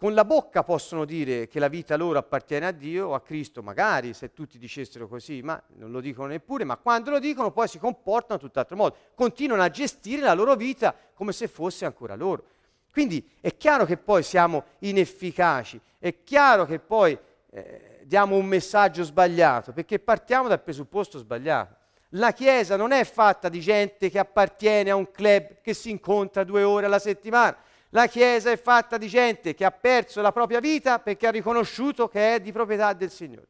con 0.00 0.14
la 0.14 0.24
bocca 0.24 0.62
possono 0.62 1.04
dire 1.04 1.46
che 1.46 1.58
la 1.58 1.68
vita 1.68 1.94
loro 1.94 2.18
appartiene 2.18 2.66
a 2.66 2.70
Dio 2.70 3.08
o 3.08 3.14
a 3.14 3.20
Cristo, 3.20 3.62
magari 3.62 4.14
se 4.14 4.32
tutti 4.32 4.56
dicessero 4.56 5.06
così, 5.06 5.42
ma 5.42 5.62
non 5.74 5.90
lo 5.90 6.00
dicono 6.00 6.28
neppure, 6.28 6.64
ma 6.64 6.78
quando 6.78 7.10
lo 7.10 7.18
dicono 7.18 7.50
poi 7.50 7.68
si 7.68 7.78
comportano 7.78 8.40
tutt'altro 8.40 8.76
modo, 8.76 8.96
continuano 9.14 9.60
a 9.60 9.68
gestire 9.68 10.22
la 10.22 10.32
loro 10.32 10.56
vita 10.56 10.96
come 11.12 11.32
se 11.32 11.48
fosse 11.48 11.84
ancora 11.84 12.14
loro. 12.14 12.44
Quindi 12.90 13.30
è 13.42 13.54
chiaro 13.58 13.84
che 13.84 13.98
poi 13.98 14.22
siamo 14.22 14.64
inefficaci, 14.78 15.78
è 15.98 16.22
chiaro 16.22 16.64
che 16.64 16.78
poi 16.78 17.18
eh, 17.50 18.00
diamo 18.04 18.36
un 18.36 18.46
messaggio 18.46 19.02
sbagliato, 19.02 19.74
perché 19.74 19.98
partiamo 19.98 20.48
dal 20.48 20.62
presupposto 20.62 21.18
sbagliato. 21.18 21.76
La 22.14 22.32
Chiesa 22.32 22.76
non 22.76 22.92
è 22.92 23.04
fatta 23.04 23.48
di 23.48 23.60
gente 23.60 24.10
che 24.10 24.18
appartiene 24.18 24.90
a 24.90 24.96
un 24.96 25.10
club 25.10 25.60
che 25.62 25.74
si 25.74 25.90
incontra 25.90 26.44
due 26.44 26.62
ore 26.62 26.86
alla 26.86 26.98
settimana 26.98 27.56
la 27.90 28.06
Chiesa 28.06 28.50
è 28.52 28.56
fatta 28.56 28.98
di 28.98 29.08
gente 29.08 29.54
che 29.54 29.64
ha 29.64 29.72
perso 29.72 30.20
la 30.20 30.30
propria 30.32 30.60
vita 30.60 31.00
perché 31.00 31.26
ha 31.26 31.30
riconosciuto 31.30 32.08
che 32.08 32.36
è 32.36 32.40
di 32.40 32.52
proprietà 32.52 32.92
del 32.92 33.10
Signore. 33.10 33.48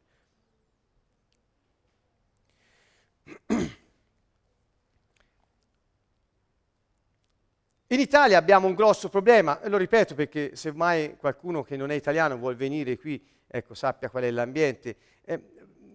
In 7.88 7.98
Italia 7.98 8.38
abbiamo 8.38 8.66
un 8.68 8.74
grosso 8.74 9.08
problema, 9.08 9.60
e 9.60 9.68
lo 9.68 9.76
ripeto 9.76 10.14
perché 10.14 10.54
se 10.54 10.72
mai 10.72 11.16
qualcuno 11.16 11.62
che 11.62 11.76
non 11.76 11.90
è 11.90 11.94
italiano 11.94 12.38
vuole 12.38 12.54
venire 12.54 12.96
qui, 12.96 13.22
ecco, 13.46 13.74
sappia 13.74 14.08
qual 14.08 14.22
è 14.22 14.30
l'ambiente. 14.30 14.96
Eh, 15.22 15.34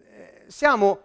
eh, 0.09 0.43
siamo, 0.47 1.01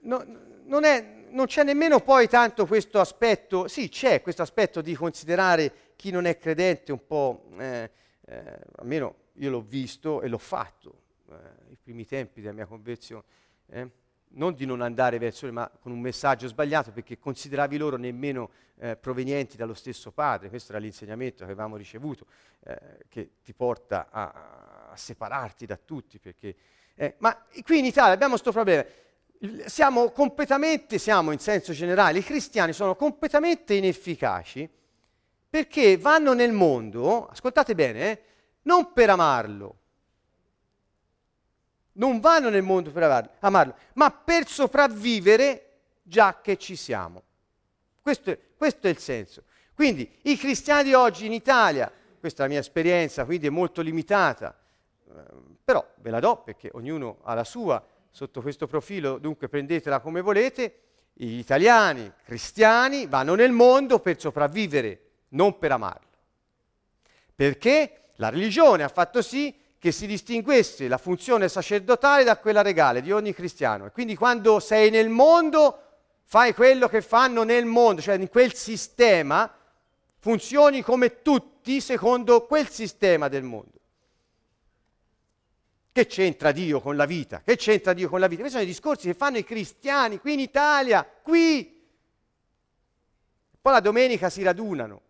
no, 0.00 0.24
non, 0.70 0.84
è, 0.84 1.26
non 1.30 1.46
c'è 1.46 1.64
nemmeno 1.64 2.00
poi 2.00 2.28
tanto 2.28 2.64
questo 2.64 3.00
aspetto, 3.00 3.66
sì 3.66 3.88
c'è 3.88 4.22
questo 4.22 4.42
aspetto 4.42 4.80
di 4.80 4.94
considerare 4.94 5.72
chi 5.96 6.10
non 6.10 6.24
è 6.24 6.38
credente 6.38 6.92
un 6.92 7.04
po', 7.06 7.48
eh, 7.58 7.90
eh, 8.26 8.58
almeno 8.76 9.16
io 9.34 9.50
l'ho 9.50 9.62
visto 9.62 10.22
e 10.22 10.28
l'ho 10.28 10.38
fatto, 10.38 11.02
eh, 11.30 11.72
i 11.72 11.76
primi 11.82 12.06
tempi 12.06 12.40
della 12.40 12.54
mia 12.54 12.66
conversione, 12.66 13.24
eh, 13.68 13.90
non 14.32 14.54
di 14.54 14.64
non 14.64 14.80
andare 14.80 15.18
verso 15.18 15.46
lui, 15.46 15.54
ma 15.54 15.68
con 15.80 15.90
un 15.90 16.00
messaggio 16.00 16.46
sbagliato 16.46 16.92
perché 16.92 17.18
consideravi 17.18 17.76
loro 17.76 17.96
nemmeno 17.96 18.50
eh, 18.78 18.96
provenienti 18.96 19.56
dallo 19.56 19.74
stesso 19.74 20.12
padre, 20.12 20.50
questo 20.50 20.70
era 20.70 20.80
l'insegnamento 20.80 21.38
che 21.38 21.50
avevamo 21.50 21.76
ricevuto, 21.76 22.26
eh, 22.60 22.78
che 23.08 23.30
ti 23.42 23.52
porta 23.54 24.06
a, 24.08 24.88
a, 24.90 24.96
separarti 24.96 25.66
da 25.66 25.76
tutti. 25.76 26.20
Perché, 26.20 26.54
ma 27.18 27.44
qui 27.64 27.78
in 27.78 27.86
Italia 27.86 28.12
abbiamo 28.12 28.32
questo 28.34 28.52
problema 28.52 28.84
siamo 29.66 30.10
completamente, 30.10 30.98
siamo 30.98 31.32
in 31.32 31.38
senso 31.38 31.72
generale, 31.72 32.18
i 32.18 32.24
cristiani 32.24 32.72
sono 32.72 32.94
completamente 32.94 33.74
inefficaci 33.74 34.68
perché 35.48 35.96
vanno 35.96 36.32
nel 36.32 36.52
mondo, 36.52 37.26
ascoltate 37.26 37.74
bene, 37.74 38.10
eh, 38.10 38.22
non 38.62 38.92
per 38.92 39.10
amarlo. 39.10 39.76
Non 41.92 42.20
vanno 42.20 42.50
nel 42.50 42.62
mondo 42.62 42.92
per 42.92 43.30
amarlo, 43.40 43.74
ma 43.94 44.10
per 44.10 44.46
sopravvivere 44.46 45.78
già 46.02 46.40
che 46.40 46.56
ci 46.56 46.76
siamo. 46.76 47.22
Questo 48.00 48.30
è, 48.30 48.38
questo 48.56 48.86
è 48.86 48.90
il 48.90 48.98
senso. 48.98 49.44
Quindi 49.74 50.18
i 50.22 50.36
cristiani 50.36 50.92
oggi 50.92 51.26
in 51.26 51.32
Italia, 51.32 51.90
questa 52.20 52.44
è 52.44 52.46
la 52.46 52.52
mia 52.52 52.60
esperienza, 52.60 53.24
quindi 53.24 53.46
è 53.46 53.50
molto 53.50 53.80
limitata, 53.80 54.56
eh, 55.08 55.22
però 55.64 55.84
ve 55.96 56.10
la 56.10 56.20
do 56.20 56.36
perché 56.36 56.70
ognuno 56.74 57.18
ha 57.22 57.34
la 57.34 57.44
sua 57.44 57.82
sotto 58.10 58.42
questo 58.42 58.66
profilo, 58.66 59.18
dunque 59.18 59.48
prendetela 59.48 60.00
come 60.00 60.20
volete, 60.20 60.80
gli 61.12 61.38
italiani 61.38 62.10
cristiani 62.24 63.06
vanno 63.06 63.34
nel 63.34 63.52
mondo 63.52 64.00
per 64.00 64.18
sopravvivere, 64.18 65.00
non 65.30 65.58
per 65.58 65.72
amarlo. 65.72 66.08
Perché 67.34 68.10
la 68.16 68.28
religione 68.28 68.82
ha 68.82 68.88
fatto 68.88 69.22
sì 69.22 69.54
che 69.78 69.92
si 69.92 70.06
distinguesse 70.06 70.88
la 70.88 70.98
funzione 70.98 71.48
sacerdotale 71.48 72.22
da 72.22 72.36
quella 72.36 72.60
regale 72.60 73.00
di 73.00 73.12
ogni 73.12 73.32
cristiano. 73.32 73.86
E 73.86 73.92
quindi 73.92 74.14
quando 74.14 74.60
sei 74.60 74.90
nel 74.90 75.08
mondo 75.08 75.84
fai 76.24 76.52
quello 76.52 76.86
che 76.86 77.00
fanno 77.00 77.44
nel 77.44 77.64
mondo, 77.64 78.02
cioè 78.02 78.16
in 78.16 78.28
quel 78.28 78.52
sistema, 78.52 79.50
funzioni 80.18 80.82
come 80.82 81.22
tutti 81.22 81.80
secondo 81.80 82.44
quel 82.44 82.68
sistema 82.68 83.28
del 83.28 83.42
mondo. 83.42 83.79
Che 85.92 86.06
c'entra 86.06 86.52
Dio 86.52 86.80
con 86.80 86.96
la 86.96 87.04
vita? 87.04 87.42
Che 87.42 87.56
c'entra 87.56 87.92
Dio 87.92 88.08
con 88.08 88.20
la 88.20 88.26
vita? 88.28 88.42
Questi 88.42 88.58
sono 88.58 88.68
i 88.68 88.72
discorsi 88.72 89.08
che 89.08 89.14
fanno 89.14 89.38
i 89.38 89.44
cristiani 89.44 90.18
qui 90.18 90.34
in 90.34 90.40
Italia, 90.40 91.04
qui. 91.04 91.78
Poi 93.60 93.72
la 93.72 93.80
domenica 93.80 94.30
si 94.30 94.42
radunano, 94.42 95.02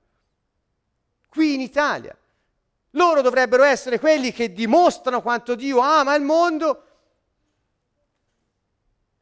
qui 1.29 1.55
in 1.55 1.61
Italia. 1.61 2.17
Loro 2.95 3.21
dovrebbero 3.21 3.63
essere 3.63 4.01
quelli 4.01 4.33
che 4.33 4.53
dimostrano 4.53 5.23
quanto 5.23 5.55
Dio 5.55 5.79
ama 5.79 6.15
il 6.15 6.23
mondo 6.23 6.87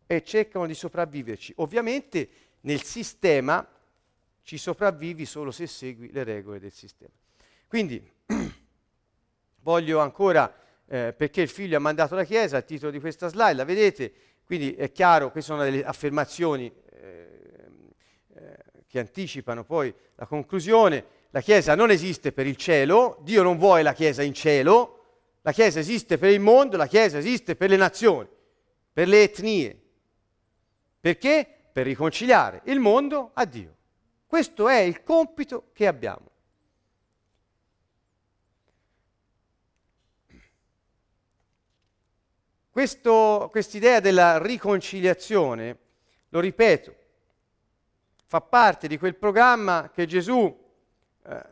e 0.06 0.24
cercano 0.24 0.66
di 0.66 0.74
sopravviverci. 0.74 1.52
Ovviamente 1.56 2.28
nel 2.62 2.82
sistema 2.82 3.66
ci 4.42 4.56
sopravvivi 4.56 5.26
solo 5.26 5.50
se 5.50 5.66
segui 5.66 6.10
le 6.10 6.24
regole 6.24 6.58
del 6.58 6.72
sistema. 6.72 7.12
Quindi 7.66 8.02
voglio 9.60 9.98
ancora, 10.00 10.50
eh, 10.88 11.12
perché 11.16 11.42
il 11.42 11.48
figlio 11.48 11.76
ha 11.76 11.80
mandato 11.80 12.14
la 12.14 12.24
Chiesa, 12.24 12.56
il 12.56 12.64
titolo 12.64 12.90
di 12.90 12.98
questa 12.98 13.28
slide, 13.28 13.54
la 13.54 13.64
vedete, 13.64 14.12
quindi 14.44 14.74
è 14.74 14.90
chiaro, 14.90 15.30
queste 15.30 15.52
sono 15.52 15.62
delle 15.62 15.84
affermazioni 15.84 16.72
eh, 16.90 17.28
eh, 18.34 18.56
che 18.86 18.98
anticipano 18.98 19.64
poi 19.64 19.94
la 20.14 20.26
conclusione. 20.26 21.16
La 21.30 21.42
Chiesa 21.42 21.74
non 21.74 21.90
esiste 21.90 22.32
per 22.32 22.46
il 22.46 22.56
cielo, 22.56 23.18
Dio 23.20 23.42
non 23.42 23.58
vuole 23.58 23.82
la 23.82 23.92
Chiesa 23.92 24.22
in 24.22 24.32
cielo, 24.32 24.94
la 25.42 25.52
Chiesa 25.52 25.78
esiste 25.78 26.16
per 26.16 26.30
il 26.30 26.40
mondo, 26.40 26.78
la 26.78 26.86
Chiesa 26.86 27.18
esiste 27.18 27.54
per 27.54 27.68
le 27.68 27.76
nazioni, 27.76 28.26
per 28.90 29.06
le 29.08 29.22
etnie, 29.24 29.78
perché? 30.98 31.46
Per 31.70 31.84
riconciliare 31.84 32.62
il 32.64 32.80
mondo 32.80 33.30
a 33.34 33.44
Dio. 33.44 33.76
Questo 34.26 34.68
è 34.68 34.80
il 34.80 35.02
compito 35.02 35.68
che 35.72 35.86
abbiamo. 35.86 36.30
Quest'idea 43.50 44.00
della 44.00 44.38
riconciliazione, 44.38 45.78
lo 46.28 46.40
ripeto, 46.40 46.94
fa 48.26 48.40
parte 48.40 48.86
di 48.86 48.98
quel 48.98 49.16
programma 49.16 49.90
che 49.92 50.06
Gesù 50.06 50.56
eh, 51.26 51.42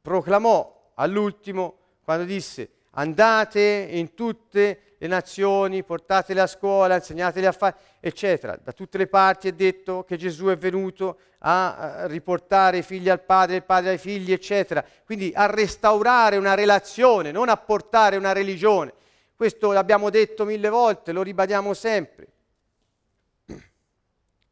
proclamò 0.00 0.92
all'ultimo 0.94 1.76
quando 2.02 2.24
disse 2.24 2.70
andate 2.92 3.86
in 3.90 4.14
tutte 4.14 4.94
le 4.98 5.06
nazioni, 5.06 5.84
portatele 5.84 6.40
a 6.40 6.46
scuola, 6.48 6.96
insegnatele 6.96 7.46
a 7.46 7.52
fare, 7.52 7.76
eccetera. 8.00 8.58
Da 8.60 8.72
tutte 8.72 8.98
le 8.98 9.06
parti 9.06 9.46
è 9.46 9.52
detto 9.52 10.02
che 10.02 10.16
Gesù 10.16 10.46
è 10.46 10.56
venuto 10.56 11.18
a 11.38 12.06
riportare 12.06 12.78
i 12.78 12.82
figli 12.82 13.08
al 13.08 13.22
padre, 13.22 13.56
il 13.56 13.62
padre 13.62 13.90
ai 13.90 13.98
figli, 13.98 14.32
eccetera. 14.32 14.84
Quindi 15.04 15.30
a 15.32 15.46
restaurare 15.46 16.36
una 16.36 16.54
relazione, 16.54 17.30
non 17.30 17.48
a 17.48 17.56
portare 17.56 18.16
una 18.16 18.32
religione. 18.32 18.92
Questo 19.38 19.70
l'abbiamo 19.70 20.10
detto 20.10 20.44
mille 20.44 20.68
volte, 20.68 21.12
lo 21.12 21.22
ribadiamo 21.22 21.72
sempre. 21.72 22.26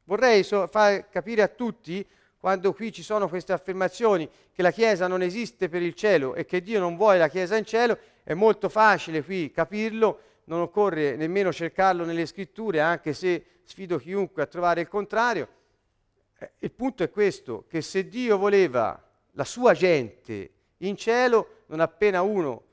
Vorrei 0.04 0.44
so- 0.44 0.68
far 0.68 1.08
capire 1.08 1.42
a 1.42 1.48
tutti, 1.48 2.06
quando 2.38 2.72
qui 2.72 2.92
ci 2.92 3.02
sono 3.02 3.28
queste 3.28 3.52
affermazioni, 3.52 4.30
che 4.52 4.62
la 4.62 4.70
Chiesa 4.70 5.08
non 5.08 5.22
esiste 5.22 5.68
per 5.68 5.82
il 5.82 5.94
cielo 5.94 6.36
e 6.36 6.44
che 6.44 6.62
Dio 6.62 6.78
non 6.78 6.94
vuole 6.94 7.18
la 7.18 7.26
Chiesa 7.26 7.56
in 7.56 7.64
cielo, 7.64 7.98
è 8.22 8.32
molto 8.34 8.68
facile 8.68 9.24
qui 9.24 9.50
capirlo 9.50 10.20
non 10.44 10.60
occorre 10.60 11.16
nemmeno 11.16 11.52
cercarlo 11.52 12.04
nelle 12.04 12.24
scritture, 12.24 12.78
anche 12.78 13.12
se 13.12 13.44
sfido 13.64 13.98
chiunque 13.98 14.44
a 14.44 14.46
trovare 14.46 14.82
il 14.82 14.88
contrario. 14.88 15.48
Eh, 16.38 16.52
il 16.58 16.70
punto 16.70 17.02
è 17.02 17.10
questo, 17.10 17.64
che 17.68 17.82
se 17.82 18.06
Dio 18.06 18.38
voleva 18.38 19.02
la 19.32 19.44
sua 19.44 19.72
gente 19.72 20.50
in 20.76 20.96
cielo, 20.96 21.64
non 21.66 21.80
appena 21.80 22.22
uno 22.22 22.65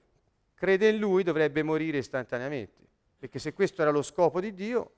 crede 0.63 0.87
in 0.87 0.97
lui 0.97 1.23
dovrebbe 1.23 1.61
morire 1.61 1.97
istantaneamente, 1.97 2.87
perché 3.19 3.37
se 3.37 3.51
questo 3.51 3.81
era 3.81 3.91
lo 3.91 4.01
scopo 4.01 4.39
di 4.39 4.53
Dio, 4.53 4.93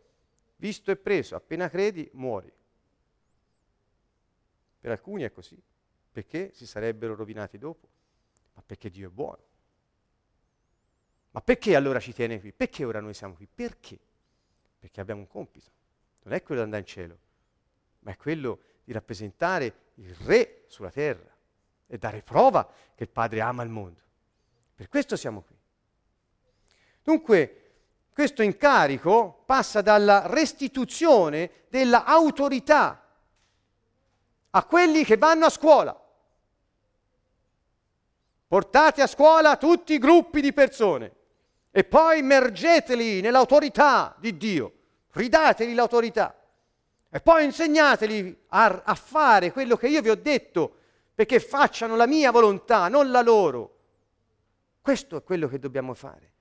visto 0.57 0.91
e 0.91 0.95
preso, 0.95 1.35
appena 1.35 1.71
credi 1.71 2.07
muori. 2.13 2.53
Per 4.79 4.91
alcuni 4.91 5.23
è 5.23 5.31
così, 5.31 5.59
perché 6.11 6.51
si 6.53 6.67
sarebbero 6.67 7.15
rovinati 7.15 7.57
dopo, 7.57 7.87
ma 8.53 8.61
perché 8.63 8.91
Dio 8.91 9.07
è 9.07 9.11
buono. 9.11 9.43
Ma 11.31 11.41
perché 11.41 11.75
allora 11.75 11.99
ci 11.99 12.13
tiene 12.13 12.39
qui? 12.39 12.51
Perché 12.53 12.85
ora 12.85 12.99
noi 12.99 13.15
siamo 13.15 13.33
qui? 13.33 13.47
Perché? 13.47 13.97
Perché 14.77 15.01
abbiamo 15.01 15.21
un 15.21 15.27
compito. 15.27 15.71
Non 16.25 16.35
è 16.35 16.43
quello 16.43 16.61
di 16.61 16.65
andare 16.65 16.83
in 16.83 16.87
cielo, 16.87 17.17
ma 18.01 18.11
è 18.11 18.17
quello 18.17 18.59
di 18.83 18.93
rappresentare 18.93 19.93
il 19.95 20.13
Re 20.13 20.65
sulla 20.67 20.91
terra 20.91 21.35
e 21.87 21.97
dare 21.97 22.21
prova 22.21 22.71
che 22.93 23.01
il 23.01 23.09
Padre 23.09 23.41
ama 23.41 23.63
il 23.63 23.69
mondo. 23.69 24.03
Per 24.75 24.89
questo 24.89 25.15
siamo 25.15 25.41
qui. 25.41 25.54
Dunque, 27.05 27.61
questo 28.11 28.41
incarico 28.41 29.43
passa 29.45 29.81
dalla 29.81 30.23
restituzione 30.25 31.65
dell'autorità 31.69 32.99
a 34.49 34.65
quelli 34.65 35.05
che 35.05 35.15
vanno 35.15 35.45
a 35.45 35.51
scuola. 35.51 36.03
Portate 38.47 39.03
a 39.03 39.07
scuola 39.07 39.55
tutti 39.57 39.93
i 39.93 39.99
gruppi 39.99 40.41
di 40.41 40.51
persone 40.51 41.13
e 41.69 41.83
poi 41.83 42.19
immergeteli 42.19 43.21
nell'autorità 43.21 44.15
di 44.17 44.35
Dio, 44.35 44.73
ridateli 45.11 45.75
l'autorità 45.75 46.35
e 47.11 47.21
poi 47.21 47.43
insegnateli 47.43 48.45
a, 48.47 48.81
a, 48.83 48.95
fare 48.95 49.51
quello 49.51 49.77
che 49.77 49.89
io 49.89 50.01
vi 50.01 50.09
ho 50.09 50.15
detto 50.15 50.77
perché 51.13 51.39
facciano 51.39 51.95
la 51.95 52.07
mia 52.07 52.31
volontà, 52.31 52.87
non 52.87 53.11
la 53.11 53.21
loro. 53.21 53.73
Questo 54.81 55.17
è 55.17 55.23
quello 55.23 55.47
che 55.47 55.59
dobbiamo 55.59 55.93
fare. 55.93 56.34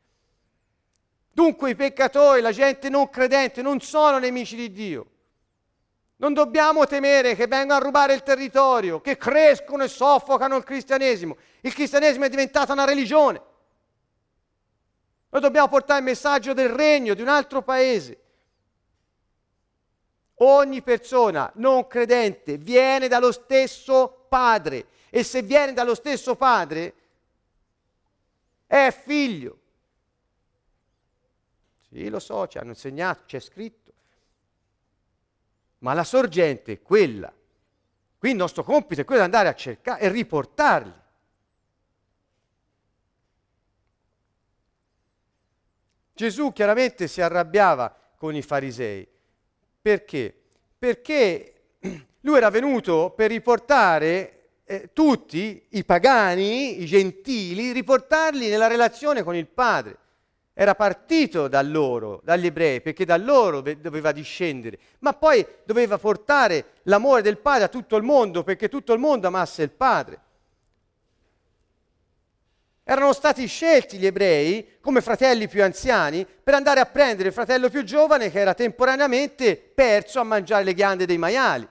Dunque 1.34 1.70
i 1.70 1.74
peccatori, 1.74 2.40
la 2.40 2.52
gente 2.52 2.88
non 2.88 3.10
credente 3.10 3.60
non 3.60 3.80
sono 3.80 4.18
nemici 4.18 4.54
di 4.54 4.70
Dio. 4.70 5.06
Non 6.18 6.32
dobbiamo 6.32 6.86
temere 6.86 7.34
che 7.34 7.48
vengano 7.48 7.80
a 7.80 7.84
rubare 7.84 8.14
il 8.14 8.22
territorio, 8.22 9.00
che 9.00 9.16
crescono 9.16 9.82
e 9.82 9.88
soffocano 9.88 10.56
il 10.56 10.62
cristianesimo. 10.62 11.36
Il 11.62 11.74
cristianesimo 11.74 12.26
è 12.26 12.28
diventata 12.28 12.72
una 12.72 12.84
religione. 12.84 13.42
Noi 15.30 15.40
dobbiamo 15.40 15.66
portare 15.66 15.98
il 15.98 16.04
messaggio 16.04 16.52
del 16.52 16.68
regno 16.68 17.14
di 17.14 17.22
un 17.22 17.28
altro 17.28 17.62
paese. 17.62 18.20
Ogni 20.34 20.82
persona 20.82 21.50
non 21.56 21.88
credente 21.88 22.58
viene 22.58 23.08
dallo 23.08 23.32
stesso 23.32 24.26
padre 24.28 24.86
e 25.10 25.24
se 25.24 25.42
viene 25.42 25.72
dallo 25.72 25.96
stesso 25.96 26.36
padre 26.36 26.94
è 28.68 28.96
figlio. 28.96 29.58
Sì, 31.94 32.08
lo 32.08 32.18
so, 32.18 32.48
ci 32.48 32.58
hanno 32.58 32.70
insegnato, 32.70 33.22
c'è 33.24 33.38
scritto. 33.38 33.92
Ma 35.78 35.92
la 35.92 36.02
sorgente 36.02 36.72
è 36.72 36.82
quella. 36.82 37.32
Qui 38.18 38.30
il 38.30 38.34
nostro 38.34 38.64
compito 38.64 39.00
è 39.00 39.04
quello 39.04 39.20
di 39.20 39.26
andare 39.26 39.46
a 39.46 39.54
cercare 39.54 40.00
e 40.00 40.08
riportarli. 40.08 40.92
Gesù 46.14 46.52
chiaramente 46.52 47.06
si 47.06 47.20
arrabbiava 47.20 47.96
con 48.16 48.34
i 48.34 48.42
farisei. 48.42 49.06
Perché? 49.80 50.34
Perché 50.76 51.76
lui 52.22 52.36
era 52.36 52.50
venuto 52.50 53.10
per 53.10 53.30
riportare 53.30 54.48
eh, 54.64 54.90
tutti 54.92 55.64
i 55.68 55.84
pagani, 55.84 56.82
i 56.82 56.86
gentili, 56.86 57.70
riportarli 57.70 58.48
nella 58.48 58.66
relazione 58.66 59.22
con 59.22 59.36
il 59.36 59.46
Padre. 59.46 59.98
Era 60.56 60.76
partito 60.76 61.48
da 61.48 61.60
loro, 61.62 62.20
dagli 62.22 62.46
ebrei, 62.46 62.80
perché 62.80 63.04
da 63.04 63.16
loro 63.16 63.60
doveva 63.60 64.12
discendere, 64.12 64.78
ma 65.00 65.12
poi 65.12 65.44
doveva 65.64 65.98
portare 65.98 66.74
l'amore 66.84 67.22
del 67.22 67.38
Padre 67.38 67.64
a 67.64 67.68
tutto 67.68 67.96
il 67.96 68.04
mondo, 68.04 68.44
perché 68.44 68.68
tutto 68.68 68.92
il 68.92 69.00
mondo 69.00 69.26
amasse 69.26 69.64
il 69.64 69.70
Padre. 69.70 70.20
Erano 72.84 73.12
stati 73.12 73.46
scelti 73.46 73.96
gli 73.96 74.06
ebrei 74.06 74.78
come 74.80 75.00
fratelli 75.00 75.48
più 75.48 75.64
anziani 75.64 76.24
per 76.26 76.54
andare 76.54 76.80
a 76.80 76.86
prendere 76.86 77.28
il 77.28 77.34
fratello 77.34 77.68
più 77.68 77.82
giovane 77.82 78.30
che 78.30 78.38
era 78.38 78.54
temporaneamente 78.54 79.56
perso 79.56 80.20
a 80.20 80.24
mangiare 80.24 80.64
le 80.64 80.74
ghiande 80.74 81.06
dei 81.06 81.18
maiali. 81.18 81.66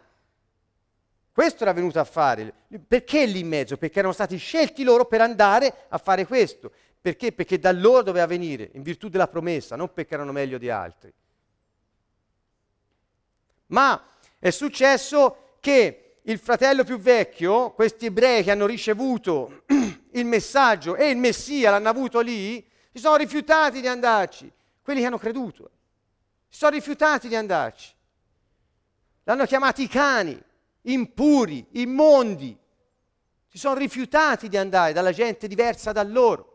Questo 1.31 1.63
era 1.63 1.73
venuto 1.73 1.99
a 1.99 2.03
fare. 2.03 2.53
Perché 2.87 3.25
lì 3.25 3.39
in 3.39 3.47
mezzo? 3.47 3.77
Perché 3.77 3.99
erano 3.99 4.13
stati 4.13 4.37
scelti 4.37 4.83
loro 4.83 5.05
per 5.05 5.21
andare 5.21 5.85
a 5.89 5.97
fare 5.99 6.25
questo. 6.25 6.71
Perché? 7.03 7.33
Perché 7.33 7.59
da 7.59 7.73
loro 7.73 8.01
doveva 8.01 8.25
venire, 8.25 8.69
in 8.75 8.81
virtù 8.81 9.09
della 9.09 9.27
promessa, 9.27 9.75
non 9.75 9.91
perché 9.91 10.13
erano 10.13 10.31
meglio 10.31 10.57
di 10.57 10.69
altri. 10.69 11.13
Ma 13.67 14.01
è 14.39 14.49
successo 14.51 15.57
che 15.59 16.19
il 16.21 16.39
fratello 16.39 16.85
più 16.85 16.97
vecchio, 16.97 17.71
questi 17.71 18.05
ebrei 18.05 18.41
che 18.41 18.51
hanno 18.51 18.65
ricevuto 18.65 19.63
il 20.11 20.25
messaggio 20.25 20.95
e 20.95 21.09
il 21.09 21.17
Messia 21.17 21.71
l'hanno 21.71 21.89
avuto 21.89 22.21
lì, 22.21 22.65
si 22.93 22.99
sono 22.99 23.17
rifiutati 23.17 23.81
di 23.81 23.87
andarci. 23.87 24.49
Quelli 24.81 25.01
che 25.01 25.05
hanno 25.05 25.17
creduto, 25.17 25.71
si 26.47 26.59
sono 26.59 26.71
rifiutati 26.71 27.27
di 27.27 27.35
andarci. 27.35 27.93
L'hanno 29.23 29.45
chiamati 29.45 29.87
cani 29.89 30.41
impuri, 30.83 31.65
immondi. 31.71 32.57
Si 33.49 33.57
sono 33.57 33.75
rifiutati 33.75 34.47
di 34.47 34.55
andare 34.55 34.93
dalla 34.93 35.11
gente 35.11 35.47
diversa 35.47 35.91
da 35.91 36.03
loro. 36.03 36.51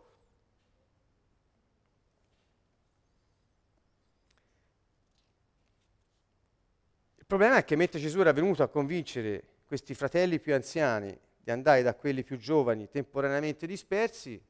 Il 7.16 7.17
problema 7.28 7.58
è 7.58 7.64
che 7.64 7.76
mentre 7.76 8.00
Gesù 8.00 8.20
era 8.20 8.32
venuto 8.32 8.62
a 8.62 8.68
convincere 8.68 9.42
questi 9.66 9.92
fratelli 9.94 10.40
più 10.40 10.54
anziani 10.54 11.14
di 11.38 11.50
andare 11.50 11.82
da 11.82 11.94
quelli 11.94 12.24
più 12.24 12.38
giovani 12.38 12.88
temporaneamente 12.88 13.66
dispersi, 13.66 14.42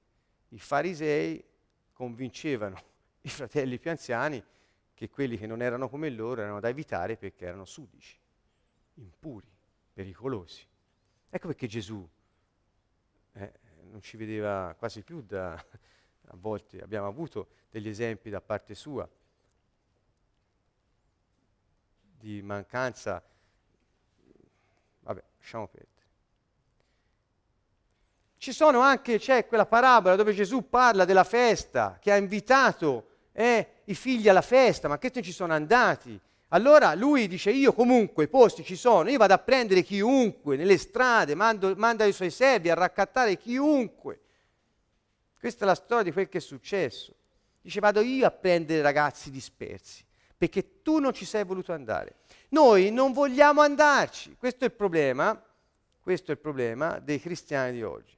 i 0.51 0.59
farisei 0.61 1.45
convincevano 1.93 2.81
i 3.23 3.29
fratelli 3.29 3.81
più 3.81 3.91
anziani 3.91 4.41
che 4.95 5.11
quelli 5.11 5.37
che 5.37 5.49
non 5.49 5.61
erano 5.61 5.89
come 5.89 6.09
loro 6.09 6.41
erano 6.41 6.61
da 6.61 6.69
evitare 6.69 7.17
perché 7.17 7.47
erano 7.47 7.65
sudici, 7.65 8.17
impuri 8.95 9.51
pericolosi. 9.93 10.65
Ecco 11.31 11.49
perché 11.49 11.67
Gesù 11.67 12.09
eh, 13.33 13.53
non 13.91 14.01
ci 14.03 14.17
vedeva 14.17 14.73
quasi 14.79 15.03
più 15.03 15.21
da, 15.23 15.53
a 16.27 16.37
volte, 16.37 16.81
abbiamo 16.81 17.09
avuto 17.09 17.49
degli 17.71 17.89
esempi 17.89 18.31
da 18.31 18.41
parte 18.41 18.77
sua 18.77 19.09
di 22.19 22.43
mancanza, 22.43 23.23
vabbè, 25.01 25.23
lasciamo 25.39 25.67
perdere. 25.67 25.97
Ci 28.39 28.53
sono 28.53 28.81
anche, 28.81 29.19
c'è 29.19 29.47
quella 29.47 29.67
parabola 29.67 30.15
dove 30.15 30.33
Gesù 30.33 30.69
parla 30.69 31.05
della 31.05 31.25
festa, 31.25 31.99
che 32.01 32.13
ha 32.13 32.17
invitato 32.17 33.09
eh, 33.33 33.83
i 33.85 33.95
figli 33.95 34.29
alla 34.29 34.43
festa, 34.43 34.89
ma 34.89 34.99
che 34.99 35.11
non 35.13 35.23
ci 35.23 35.33
sono 35.33 35.53
andati. 35.53 36.19
Allora 36.49 36.95
lui 36.95 37.29
dice 37.29 37.51
io 37.51 37.73
comunque 37.73 38.25
i 38.25 38.29
posti 38.29 38.65
ci 38.65 38.77
sono, 38.77 39.11
io 39.11 39.19
vado 39.19 39.35
a 39.35 39.39
prendere 39.39 39.83
chiunque 39.83 40.57
nelle 40.57 40.79
strade, 40.79 41.35
mando, 41.35 41.75
manda 41.77 42.05
i 42.05 42.13
suoi 42.13 42.31
servi 42.31 42.71
a 42.71 42.75
raccattare 42.75 43.37
chiunque. 43.37 44.21
Questa 45.39 45.65
è 45.65 45.67
la 45.67 45.75
storia 45.75 46.05
di 46.05 46.13
quel 46.13 46.29
che 46.29 46.39
è 46.39 46.41
successo. 46.41 47.15
Dice 47.61 47.81
vado 47.81 48.01
io 48.01 48.27
a 48.27 48.31
prendere 48.31 48.81
ragazzi 48.83 49.31
dispersi, 49.31 50.05
perché 50.39 50.81
tu 50.83 50.99
non 50.99 51.13
ci 51.13 51.27
sei 51.27 51.45
voluto 51.45 51.73
andare. 51.73 52.15
Noi 52.51 52.91
non 52.91 53.13
vogliamo 53.13 53.61
andarci, 53.61 54.37
questo 54.39 54.65
è 54.65 54.69
il 54.69 54.73
problema, 54.73 55.39
questo 56.01 56.31
è 56.31 56.35
il 56.35 56.41
problema 56.41 56.99
dei 57.01 57.21
cristiani 57.21 57.73
di 57.73 57.83
oggi. 57.83 58.17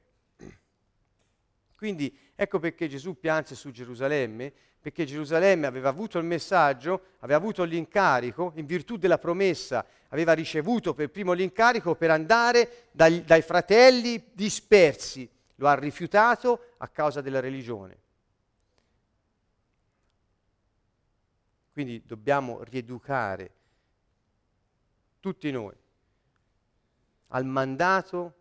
Quindi 1.74 2.16
ecco 2.36 2.58
perché 2.60 2.86
Gesù 2.86 3.18
pianse 3.18 3.56
su 3.56 3.72
Gerusalemme 3.72 4.52
perché 4.80 5.04
Gerusalemme 5.04 5.66
aveva 5.66 5.90
avuto 5.90 6.18
il 6.18 6.24
messaggio, 6.24 7.02
aveva 7.18 7.38
avuto 7.38 7.64
l'incarico, 7.64 8.52
in 8.56 8.64
virtù 8.64 8.96
della 8.96 9.18
promessa 9.18 9.84
aveva 10.08 10.32
ricevuto 10.32 10.94
per 10.94 11.10
primo 11.10 11.32
l'incarico 11.32 11.94
per 11.94 12.10
andare 12.10 12.86
dai, 12.90 13.22
dai 13.22 13.42
fratelli 13.42 14.30
dispersi. 14.32 15.28
Lo 15.56 15.68
ha 15.68 15.74
rifiutato 15.74 16.72
a 16.78 16.88
causa 16.88 17.20
della 17.20 17.40
religione. 17.40 17.98
Quindi 21.80 22.02
dobbiamo 22.04 22.62
rieducare 22.64 23.50
tutti 25.18 25.50
noi 25.50 25.74
al 27.28 27.46
mandato 27.46 28.34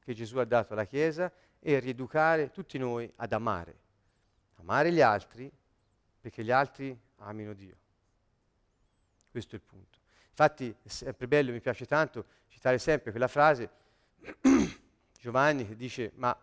che 0.00 0.12
Gesù 0.12 0.36
ha 0.36 0.44
dato 0.44 0.74
alla 0.74 0.84
Chiesa 0.84 1.32
e 1.58 1.78
rieducare 1.78 2.50
tutti 2.50 2.76
noi 2.76 3.10
ad 3.16 3.32
amare. 3.32 3.78
Amare 4.56 4.92
gli 4.92 5.00
altri 5.00 5.50
perché 6.20 6.44
gli 6.44 6.50
altri 6.50 6.94
amino 7.20 7.54
Dio. 7.54 7.76
Questo 9.30 9.56
è 9.56 9.58
il 9.58 9.64
punto. 9.64 9.98
Infatti 10.28 10.68
è 10.82 10.88
sempre 10.88 11.26
bello, 11.26 11.52
mi 11.52 11.62
piace 11.62 11.86
tanto 11.86 12.26
citare 12.48 12.76
sempre 12.76 13.10
quella 13.10 13.26
frase 13.26 13.70
Giovanni 15.18 15.66
che 15.66 15.76
dice 15.76 16.12
ma 16.16 16.38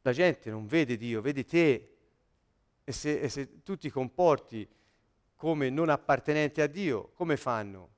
la 0.00 0.12
gente 0.14 0.48
non 0.48 0.66
vede 0.66 0.96
Dio, 0.96 1.20
vede 1.20 1.44
te 1.44 1.96
e 2.82 2.92
se, 2.92 3.20
e 3.20 3.28
se 3.28 3.62
tu 3.62 3.76
ti 3.76 3.90
comporti 3.90 4.66
come 5.34 5.70
non 5.70 5.88
appartenente 5.88 6.62
a 6.62 6.66
Dio, 6.66 7.10
come 7.14 7.36
fanno 7.36 7.90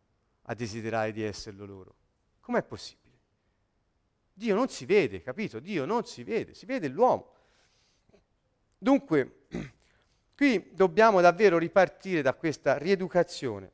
a 0.42 0.54
desiderare 0.54 1.12
di 1.12 1.22
esserlo 1.22 1.64
loro? 1.64 1.94
Com'è 2.40 2.62
possibile? 2.62 3.04
Dio 4.32 4.54
non 4.54 4.68
si 4.68 4.84
vede, 4.84 5.22
capito? 5.22 5.60
Dio 5.60 5.84
non 5.84 6.04
si 6.04 6.22
vede, 6.22 6.54
si 6.54 6.66
vede 6.66 6.88
l'uomo. 6.88 7.32
Dunque, 8.78 9.46
Qui 10.36 10.68
dobbiamo 10.74 11.22
davvero 11.22 11.56
ripartire 11.56 12.20
da 12.20 12.34
questa 12.34 12.76
rieducazione. 12.76 13.72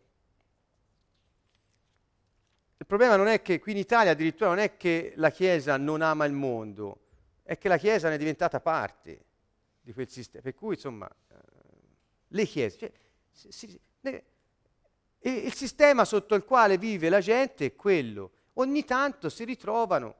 Il 2.76 2.86
problema 2.86 3.16
non 3.16 3.26
è 3.26 3.42
che 3.42 3.58
qui 3.58 3.72
in 3.72 3.78
Italia 3.78 4.12
addirittura 4.12 4.50
non 4.50 4.60
è 4.60 4.76
che 4.76 5.12
la 5.16 5.30
Chiesa 5.30 5.76
non 5.76 6.02
ama 6.02 6.24
il 6.24 6.32
mondo, 6.32 7.00
è 7.42 7.58
che 7.58 7.66
la 7.66 7.78
Chiesa 7.78 8.08
ne 8.08 8.14
è 8.14 8.18
diventata 8.18 8.60
parte 8.60 9.24
di 9.80 9.92
quel 9.92 10.08
sistema. 10.08 10.40
Per 10.40 10.54
cui, 10.54 10.74
insomma, 10.74 11.08
eh, 11.08 11.34
le 12.28 12.44
Chiese, 12.44 12.78
cioè, 12.78 12.92
si, 13.32 13.80
ne, 14.00 14.24
il 15.20 15.54
sistema 15.54 16.04
sotto 16.04 16.34
il 16.34 16.44
quale 16.44 16.78
vive 16.78 17.08
la 17.08 17.20
gente 17.20 17.66
è 17.66 17.74
quello. 17.74 18.30
Ogni 18.54 18.84
tanto 18.84 19.28
si 19.28 19.44
ritrovano 19.44 20.14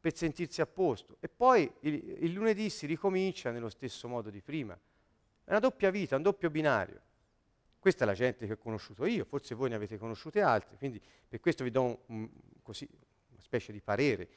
per 0.00 0.16
sentirsi 0.16 0.60
a 0.60 0.66
posto 0.66 1.16
e 1.20 1.28
poi 1.28 1.70
il, 1.80 2.16
il 2.20 2.32
lunedì 2.32 2.70
si 2.70 2.86
ricomincia 2.86 3.50
nello 3.50 3.68
stesso 3.68 4.08
modo 4.08 4.30
di 4.30 4.40
prima. 4.40 4.78
È 5.44 5.50
una 5.50 5.58
doppia 5.58 5.90
vita, 5.90 6.16
un 6.16 6.22
doppio 6.22 6.50
binario. 6.50 7.00
Questa 7.78 8.04
è 8.04 8.06
la 8.06 8.14
gente 8.14 8.46
che 8.46 8.52
ho 8.52 8.58
conosciuto 8.58 9.06
io, 9.06 9.24
forse 9.24 9.54
voi 9.54 9.68
ne 9.68 9.74
avete 9.74 9.98
conosciute 9.98 10.40
altre, 10.40 10.76
quindi 10.76 11.00
per 11.28 11.40
questo 11.40 11.64
vi 11.64 11.70
do 11.70 11.82
un, 11.82 11.96
un, 12.06 12.28
così, 12.62 12.88
una 13.30 13.40
specie 13.40 13.72
di 13.72 13.80
parere 13.80 14.28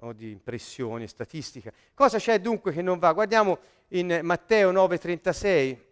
o 0.00 0.12
di 0.12 0.30
impressione 0.30 1.06
statistica. 1.06 1.72
Cosa 1.94 2.18
c'è 2.18 2.40
dunque 2.40 2.72
che 2.72 2.82
non 2.82 2.98
va? 2.98 3.12
Guardiamo 3.12 3.58
in 3.88 4.20
Matteo 4.22 4.72
9:36. 4.72 5.90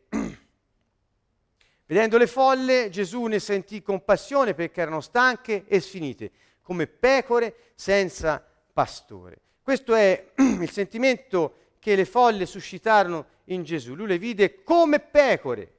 Vedendo 1.91 2.19
le 2.19 2.29
folle, 2.29 2.89
Gesù 2.89 3.25
ne 3.25 3.41
sentì 3.41 3.83
compassione 3.83 4.55
perché 4.55 4.81
erano 4.81 5.01
stanche 5.01 5.65
e 5.67 5.81
sfinite, 5.81 6.31
come 6.63 6.87
pecore 6.87 7.73
senza 7.75 8.41
pastore. 8.73 9.41
Questo 9.61 9.97
è 9.97 10.31
il 10.39 10.71
sentimento 10.71 11.55
che 11.81 11.97
le 11.97 12.05
folle 12.05 12.47
suscitarono 12.47 13.27
in 13.47 13.65
Gesù. 13.65 13.97
Lui 13.97 14.07
le 14.07 14.19
vide 14.19 14.63
come 14.63 15.01
pecore. 15.01 15.73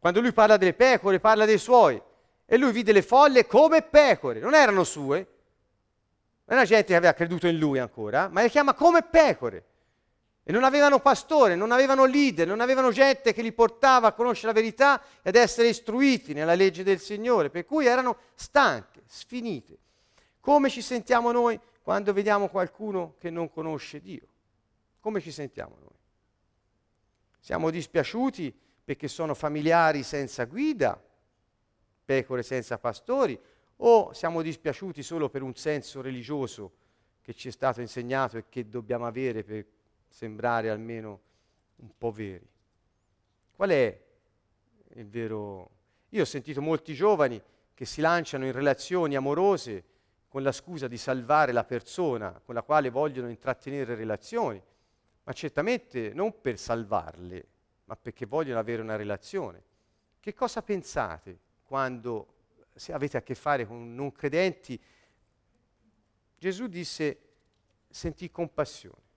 Quando 0.00 0.20
lui 0.20 0.32
parla 0.32 0.56
delle 0.56 0.74
pecore, 0.74 1.20
parla 1.20 1.44
dei 1.44 1.58
suoi. 1.58 2.02
E 2.44 2.56
lui 2.56 2.72
vide 2.72 2.90
le 2.90 3.02
folle 3.02 3.46
come 3.46 3.82
pecore. 3.82 4.40
Non 4.40 4.54
erano 4.54 4.82
sue. 4.82 5.16
Non 6.46 6.58
era 6.58 6.64
gente 6.64 6.86
che 6.86 6.96
aveva 6.96 7.12
creduto 7.12 7.46
in 7.46 7.56
lui 7.56 7.78
ancora, 7.78 8.28
ma 8.28 8.42
le 8.42 8.50
chiama 8.50 8.74
come 8.74 9.04
pecore. 9.04 9.64
E 10.42 10.52
non 10.52 10.64
avevano 10.64 11.00
pastore, 11.00 11.54
non 11.54 11.70
avevano 11.70 12.06
leader, 12.06 12.46
non 12.46 12.60
avevano 12.60 12.90
gente 12.90 13.32
che 13.32 13.42
li 13.42 13.52
portava 13.52 14.08
a 14.08 14.12
conoscere 14.12 14.48
la 14.48 14.60
verità 14.60 15.00
e 15.22 15.28
ad 15.28 15.36
essere 15.36 15.68
istruiti 15.68 16.32
nella 16.32 16.54
legge 16.54 16.82
del 16.82 16.98
Signore, 16.98 17.50
per 17.50 17.64
cui 17.64 17.86
erano 17.86 18.16
stanche, 18.34 19.02
sfinite. 19.06 19.78
Come 20.40 20.70
ci 20.70 20.80
sentiamo 20.82 21.30
noi 21.30 21.60
quando 21.82 22.12
vediamo 22.12 22.48
qualcuno 22.48 23.14
che 23.18 23.30
non 23.30 23.50
conosce 23.50 24.00
Dio? 24.00 24.26
Come 25.00 25.20
ci 25.20 25.30
sentiamo 25.30 25.76
noi? 25.78 25.98
Siamo 27.38 27.70
dispiaciuti 27.70 28.54
perché 28.84 29.08
sono 29.08 29.34
familiari 29.34 30.02
senza 30.02 30.44
guida, 30.44 31.00
pecore 32.04 32.42
senza 32.42 32.78
pastori, 32.78 33.38
o 33.82 34.12
siamo 34.12 34.42
dispiaciuti 34.42 35.02
solo 35.02 35.28
per 35.28 35.42
un 35.42 35.54
senso 35.54 36.00
religioso 36.00 36.72
che 37.22 37.34
ci 37.34 37.48
è 37.48 37.50
stato 37.50 37.80
insegnato 37.80 38.36
e 38.36 38.44
che 38.48 38.68
dobbiamo 38.68 39.06
avere 39.06 39.42
per 39.42 39.64
sembrare 40.10 40.68
almeno 40.68 41.20
un 41.76 41.90
po' 41.96 42.10
veri? 42.10 42.46
Qual 43.52 43.70
è 43.70 44.02
il 44.94 45.08
vero... 45.08 45.70
Io 46.10 46.22
ho 46.22 46.26
sentito 46.26 46.60
molti 46.60 46.92
giovani 46.92 47.40
che 47.72 47.84
si 47.86 48.00
lanciano 48.00 48.44
in 48.44 48.52
relazioni 48.52 49.14
amorose 49.14 49.84
con 50.28 50.42
la 50.42 50.52
scusa 50.52 50.86
di 50.86 50.98
salvare 50.98 51.52
la 51.52 51.64
persona 51.64 52.40
con 52.44 52.54
la 52.54 52.62
quale 52.62 52.90
vogliono 52.90 53.28
intrattenere 53.28 53.94
relazioni, 53.94 54.62
ma 55.22 55.32
certamente 55.32 56.12
non 56.12 56.40
per 56.40 56.58
salvarle, 56.58 57.46
ma 57.84 57.96
perché 57.96 58.26
vogliono 58.26 58.58
avere 58.58 58.82
una 58.82 58.96
relazione. 58.96 59.62
Che 60.20 60.34
cosa 60.34 60.62
pensate 60.62 61.38
quando 61.64 62.34
avete 62.90 63.16
a 63.16 63.22
che 63.22 63.34
fare 63.34 63.66
con 63.66 63.94
non 63.94 64.12
credenti? 64.12 64.80
Gesù 66.38 66.66
disse 66.66 67.18
sentì 67.88 68.30
compassione. 68.30 69.08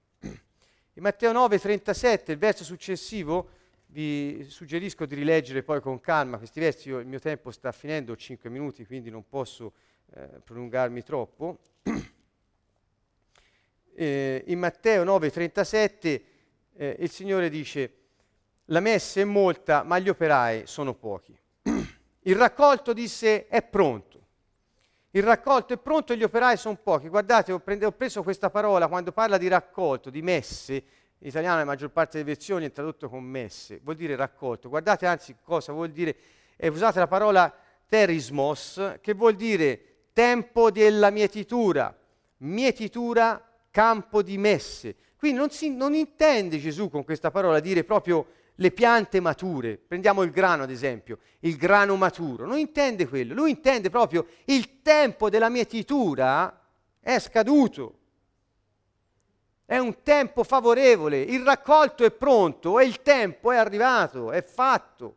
In 0.95 1.01
Matteo 1.01 1.31
9, 1.31 1.57
37, 1.57 2.33
il 2.33 2.37
verso 2.37 2.63
successivo, 2.63 3.49
vi 3.87 4.45
suggerisco 4.47 5.07
di 5.07 5.15
rileggere 5.15 5.63
poi 5.63 5.81
con 5.81 5.99
calma 5.99 6.37
questi 6.37 6.59
versi, 6.59 6.89
Io, 6.89 6.99
il 6.99 7.07
mio 7.07 7.17
tempo 7.17 7.49
sta 7.49 7.71
finendo, 7.71 8.11
ho 8.11 8.15
5 8.15 8.47
minuti, 8.51 8.85
quindi 8.85 9.09
non 9.09 9.27
posso 9.27 9.73
eh, 10.13 10.39
prolungarmi 10.43 11.01
troppo. 11.01 11.57
eh, 13.95 14.43
in 14.45 14.59
Matteo 14.59 15.03
9, 15.03 15.31
37 15.31 16.25
eh, 16.75 16.97
il 16.99 17.09
Signore 17.09 17.49
dice, 17.49 17.93
la 18.65 18.79
messa 18.79 19.19
è 19.19 19.23
molta, 19.23 19.81
ma 19.81 19.97
gli 19.97 20.09
operai 20.09 20.67
sono 20.67 20.93
pochi. 20.93 21.35
il 22.21 22.35
raccolto 22.35 22.93
disse 22.93 23.47
è 23.47 23.63
pronto. 23.63 24.12
Il 25.16 25.22
raccolto 25.22 25.74
è 25.74 25.78
pronto 25.78 26.11
e 26.11 26.18
gli 26.18 26.24
operai 26.24 26.57
sono 26.57 26.76
pochi. 26.76 27.07
Guardate, 27.07 27.51
ho, 27.51 27.59
prende, 27.59 27.86
ho, 27.86 27.91
preso 27.91 28.24
questa 28.24 28.49
parola 28.49 28.88
quando 28.88 29.11
parla 29.11 29.38
di 29.38 29.47
raccolto, 29.47 30.09
di 30.09 30.24
messe. 30.24 30.74
In 31.20 31.28
italiano 31.28 31.59
la 31.59 31.66
maggior 31.66 31.91
parte 31.91 32.18
delle 32.18 32.32
versioni 32.34 32.66
è 32.66 32.72
tradotto 32.72 33.07
con 33.09 33.24
messe, 33.24 33.80
vuol 33.84 33.95
dire 33.95 34.16
raccolto. 34.16 34.70
Guardate 34.70 35.05
anzi 35.05 35.36
cosa 35.43 35.72
vuol 35.72 35.91
dire, 35.91 36.16
è 36.55 36.68
usata 36.68 36.99
la 36.99 37.05
parola 37.05 37.53
terismos, 37.88 38.97
che 39.01 39.14
vuol 39.14 39.36
dire 39.36 40.07
tempo 40.14 40.72
della 40.72 41.11
mietitura, 41.11 41.95
mietitura, 42.38 43.39
campo 43.70 44.24
di 44.24 44.39
messe. 44.39 44.95
Quindi 45.16 45.38
non, 45.38 45.51
si, 45.51 45.70
non 45.70 45.93
intende 45.93 46.57
Gesù 46.57 46.89
con 46.89 47.03
questa 47.03 47.30
parola 47.30 47.59
dire 47.59 47.84
proprio 47.84 48.26
le 48.56 48.72
piante 48.72 49.20
mature, 49.20 49.78
prendiamo 49.78 50.22
il 50.22 50.32
grano 50.32 50.64
ad 50.64 50.70
esempio, 50.70 51.20
il 51.39 51.56
grano 51.56 51.95
maturo, 51.95 52.45
non 52.45 52.58
intende 52.58 53.08
quello, 53.08 53.34
lui 53.34 53.51
intende 53.51 53.89
proprio 53.89 54.28
il 54.45 54.82
tempo 54.82 55.30
della 55.30 55.49
mietitura 55.49 56.60
è 56.99 57.20
scaduto, 57.20 57.99
è 59.66 59.78
un 59.78 60.04
tempo 60.04 60.43
favorevole, 60.43 61.20
il 61.20 61.43
raccolto 61.43 62.06
è 62.06 62.12
pronto 62.12 62.80
e 62.80 62.86
il 62.86 63.01
tempo 63.01 63.51
è 63.51 63.58
arrivato, 63.58 64.32
è 64.32 64.43
fatto. 64.43 65.16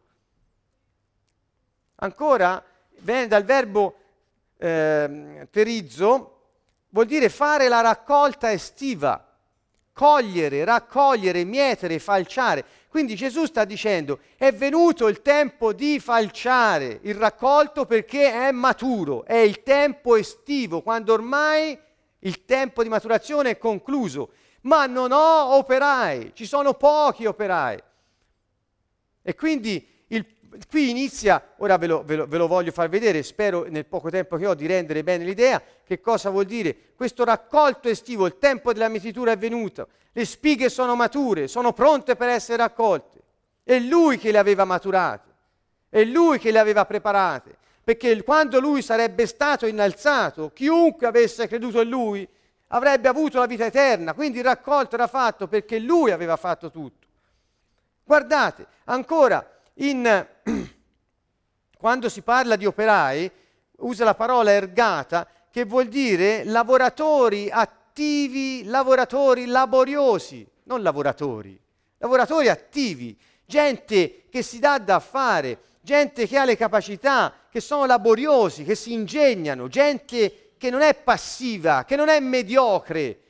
Ancora, 1.96 2.62
viene 2.98 3.26
dal 3.26 3.44
verbo 3.44 3.96
eh, 4.56 5.46
terizzo, 5.50 6.32
vuol 6.88 7.06
dire 7.06 7.28
fare 7.28 7.68
la 7.68 7.80
raccolta 7.80 8.50
estiva, 8.50 9.35
cogliere, 9.96 10.62
raccogliere, 10.62 11.44
mietere, 11.44 11.98
falciare. 11.98 12.62
Quindi 12.86 13.14
Gesù 13.14 13.46
sta 13.46 13.64
dicendo 13.64 14.18
è 14.36 14.52
venuto 14.52 15.08
il 15.08 15.22
tempo 15.22 15.72
di 15.72 15.98
falciare 16.00 16.98
il 17.04 17.14
raccolto 17.14 17.86
perché 17.86 18.30
è 18.30 18.50
maturo, 18.50 19.24
è 19.24 19.36
il 19.36 19.62
tempo 19.62 20.16
estivo, 20.16 20.82
quando 20.82 21.14
ormai 21.14 21.78
il 22.18 22.44
tempo 22.44 22.82
di 22.82 22.90
maturazione 22.90 23.50
è 23.50 23.58
concluso, 23.58 24.32
ma 24.62 24.84
non 24.84 25.12
ho 25.12 25.54
operai, 25.54 26.32
ci 26.34 26.44
sono 26.44 26.74
pochi 26.74 27.24
operai. 27.24 27.82
E 29.22 29.34
quindi 29.34 29.88
qui 30.68 30.90
inizia, 30.90 31.54
ora 31.58 31.76
ve 31.78 31.86
lo, 31.86 32.02
ve, 32.04 32.16
lo, 32.16 32.26
ve 32.26 32.36
lo, 32.36 32.46
voglio 32.46 32.72
far 32.72 32.88
vedere, 32.88 33.22
spero 33.22 33.66
nel 33.68 33.86
poco 33.86 34.10
tempo 34.10 34.36
che 34.36 34.46
ho 34.46 34.54
di 34.54 34.66
rendere 34.66 35.02
bene 35.02 35.24
l'idea, 35.24 35.62
che 35.84 36.00
cosa 36.00 36.30
vuol 36.30 36.44
dire. 36.44 36.74
Questo 36.94 37.24
raccolto 37.24 37.88
estivo, 37.88 38.26
il 38.26 38.38
tempo 38.38 38.72
della 38.72 38.88
mietitura 38.88 39.32
è 39.32 39.38
venuto, 39.38 39.88
le 40.12 40.24
spighe 40.24 40.68
sono 40.68 40.96
mature, 40.96 41.48
sono 41.48 41.72
pronte 41.72 42.16
per 42.16 42.28
essere 42.28 42.58
raccolte. 42.58 43.20
È 43.62 43.78
lui 43.78 44.18
che 44.18 44.30
le 44.30 44.38
aveva 44.38 44.64
maturate, 44.64 45.28
è 45.88 46.04
lui 46.04 46.38
che 46.38 46.50
le 46.50 46.58
aveva 46.58 46.84
preparate, 46.84 47.56
perché 47.82 48.22
quando 48.22 48.60
lui 48.60 48.82
sarebbe 48.82 49.26
stato 49.26 49.66
innalzato, 49.66 50.50
chiunque 50.52 51.06
avesse 51.06 51.46
creduto 51.46 51.80
in 51.80 51.88
lui 51.88 52.28
avrebbe 52.68 53.08
avuto 53.08 53.38
la 53.38 53.46
vita 53.46 53.64
eterna, 53.66 54.14
quindi 54.14 54.38
il 54.38 54.44
raccolto 54.44 54.96
era 54.96 55.06
fatto 55.06 55.46
perché 55.46 55.78
lui 55.78 56.10
aveva 56.10 56.36
fatto 56.36 56.70
tutto. 56.70 57.06
Guardate, 58.02 58.66
ancora, 58.84 59.55
in, 59.78 60.26
quando 61.78 62.08
si 62.08 62.22
parla 62.22 62.56
di 62.56 62.66
operai, 62.66 63.30
usa 63.78 64.04
la 64.04 64.14
parola 64.14 64.50
ergata, 64.50 65.28
che 65.50 65.64
vuol 65.64 65.88
dire 65.88 66.44
lavoratori 66.44 67.50
attivi 67.50 68.64
lavoratori 68.64 69.46
laboriosi, 69.46 70.46
non 70.64 70.82
lavoratori, 70.82 71.58
lavoratori 71.98 72.48
attivi, 72.48 73.18
gente 73.46 74.24
che 74.28 74.42
si 74.42 74.58
dà 74.58 74.78
da 74.78 75.00
fare, 75.00 75.60
gente 75.80 76.26
che 76.26 76.36
ha 76.36 76.44
le 76.44 76.56
capacità, 76.56 77.32
che 77.48 77.60
sono 77.60 77.86
laboriosi, 77.86 78.64
che 78.64 78.74
si 78.74 78.92
ingegnano, 78.92 79.68
gente 79.68 80.52
che 80.58 80.68
non 80.68 80.82
è 80.82 80.94
passiva, 80.94 81.84
che 81.84 81.96
non 81.96 82.08
è 82.08 82.18
mediocre. 82.20 83.20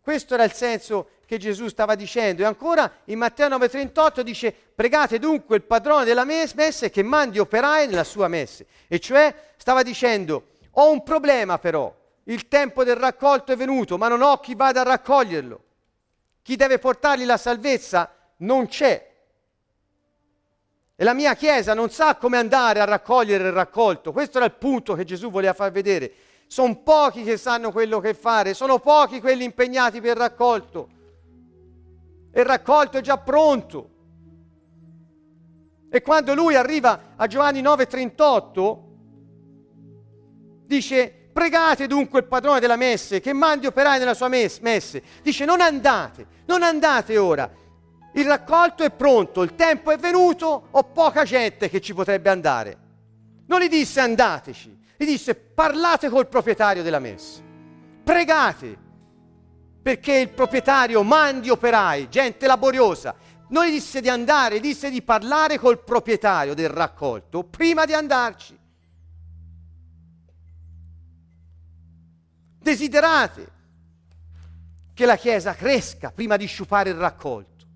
Questo 0.00 0.34
era 0.34 0.44
il 0.44 0.52
senso 0.52 1.10
che 1.28 1.36
Gesù 1.36 1.68
stava 1.68 1.94
dicendo. 1.94 2.40
E 2.40 2.46
ancora 2.46 2.90
in 3.04 3.18
Matteo 3.18 3.48
9:38 3.50 4.20
dice: 4.22 4.50
Pregate 4.50 5.18
dunque 5.18 5.56
il 5.56 5.62
padrone 5.62 6.06
della 6.06 6.24
messe 6.24 6.88
che 6.88 7.02
mandi 7.02 7.38
operai 7.38 7.86
nella 7.86 8.02
sua 8.02 8.28
messe. 8.28 8.64
E 8.88 8.98
cioè 8.98 9.52
stava 9.58 9.82
dicendo: 9.82 10.52
Ho 10.72 10.90
un 10.90 11.02
problema 11.02 11.58
però 11.58 11.94
il 12.24 12.48
tempo 12.48 12.82
del 12.82 12.96
raccolto 12.96 13.52
è 13.52 13.56
venuto, 13.56 13.98
ma 13.98 14.08
non 14.08 14.22
ho 14.22 14.40
chi 14.40 14.54
vada 14.54 14.80
a 14.80 14.84
raccoglierlo. 14.84 15.60
Chi 16.40 16.56
deve 16.56 16.78
portargli 16.78 17.26
la 17.26 17.36
salvezza 17.36 18.10
non 18.38 18.66
c'è. 18.66 19.06
E 20.96 21.04
la 21.04 21.12
mia 21.12 21.34
Chiesa 21.34 21.74
non 21.74 21.90
sa 21.90 22.16
come 22.16 22.38
andare 22.38 22.80
a 22.80 22.84
raccogliere 22.84 23.48
il 23.48 23.52
raccolto. 23.52 24.12
Questo 24.12 24.38
era 24.38 24.46
il 24.46 24.54
punto 24.54 24.94
che 24.94 25.04
Gesù 25.04 25.30
voleva 25.30 25.52
far 25.52 25.72
vedere. 25.72 26.10
Sono 26.46 26.76
pochi 26.76 27.22
che 27.22 27.36
sanno 27.36 27.70
quello 27.70 28.00
che 28.00 28.14
fare, 28.14 28.54
sono 28.54 28.78
pochi 28.78 29.20
quelli 29.20 29.44
impegnati 29.44 30.00
per 30.00 30.12
il 30.12 30.16
raccolto. 30.16 30.96
Il 32.38 32.44
raccolto 32.44 32.98
è 32.98 33.00
già 33.00 33.18
pronto. 33.18 33.90
E 35.90 36.02
quando 36.02 36.34
lui 36.34 36.54
arriva 36.54 37.14
a 37.16 37.26
Giovanni 37.26 37.60
9:38, 37.60 38.78
dice 40.66 41.30
Pregate 41.32 41.88
dunque 41.88 42.20
il 42.20 42.26
padrone 42.26 42.60
della 42.60 42.76
messe 42.76 43.20
che 43.20 43.32
mandi 43.32 43.66
operai 43.66 43.98
nella 43.98 44.14
sua 44.14 44.28
messe. 44.28 45.02
Dice 45.20 45.44
non 45.44 45.60
andate, 45.60 46.26
non 46.46 46.62
andate 46.62 47.18
ora. 47.18 47.50
Il 48.12 48.24
raccolto 48.24 48.84
è 48.84 48.90
pronto, 48.92 49.42
il 49.42 49.56
tempo 49.56 49.90
è 49.90 49.96
venuto, 49.96 50.68
ho 50.70 50.84
poca 50.84 51.24
gente 51.24 51.68
che 51.68 51.80
ci 51.80 51.92
potrebbe 51.92 52.30
andare. 52.30 52.78
Non 53.46 53.60
gli 53.60 53.68
disse 53.68 53.98
andateci, 53.98 54.78
gli 54.96 55.04
disse 55.04 55.34
parlate 55.34 56.08
col 56.08 56.28
proprietario 56.28 56.84
della 56.84 57.00
messa. 57.00 57.40
Pregate 58.04 58.86
perché 59.88 60.18
il 60.18 60.28
proprietario 60.28 61.02
mandi 61.02 61.48
operai, 61.48 62.10
gente 62.10 62.46
laboriosa. 62.46 63.14
Non 63.48 63.64
gli 63.64 63.70
disse 63.70 64.02
di 64.02 64.10
andare, 64.10 64.60
disse 64.60 64.90
di 64.90 65.00
parlare 65.00 65.58
col 65.58 65.82
proprietario 65.82 66.52
del 66.52 66.68
raccolto 66.68 67.42
prima 67.42 67.86
di 67.86 67.94
andarci. 67.94 68.58
Desiderate 72.58 73.52
che 74.92 75.06
la 75.06 75.16
Chiesa 75.16 75.54
cresca 75.54 76.10
prima 76.10 76.36
di 76.36 76.44
sciupare 76.44 76.90
il 76.90 76.96
raccolto. 76.96 77.66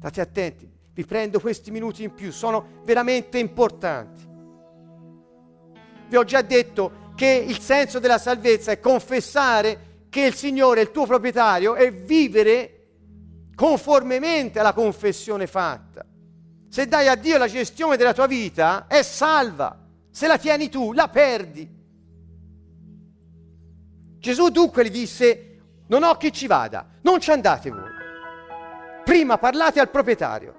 State 0.00 0.20
attenti, 0.20 0.70
vi 0.92 1.06
prendo 1.06 1.40
questi 1.40 1.70
minuti 1.70 2.02
in 2.02 2.12
più, 2.12 2.30
sono 2.30 2.82
veramente 2.84 3.38
importanti. 3.38 4.28
Vi 6.10 6.16
ho 6.16 6.24
già 6.24 6.42
detto 6.42 7.01
che 7.14 7.44
il 7.46 7.58
senso 7.60 7.98
della 7.98 8.18
salvezza 8.18 8.72
è 8.72 8.80
confessare 8.80 10.06
che 10.08 10.22
il 10.22 10.34
Signore 10.34 10.80
è 10.80 10.82
il 10.82 10.90
tuo 10.90 11.06
proprietario 11.06 11.74
e 11.74 11.90
vivere 11.90 12.78
conformemente 13.54 14.58
alla 14.58 14.72
confessione 14.72 15.46
fatta. 15.46 16.04
Se 16.68 16.86
dai 16.86 17.08
a 17.08 17.14
Dio 17.14 17.38
la 17.38 17.48
gestione 17.48 17.96
della 17.96 18.14
tua 18.14 18.26
vita, 18.26 18.86
è 18.88 19.02
salva. 19.02 19.78
Se 20.10 20.26
la 20.26 20.38
tieni 20.38 20.68
tu, 20.68 20.92
la 20.92 21.08
perdi. 21.08 21.80
Gesù 24.18 24.48
dunque 24.50 24.84
gli 24.84 24.90
disse, 24.90 25.60
non 25.88 26.02
ho 26.02 26.16
chi 26.16 26.32
ci 26.32 26.46
vada, 26.46 26.88
non 27.02 27.20
ci 27.20 27.30
andate 27.30 27.70
voi. 27.70 27.90
Prima 29.04 29.36
parlate 29.36 29.80
al 29.80 29.90
proprietario, 29.90 30.54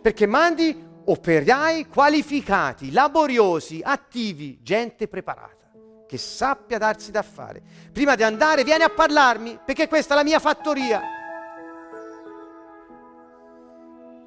perché 0.00 0.26
mandi 0.26 0.90
operai 1.04 1.86
qualificati, 1.86 2.92
laboriosi, 2.92 3.80
attivi, 3.82 4.60
gente 4.62 5.08
preparata, 5.08 5.70
che 6.06 6.18
sappia 6.18 6.78
darsi 6.78 7.10
da 7.10 7.22
fare. 7.22 7.62
Prima 7.92 8.14
di 8.14 8.22
andare 8.22 8.64
vieni 8.64 8.82
a 8.82 8.90
parlarmi, 8.90 9.58
perché 9.64 9.88
questa 9.88 10.14
è 10.14 10.16
la 10.16 10.24
mia 10.24 10.38
fattoria. 10.38 11.00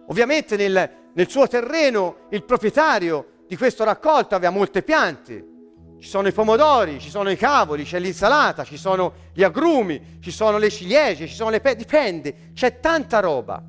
Ovviamente 0.08 0.56
nel, 0.56 0.92
nel 1.14 1.30
suo 1.30 1.48
terreno 1.48 2.28
il 2.30 2.44
proprietario 2.44 3.44
di 3.48 3.58
questo 3.58 3.84
raccolto 3.84 4.36
aveva 4.36 4.52
molte 4.52 4.84
piante. 4.84 5.54
Ci 6.00 6.10
sono 6.10 6.28
i 6.28 6.34
pomodori, 6.34 7.00
ci 7.00 7.10
sono 7.10 7.32
i 7.32 7.38
cavoli, 7.38 7.84
c'è 7.84 8.00
l'insalata, 8.00 8.64
ci 8.64 8.78
sono 8.78 9.14
gli 9.34 9.44
agrumi, 9.44 10.20
ci 10.20 10.30
sono 10.30 10.58
le 10.58 10.70
ciliegie, 10.70 11.28
ci 11.28 11.34
sono 11.34 11.50
le 11.50 11.62
pe... 11.62 11.76
dipende, 11.76 12.52
c'è 12.54 12.80
tanta 12.80 13.20
roba. 13.20 13.64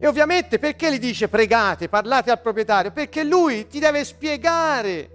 E 0.00 0.06
ovviamente 0.06 0.58
perché 0.60 0.92
gli 0.92 0.98
dice 0.98 1.28
pregate, 1.28 1.88
parlate 1.88 2.30
al 2.30 2.40
proprietario? 2.40 2.92
Perché 2.92 3.24
lui 3.24 3.66
ti 3.66 3.80
deve 3.80 4.04
spiegare 4.04 5.10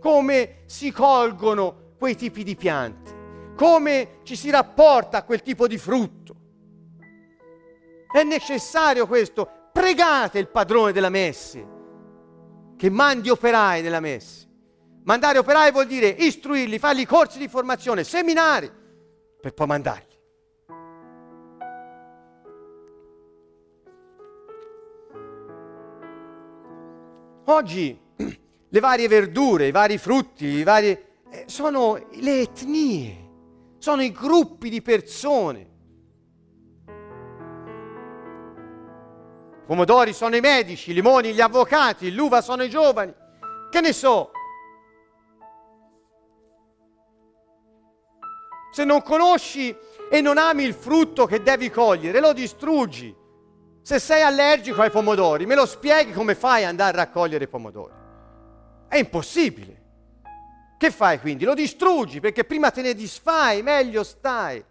come 0.00 0.62
si 0.64 0.90
colgono 0.90 1.94
quei 1.98 2.16
tipi 2.16 2.42
di 2.42 2.56
piante, 2.56 3.52
come 3.54 4.20
ci 4.22 4.34
si 4.34 4.50
rapporta 4.50 5.18
a 5.18 5.22
quel 5.24 5.42
tipo 5.42 5.66
di 5.66 5.76
frutto. 5.76 6.34
È 8.10 8.22
necessario 8.22 9.06
questo. 9.06 9.48
Pregate 9.72 10.38
il 10.38 10.48
padrone 10.48 10.92
della 10.92 11.08
messe, 11.08 11.66
che 12.76 12.90
mandi 12.90 13.30
operai 13.30 13.82
nella 13.82 14.00
messe. 14.00 14.48
Mandare 15.04 15.38
operai 15.38 15.70
vuol 15.70 15.86
dire 15.86 16.08
istruirli, 16.08 16.78
fargli 16.78 17.06
corsi 17.06 17.38
di 17.38 17.48
formazione, 17.48 18.04
seminari, 18.04 18.70
per 19.40 19.52
poi 19.54 19.66
mandarli. 19.66 20.11
Oggi 27.44 27.98
le 28.68 28.80
varie 28.80 29.08
verdure, 29.08 29.66
i 29.66 29.72
vari 29.72 29.98
frutti, 29.98 30.46
i 30.46 30.62
vari, 30.62 30.90
eh, 30.90 31.44
sono 31.46 31.98
le 32.10 32.40
etnie, 32.40 33.30
sono 33.78 34.02
i 34.02 34.12
gruppi 34.12 34.70
di 34.70 34.80
persone. 34.80 35.70
Pomodori 39.66 40.12
sono 40.12 40.36
i 40.36 40.40
medici, 40.40 40.90
i 40.90 40.94
limoni 40.94 41.32
gli 41.32 41.40
avvocati, 41.40 42.12
l'uva 42.12 42.40
sono 42.40 42.62
i 42.62 42.70
giovani. 42.70 43.12
Che 43.70 43.80
ne 43.80 43.92
so? 43.92 44.30
Se 48.70 48.84
non 48.84 49.02
conosci 49.02 49.74
e 50.10 50.20
non 50.20 50.38
ami 50.38 50.64
il 50.64 50.74
frutto 50.74 51.26
che 51.26 51.42
devi 51.42 51.70
cogliere, 51.70 52.20
lo 52.20 52.32
distruggi. 52.32 53.21
Se 53.82 53.98
sei 53.98 54.22
allergico 54.22 54.80
ai 54.80 54.90
pomodori, 54.90 55.44
me 55.44 55.56
lo 55.56 55.66
spieghi 55.66 56.12
come 56.12 56.36
fai 56.36 56.62
ad 56.62 56.68
andare 56.70 56.96
a 56.96 57.00
raccogliere 57.00 57.44
i 57.44 57.48
pomodori? 57.48 57.92
È 58.88 58.96
impossibile. 58.96 59.80
Che 60.78 60.90
fai 60.92 61.18
quindi? 61.18 61.44
Lo 61.44 61.54
distruggi 61.54 62.20
perché 62.20 62.44
prima 62.44 62.70
te 62.70 62.80
ne 62.80 62.94
disfai, 62.94 63.62
meglio 63.62 64.04
stai. 64.04 64.64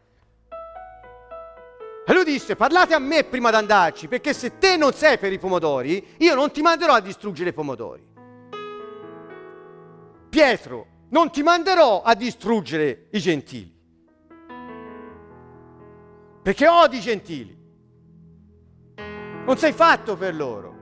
E 2.03 2.13
lui 2.13 2.23
disse, 2.23 2.55
parlate 2.55 2.93
a 2.93 2.99
me 2.99 3.25
prima 3.25 3.49
di 3.49 3.57
andarci, 3.57 4.07
perché 4.07 4.33
se 4.33 4.57
te 4.57 4.75
non 4.77 4.93
sei 4.93 5.17
per 5.17 5.31
i 5.31 5.39
pomodori, 5.39 6.15
io 6.17 6.33
non 6.33 6.51
ti 6.51 6.61
manderò 6.61 6.93
a 6.93 6.99
distruggere 6.99 7.49
i 7.49 7.53
pomodori. 7.53 8.05
Pietro, 10.29 10.87
non 11.09 11.31
ti 11.31 11.43
manderò 11.43 12.01
a 12.01 12.15
distruggere 12.15 13.07
i 13.11 13.19
gentili, 13.19 13.73
perché 16.41 16.67
odi 16.67 16.97
i 16.97 17.01
gentili. 17.01 17.60
Non 19.43 19.57
sei 19.57 19.73
fatto 19.73 20.15
per 20.15 20.35
loro, 20.35 20.75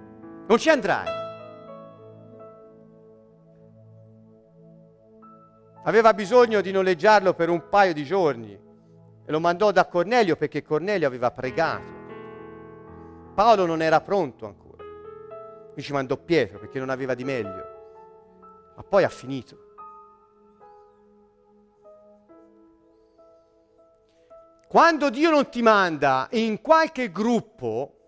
non 0.47 0.57
ci 0.57 0.69
andrai. 0.69 1.17
Aveva 5.83 6.13
bisogno 6.13 6.59
di 6.59 6.71
noleggiarlo 6.71 7.33
per 7.33 7.49
un 7.49 7.69
paio 7.69 7.93
di 7.93 8.03
giorni 8.03 8.51
e 8.51 9.31
lo 9.31 9.39
mandò 9.39 9.71
da 9.71 9.87
Cornelio 9.87 10.35
perché 10.35 10.61
Cornelio 10.61 11.07
aveva 11.07 11.31
pregato. 11.31 11.97
Paolo 13.33 13.65
non 13.65 13.81
era 13.81 14.01
pronto 14.01 14.45
ancora. 14.45 14.83
Qui 15.71 15.81
ci 15.81 15.93
mandò 15.93 16.17
Pietro 16.17 16.59
perché 16.59 16.79
non 16.79 16.89
aveva 16.89 17.13
di 17.13 17.23
meglio. 17.23 17.77
Ma 18.75 18.83
poi 18.83 19.03
ha 19.05 19.09
finito. 19.09 19.67
Quando 24.67 25.09
Dio 25.09 25.29
non 25.29 25.49
ti 25.49 25.61
manda 25.61 26.27
in 26.31 26.61
qualche 26.61 27.11
gruppo, 27.11 27.98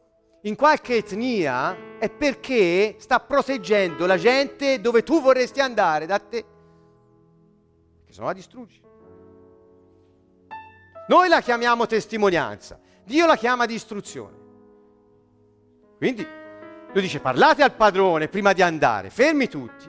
in 0.41 0.55
qualche 0.55 0.97
etnia, 0.97 1.97
è 1.99 2.09
perché 2.09 2.95
sta 2.97 3.19
proteggendo 3.19 4.05
la 4.05 4.17
gente 4.17 4.81
dove 4.81 5.03
tu 5.03 5.21
vorresti 5.21 5.59
andare 5.59 6.05
da 6.05 6.19
te. 6.19 6.43
Perché 7.97 8.13
se 8.13 8.19
no 8.19 8.25
la 8.27 8.33
distruggi. 8.33 8.81
Noi 11.07 11.27
la 11.27 11.41
chiamiamo 11.41 11.85
testimonianza, 11.85 12.79
Dio 13.03 13.25
la 13.25 13.35
chiama 13.35 13.65
distruzione. 13.65 14.39
Quindi 15.97 16.25
lui 16.93 17.01
dice 17.01 17.19
parlate 17.19 17.61
al 17.61 17.73
padrone 17.73 18.27
prima 18.27 18.53
di 18.53 18.61
andare, 18.61 19.09
fermi 19.09 19.47
tutti. 19.47 19.85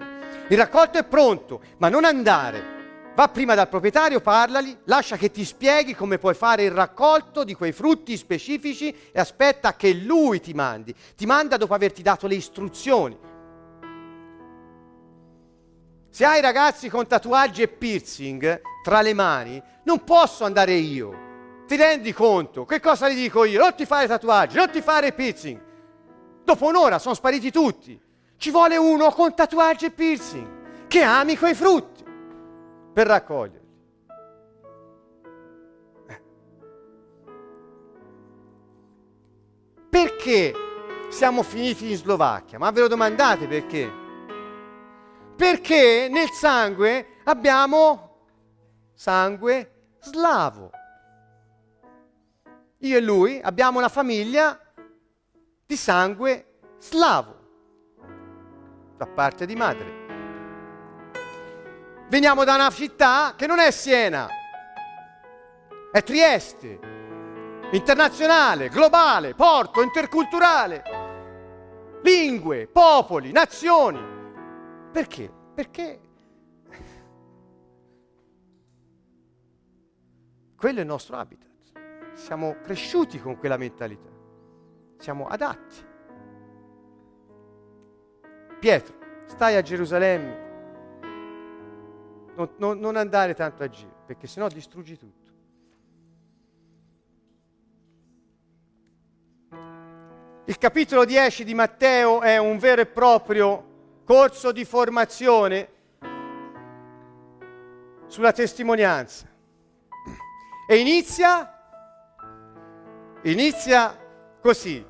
Il 0.48 0.58
raccolto 0.58 0.98
è 0.98 1.04
pronto, 1.04 1.62
ma 1.78 1.88
non 1.88 2.04
andare. 2.04 2.80
Va 3.14 3.28
prima 3.28 3.54
dal 3.54 3.68
proprietario, 3.68 4.20
parlali, 4.20 4.74
lascia 4.84 5.18
che 5.18 5.30
ti 5.30 5.44
spieghi 5.44 5.94
come 5.94 6.16
puoi 6.16 6.32
fare 6.32 6.64
il 6.64 6.70
raccolto 6.70 7.44
di 7.44 7.52
quei 7.52 7.72
frutti 7.72 8.16
specifici 8.16 8.88
e 9.12 9.20
aspetta 9.20 9.76
che 9.76 9.92
lui 9.92 10.40
ti 10.40 10.54
mandi. 10.54 10.94
Ti 11.14 11.26
manda 11.26 11.58
dopo 11.58 11.74
averti 11.74 12.00
dato 12.00 12.26
le 12.26 12.36
istruzioni. 12.36 13.18
Se 16.08 16.24
hai 16.24 16.40
ragazzi 16.40 16.88
con 16.88 17.06
tatuaggi 17.06 17.60
e 17.60 17.68
piercing 17.68 18.62
tra 18.82 19.02
le 19.02 19.12
mani, 19.12 19.62
non 19.84 20.04
posso 20.04 20.44
andare 20.44 20.72
io. 20.72 21.64
Ti 21.66 21.76
rendi 21.76 22.14
conto? 22.14 22.64
Che 22.64 22.80
cosa 22.80 23.10
gli 23.10 23.14
dico 23.14 23.44
io? 23.44 23.60
Non 23.60 23.74
ti 23.74 23.84
fare 23.84 24.06
tatuaggi, 24.06 24.56
non 24.56 24.70
ti 24.70 24.80
fare 24.80 25.12
piercing. 25.12 25.60
Dopo 26.44 26.66
un'ora 26.66 26.98
sono 26.98 27.14
spariti 27.14 27.50
tutti. 27.50 28.00
Ci 28.38 28.50
vuole 28.50 28.78
uno 28.78 29.10
con 29.10 29.34
tatuaggi 29.34 29.84
e 29.84 29.90
piercing 29.90 30.60
che 30.88 31.02
ami 31.02 31.38
quei 31.38 31.54
frutti 31.54 31.91
per 32.92 33.06
raccoglierli. 33.06 33.70
Eh. 36.06 36.22
Perché 39.88 40.54
siamo 41.08 41.42
finiti 41.42 41.90
in 41.90 41.96
Slovacchia? 41.96 42.58
Ma 42.58 42.70
ve 42.70 42.80
lo 42.80 42.88
domandate 42.88 43.46
perché? 43.46 43.90
Perché 45.36 46.08
nel 46.10 46.30
sangue 46.30 47.18
abbiamo 47.24 48.26
sangue 48.94 49.96
slavo. 50.00 50.70
Io 52.78 52.96
e 52.96 53.00
lui 53.00 53.40
abbiamo 53.40 53.78
una 53.78 53.88
famiglia 53.88 54.58
di 55.64 55.76
sangue 55.76 56.58
slavo, 56.78 57.36
da 58.96 59.06
parte 59.06 59.46
di 59.46 59.54
madre. 59.54 60.01
Veniamo 62.12 62.44
da 62.44 62.56
una 62.56 62.68
città 62.68 63.32
che 63.34 63.46
non 63.46 63.58
è 63.58 63.70
Siena, 63.70 64.28
è 65.90 66.02
Trieste, 66.02 66.78
internazionale, 67.72 68.68
globale, 68.68 69.34
porto, 69.34 69.80
interculturale, 69.80 70.82
lingue, 72.02 72.66
popoli, 72.66 73.32
nazioni. 73.32 73.98
Perché? 74.92 75.32
Perché 75.54 76.00
quello 80.54 80.78
è 80.80 80.82
il 80.82 80.86
nostro 80.86 81.16
habitat. 81.16 82.12
Siamo 82.12 82.56
cresciuti 82.62 83.22
con 83.22 83.38
quella 83.38 83.56
mentalità, 83.56 84.10
siamo 84.98 85.28
adatti. 85.28 85.76
Pietro, 88.60 88.96
stai 89.24 89.56
a 89.56 89.62
Gerusalemme, 89.62 90.41
non, 92.34 92.50
non, 92.56 92.78
non 92.78 92.96
andare 92.96 93.34
tanto 93.34 93.62
a 93.62 93.68
giro, 93.68 94.04
perché 94.06 94.26
sennò 94.26 94.48
distruggi 94.48 94.96
tutto. 94.96 95.30
Il 100.44 100.58
capitolo 100.58 101.04
10 101.04 101.44
di 101.44 101.54
Matteo 101.54 102.20
è 102.20 102.36
un 102.36 102.58
vero 102.58 102.80
e 102.80 102.86
proprio 102.86 104.00
corso 104.04 104.50
di 104.50 104.64
formazione 104.64 105.68
sulla 108.06 108.32
testimonianza. 108.32 109.30
E 110.66 110.76
inizia, 110.76 111.60
inizia 113.22 113.96
così. 114.40 114.84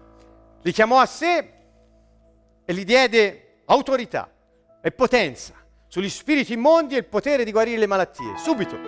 Li 0.63 0.73
chiamò 0.73 0.99
a 0.99 1.07
sé 1.07 1.53
e 2.65 2.75
gli 2.75 2.85
diede 2.85 3.63
autorità 3.67 4.33
e 4.81 4.91
potenza 4.91 5.62
sugli 5.93 6.09
spiriti 6.09 6.55
immondi 6.55 6.95
e 6.95 7.01
il 7.01 7.05
potere 7.05 7.45
di 7.45 7.53
guarire 7.53 7.77
le 7.77 7.87
malattie. 7.87 8.39
Subito. 8.39 8.79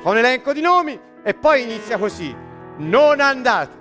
Fa 0.00 0.08
un 0.08 0.16
elenco 0.16 0.54
di 0.54 0.62
nomi 0.62 0.98
e 1.22 1.34
poi 1.34 1.64
inizia 1.64 1.98
così. 1.98 2.34
Non 2.78 3.20
andate. 3.20 3.76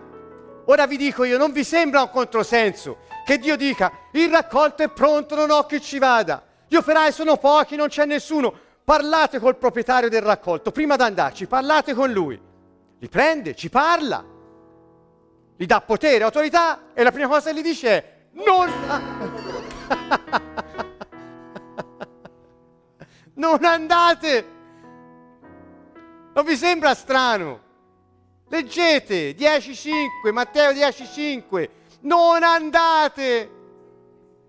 Ora 0.66 0.86
vi 0.86 0.98
dico 0.98 1.24
io, 1.24 1.38
non 1.38 1.54
vi 1.54 1.64
sembra 1.64 2.02
un 2.02 2.10
controsenso 2.10 2.98
che 3.24 3.38
Dio 3.38 3.56
dica 3.56 3.90
il 4.12 4.30
raccolto 4.30 4.84
è 4.84 4.90
pronto, 4.90 5.34
non 5.34 5.50
ho 5.50 5.66
chi 5.66 5.80
ci 5.80 5.98
vada. 5.98 6.44
Gli 6.68 6.76
operai 6.76 7.14
sono 7.14 7.38
pochi, 7.38 7.78
non 7.78 7.88
c'è 7.88 8.04
nessuno. 8.04 8.54
Parlate 8.84 9.40
col 9.40 9.56
proprietario 9.56 10.10
del 10.10 10.22
raccolto 10.22 10.72
prima 10.72 10.98
di 10.98 11.04
andarci, 11.04 11.48
parlate 11.48 11.94
con 11.94 12.12
lui. 12.12 12.38
Li 13.00 13.08
prende, 13.08 13.56
ci 13.56 13.70
parla, 13.70 14.22
gli 15.56 15.66
dà 15.66 15.80
potere, 15.80 16.26
autorità 16.26 16.88
e 16.94 17.02
la 17.02 17.14
prima 17.14 17.30
cosa 17.30 17.54
che 17.54 17.60
gli 17.60 17.64
dice 17.64 17.88
è 17.88 18.14
non... 18.34 18.70
non 23.36 23.64
andate! 23.64 24.54
Non 26.34 26.46
vi 26.46 26.56
sembra 26.56 26.94
strano? 26.94 27.62
Leggete 28.50 29.34
10.5, 29.36 30.32
Matteo 30.32 30.72
10.5, 30.72 31.70
non 32.02 32.44
andate 32.44 33.52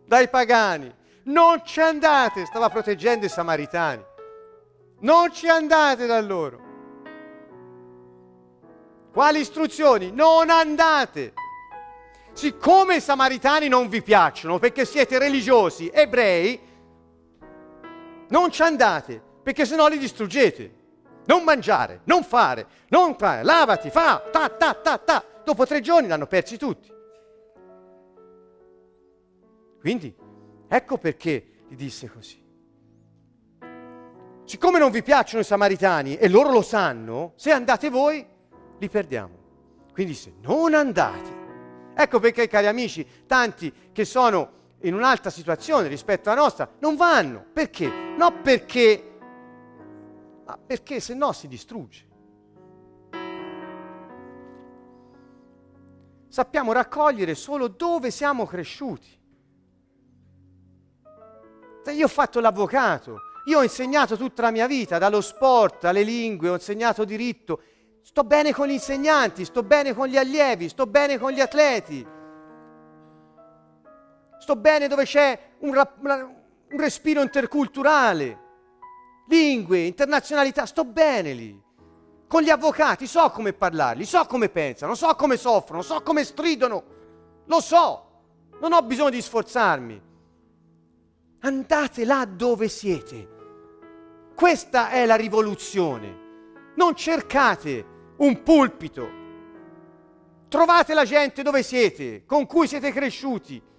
dai 0.04 0.28
pagani, 0.28 0.92
non 1.24 1.64
ci 1.64 1.80
andate, 1.80 2.44
stava 2.44 2.68
proteggendo 2.68 3.24
i 3.24 3.30
samaritani, 3.30 4.04
non 5.00 5.32
ci 5.32 5.48
andate 5.48 6.06
da 6.06 6.20
loro. 6.20 6.64
Quali 9.12 9.40
istruzioni? 9.40 10.10
Non 10.12 10.50
andate. 10.50 11.32
Siccome 12.32 12.96
i 12.96 13.00
samaritani 13.00 13.66
non 13.66 13.88
vi 13.88 14.02
piacciono 14.02 14.58
perché 14.58 14.84
siete 14.84 15.18
religiosi, 15.18 15.90
ebrei, 15.90 16.60
non 18.28 18.50
ci 18.50 18.62
andate 18.62 19.22
perché 19.42 19.64
sennò 19.64 19.88
li 19.88 19.98
distruggete. 19.98 20.84
Non 21.26 21.42
mangiare, 21.42 22.02
non 22.04 22.22
fare, 22.22 22.66
non 22.88 23.16
fare, 23.16 23.42
lavati, 23.42 23.90
fa, 23.90 24.22
ta, 24.30 24.48
ta, 24.48 24.74
ta, 24.74 24.98
ta. 24.98 25.24
Dopo 25.44 25.66
tre 25.66 25.80
giorni 25.80 26.08
l'hanno 26.08 26.26
persi 26.26 26.56
tutti. 26.56 26.92
Quindi, 29.80 30.14
ecco 30.68 30.98
perché 30.98 31.64
gli 31.68 31.74
disse 31.74 32.08
così. 32.08 32.44
Siccome 34.44 34.78
non 34.78 34.92
vi 34.92 35.02
piacciono 35.02 35.40
i 35.40 35.44
samaritani 35.44 36.16
e 36.16 36.28
loro 36.28 36.52
lo 36.52 36.62
sanno, 36.62 37.32
se 37.34 37.50
andate 37.50 37.90
voi, 37.90 38.24
li 38.78 38.88
perdiamo. 38.88 39.34
Quindi 39.92 40.12
disse, 40.12 40.34
non 40.40 40.74
andate. 40.74 41.44
Ecco 41.96 42.20
perché, 42.20 42.46
cari 42.46 42.66
amici, 42.66 43.24
tanti 43.26 43.72
che 43.90 44.04
sono 44.04 44.50
in 44.86 44.94
un'altra 44.94 45.30
situazione 45.30 45.88
rispetto 45.88 46.30
alla 46.30 46.40
nostra 46.40 46.68
non 46.78 46.96
vanno. 46.96 47.44
Perché? 47.52 47.88
Non 48.16 48.40
perché 48.42 49.16
ma 50.46 50.56
perché 50.64 51.00
se 51.00 51.12
no 51.14 51.32
si 51.32 51.48
distrugge. 51.48 52.04
Sappiamo 56.28 56.72
raccogliere 56.72 57.34
solo 57.34 57.66
dove 57.66 58.10
siamo 58.12 58.46
cresciuti. 58.46 59.14
Io 61.86 62.04
ho 62.04 62.08
fatto 62.08 62.40
l'avvocato, 62.40 63.20
io 63.46 63.58
ho 63.58 63.62
insegnato 63.62 64.16
tutta 64.16 64.42
la 64.42 64.50
mia 64.50 64.66
vita, 64.66 64.98
dallo 64.98 65.20
sport 65.20 65.84
alle 65.84 66.02
lingue, 66.02 66.48
ho 66.48 66.54
insegnato 66.54 67.04
diritto. 67.04 67.60
Sto 68.02 68.22
bene 68.22 68.52
con 68.52 68.68
gli 68.68 68.72
insegnanti, 68.72 69.44
sto 69.44 69.62
bene 69.62 69.94
con 69.94 70.06
gli 70.06 70.16
allievi, 70.16 70.68
sto 70.68 70.86
bene 70.86 71.18
con 71.18 71.32
gli 71.32 71.40
atleti. 71.40 72.06
Sto 74.46 74.54
bene 74.54 74.86
dove 74.86 75.02
c'è 75.02 75.36
un, 75.62 75.76
un 75.76 76.78
respiro 76.78 77.20
interculturale 77.20 78.44
lingue, 79.26 79.80
internazionalità, 79.80 80.66
sto 80.66 80.84
bene 80.84 81.32
lì. 81.32 81.60
Con 82.28 82.42
gli 82.42 82.50
avvocati 82.50 83.08
so 83.08 83.28
come 83.30 83.54
parlarli, 83.54 84.04
so 84.04 84.24
come 84.26 84.48
pensano, 84.48 84.94
so 84.94 85.12
come 85.16 85.36
soffrono, 85.36 85.82
so 85.82 86.00
come 86.02 86.22
stridono, 86.22 86.84
lo 87.44 87.60
so, 87.60 88.10
non 88.60 88.72
ho 88.72 88.82
bisogno 88.82 89.10
di 89.10 89.20
sforzarmi. 89.20 90.00
Andate 91.40 92.04
là 92.04 92.24
dove 92.24 92.68
siete. 92.68 93.28
Questa 94.32 94.90
è 94.90 95.06
la 95.06 95.16
rivoluzione. 95.16 96.18
Non 96.76 96.94
cercate 96.94 97.84
un 98.18 98.44
pulpito. 98.44 99.08
Trovate 100.46 100.94
la 100.94 101.04
gente 101.04 101.42
dove 101.42 101.64
siete, 101.64 102.24
con 102.24 102.46
cui 102.46 102.68
siete 102.68 102.92
cresciuti 102.92 103.74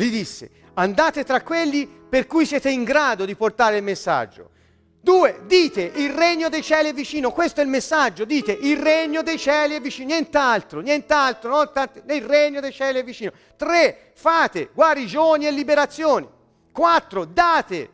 Gli 0.00 0.10
disse, 0.10 0.50
andate 0.74 1.24
tra 1.24 1.42
quelli 1.42 1.86
per 1.86 2.26
cui 2.26 2.46
siete 2.46 2.70
in 2.70 2.84
grado 2.84 3.26
di 3.26 3.36
portare 3.36 3.76
il 3.76 3.82
messaggio. 3.82 4.48
Due, 4.98 5.42
dite 5.44 5.92
il 5.94 6.14
regno 6.14 6.48
dei 6.48 6.62
cieli 6.62 6.88
è 6.88 6.94
vicino, 6.94 7.32
questo 7.32 7.60
è 7.60 7.64
il 7.64 7.68
messaggio, 7.68 8.24
dite 8.24 8.52
il 8.52 8.78
regno 8.78 9.22
dei 9.22 9.38
cieli 9.38 9.74
è 9.74 9.80
vicino, 9.80 10.08
nient'altro, 10.08 10.80
nient'altro, 10.80 11.50
non 11.50 11.70
tanti, 11.70 12.00
il 12.06 12.22
regno 12.22 12.60
dei 12.60 12.72
cieli 12.72 13.00
è 13.00 13.04
vicino. 13.04 13.30
Tre, 13.58 14.12
fate 14.14 14.70
guarigioni 14.72 15.46
e 15.46 15.50
liberazioni. 15.50 16.26
Quattro, 16.72 17.26
date, 17.26 17.90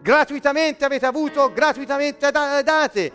gratuitamente 0.00 0.86
avete 0.86 1.04
avuto, 1.04 1.52
gratuitamente 1.52 2.30
date. 2.30 3.12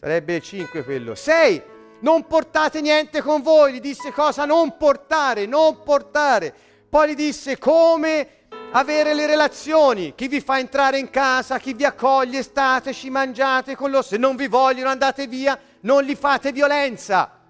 Sarebbe 0.00 0.40
cinque 0.40 0.82
quello. 0.82 1.14
Sei, 1.14 1.62
non 2.04 2.26
portate 2.26 2.82
niente 2.82 3.22
con 3.22 3.40
voi, 3.40 3.72
gli 3.72 3.80
disse 3.80 4.12
cosa 4.12 4.44
non 4.44 4.76
portare, 4.76 5.46
non 5.46 5.82
portare. 5.82 6.54
Poi 6.86 7.08
gli 7.08 7.14
disse 7.14 7.58
come 7.58 8.42
avere 8.72 9.14
le 9.14 9.26
relazioni, 9.26 10.14
chi 10.14 10.28
vi 10.28 10.40
fa 10.40 10.58
entrare 10.58 10.98
in 10.98 11.08
casa, 11.08 11.58
chi 11.58 11.72
vi 11.72 11.84
accoglie, 11.84 12.42
stateci, 12.42 13.08
mangiate 13.08 13.74
con 13.74 13.90
loro, 13.90 14.02
se 14.02 14.18
non 14.18 14.36
vi 14.36 14.48
vogliono 14.48 14.90
andate 14.90 15.26
via, 15.26 15.58
non 15.80 16.02
gli 16.02 16.14
fate 16.14 16.52
violenza. 16.52 17.40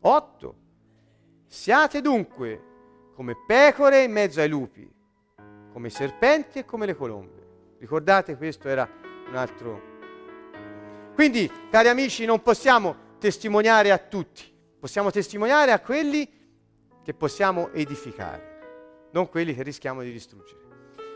Otto. 0.00 0.54
Siate 1.46 2.00
dunque 2.00 2.64
come 3.14 3.36
pecore 3.46 4.02
in 4.02 4.10
mezzo 4.10 4.40
ai 4.40 4.48
lupi, 4.48 4.90
come 5.72 5.90
serpenti 5.90 6.58
e 6.58 6.64
come 6.64 6.86
le 6.86 6.96
colombe. 6.96 7.41
Ricordate, 7.82 8.36
questo 8.36 8.68
era 8.68 8.88
un 9.28 9.34
altro... 9.34 9.82
Quindi, 11.14 11.50
cari 11.68 11.88
amici, 11.88 12.24
non 12.24 12.40
possiamo 12.40 13.16
testimoniare 13.18 13.90
a 13.90 13.98
tutti, 13.98 14.44
possiamo 14.78 15.10
testimoniare 15.10 15.72
a 15.72 15.80
quelli 15.80 16.30
che 17.02 17.12
possiamo 17.12 17.72
edificare, 17.72 19.08
non 19.10 19.28
quelli 19.28 19.52
che 19.52 19.64
rischiamo 19.64 20.02
di 20.02 20.12
distruggere. 20.12 20.60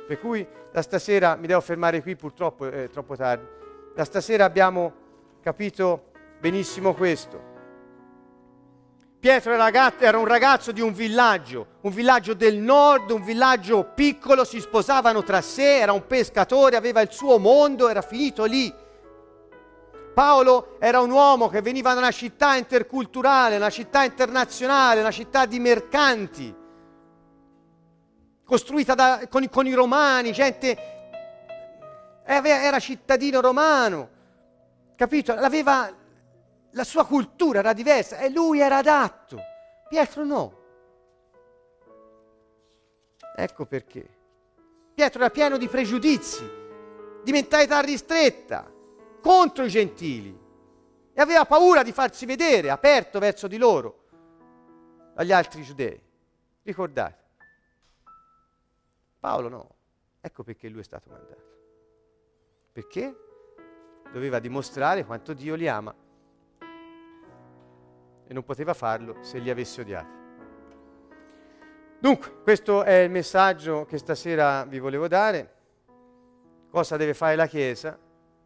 Per 0.09 0.19
cui 0.19 0.45
da 0.73 0.83
stasera 0.83 1.37
mi 1.37 1.47
devo 1.47 1.61
fermare 1.61 2.03
qui, 2.03 2.17
purtroppo 2.17 2.69
è 2.69 2.89
troppo 2.89 3.15
tardi. 3.15 3.47
Da 3.95 4.05
stasera 4.05 4.45
abbiamo 4.45 4.93
capito 5.41 6.11
benissimo 6.41 6.95
questo. 6.95 7.55
Pietro 9.27 9.55
era 9.55 10.19
un 10.19 10.25
ragazzo 10.25 10.71
di 10.71 10.81
un 10.81 10.93
villaggio, 10.93 11.79
un 11.81 11.91
villaggio 11.91 12.33
del 12.33 12.59
nord, 12.59 13.11
un 13.11 13.25
villaggio 13.25 13.91
piccolo, 13.93 14.45
si 14.45 14.61
sposavano 14.61 15.25
tra 15.25 15.41
sé, 15.41 15.79
era 15.79 15.91
un 15.91 16.07
pescatore, 16.07 16.77
aveva 16.77 17.01
il 17.01 17.11
suo 17.11 17.37
mondo, 17.37 17.89
era 17.89 18.03
finito 18.03 18.45
lì. 18.45 18.73
Paolo 20.15 20.77
era 20.79 21.01
un 21.01 21.11
uomo 21.11 21.49
che 21.49 21.61
veniva 21.61 21.93
da 21.93 21.99
una 21.99 22.13
città 22.13 22.55
interculturale, 22.55 23.57
una 23.57 23.69
città 23.69 24.05
internazionale, 24.05 25.01
una 25.01 25.11
città 25.11 25.45
di 25.45 25.59
mercanti, 25.59 26.55
costruita 28.45 28.95
da, 28.95 29.27
con, 29.29 29.49
con, 29.49 29.67
i 29.67 29.73
romani, 29.73 30.31
gente... 30.31 30.79
Era 32.25 32.79
cittadino 32.79 33.41
romano, 33.41 34.09
capito? 34.95 35.35
L'aveva 35.35 35.93
la 36.77 36.85
sua 36.85 37.07
cultura 37.07 37.61
era 37.61 37.73
diversa 37.73 38.19
e 38.19 38.29
lui 38.29 38.61
era 38.61 38.77
adatto. 38.77 39.39
Pietro 39.89 40.25
no. 40.25 40.65
Ecco 43.35 43.65
perché. 43.65 44.07
Pietro 44.95 45.21
era 45.21 45.31
pieno 45.31 45.57
di 45.57 45.69
pregiudizi, 45.69 46.45
di 47.23 47.33
mentalità 47.33 47.81
ristretta, 47.81 48.71
contro 49.23 49.65
i 49.65 49.71
gentili 49.71 50.39
e 51.13 51.21
aveva 51.21 51.47
paura 51.47 51.83
di 51.83 51.93
farsi 51.93 52.27
vedere, 52.27 52.69
aperto 52.69 53.19
verso 53.19 53.47
di 53.47 53.57
loro, 53.57 54.05
dagli 55.15 55.33
altri 55.33 55.63
giudei. 55.63 55.99
Ricordate? 56.63 57.25
Paolo 59.19 59.49
no. 59.49 59.75
Ecco 60.21 60.43
perché 60.43 60.69
lui 60.69 60.81
è 60.81 60.85
stato 60.85 61.09
mandato. 61.09 61.55
Perché? 62.71 63.17
Doveva 64.13 64.39
dimostrare 64.41 65.07
quanto 65.07 65.33
Dio 65.33 65.55
li 65.55 65.69
ama 65.69 65.95
e 68.27 68.35
non 68.35 68.45
poteva 68.45 68.75
farlo 68.75 69.17
se 69.21 69.39
li 69.39 69.51
avesse 69.51 69.81
odiati. 69.81 70.25
Dunque, 71.99 72.43
questo 72.43 72.83
è 72.83 72.99
il 72.99 73.11
messaggio 73.11 73.87
che 73.87 73.99
stasera 73.99 74.65
vi 74.65 74.79
volevo 74.79 75.09
dare. 75.09 75.55
Cosa 76.71 76.97
deve 76.97 77.15
fare 77.15 77.37
la 77.37 77.47
Chiesa 77.47 77.99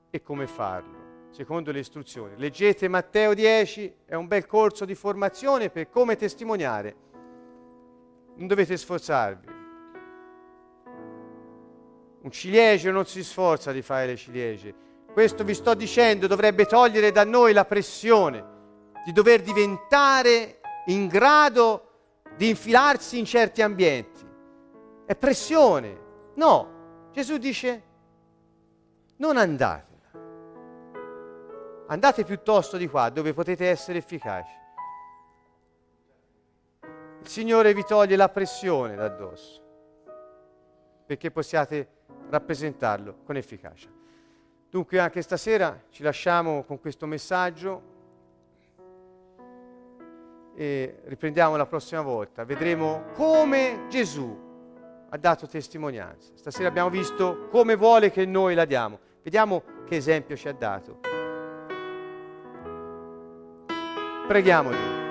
e 0.08 0.22
come 0.22 0.46
farlo, 0.46 1.28
secondo 1.30 1.72
le 1.72 1.80
istruzioni. 1.80 2.34
Leggete 2.36 2.86
Matteo 2.88 3.34
10, 3.34 3.94
è 4.06 4.14
un 4.14 4.28
bel 4.28 4.46
corso 4.46 4.84
di 4.84 4.94
formazione 4.94 5.70
per 5.70 5.88
come 5.88 6.16
testimoniare. 6.16 6.96
Non 8.36 8.46
dovete 8.46 8.76
sforzarvi. 8.76 9.58
Un 12.22 12.30
ciliegio 12.30 12.90
non 12.90 13.06
si 13.06 13.24
sforza 13.24 13.72
di 13.72 13.82
fare 13.82 14.06
le 14.06 14.16
ciliegie. 14.16 14.74
Questo 15.12 15.42
vi 15.42 15.54
sto 15.54 15.74
dicendo 15.74 16.26
dovrebbe 16.26 16.66
togliere 16.66 17.10
da 17.10 17.24
noi 17.24 17.52
la 17.52 17.64
pressione 17.64 18.58
di 19.04 19.12
dover 19.12 19.42
diventare 19.42 20.60
in 20.86 21.06
grado 21.06 21.88
di 22.36 22.48
infilarsi 22.48 23.18
in 23.18 23.24
certi 23.24 23.62
ambienti. 23.62 24.26
È 25.04 25.14
pressione. 25.16 26.08
No, 26.34 27.08
Gesù 27.12 27.36
dice, 27.38 27.82
non 29.16 29.36
andate, 29.36 29.98
andate 31.88 32.24
piuttosto 32.24 32.76
di 32.76 32.88
qua 32.88 33.10
dove 33.10 33.34
potete 33.34 33.68
essere 33.68 33.98
efficaci. 33.98 34.58
Il 37.20 37.28
Signore 37.28 37.74
vi 37.74 37.84
toglie 37.84 38.16
la 38.16 38.30
pressione 38.30 38.94
da 38.94 39.04
addosso 39.04 39.60
perché 41.04 41.30
possiate 41.30 41.88
rappresentarlo 42.30 43.18
con 43.24 43.36
efficacia. 43.36 43.88
Dunque 44.70 45.00
anche 45.00 45.20
stasera 45.20 45.82
ci 45.90 46.02
lasciamo 46.02 46.62
con 46.62 46.80
questo 46.80 47.06
messaggio 47.06 47.98
e 50.60 51.00
riprendiamo 51.04 51.56
la 51.56 51.64
prossima 51.64 52.02
volta. 52.02 52.44
Vedremo 52.44 53.04
come 53.14 53.86
Gesù 53.88 54.38
ha 55.08 55.16
dato 55.16 55.46
testimonianza. 55.46 56.32
Stasera 56.34 56.68
abbiamo 56.68 56.90
visto 56.90 57.48
come 57.48 57.76
vuole 57.76 58.10
che 58.10 58.26
noi 58.26 58.54
la 58.54 58.66
diamo. 58.66 58.98
Vediamo 59.22 59.62
che 59.86 59.96
esempio 59.96 60.36
ci 60.36 60.48
ha 60.48 60.52
dato. 60.52 61.00
Preghiamo 64.28 64.68
Dio. 64.68 65.09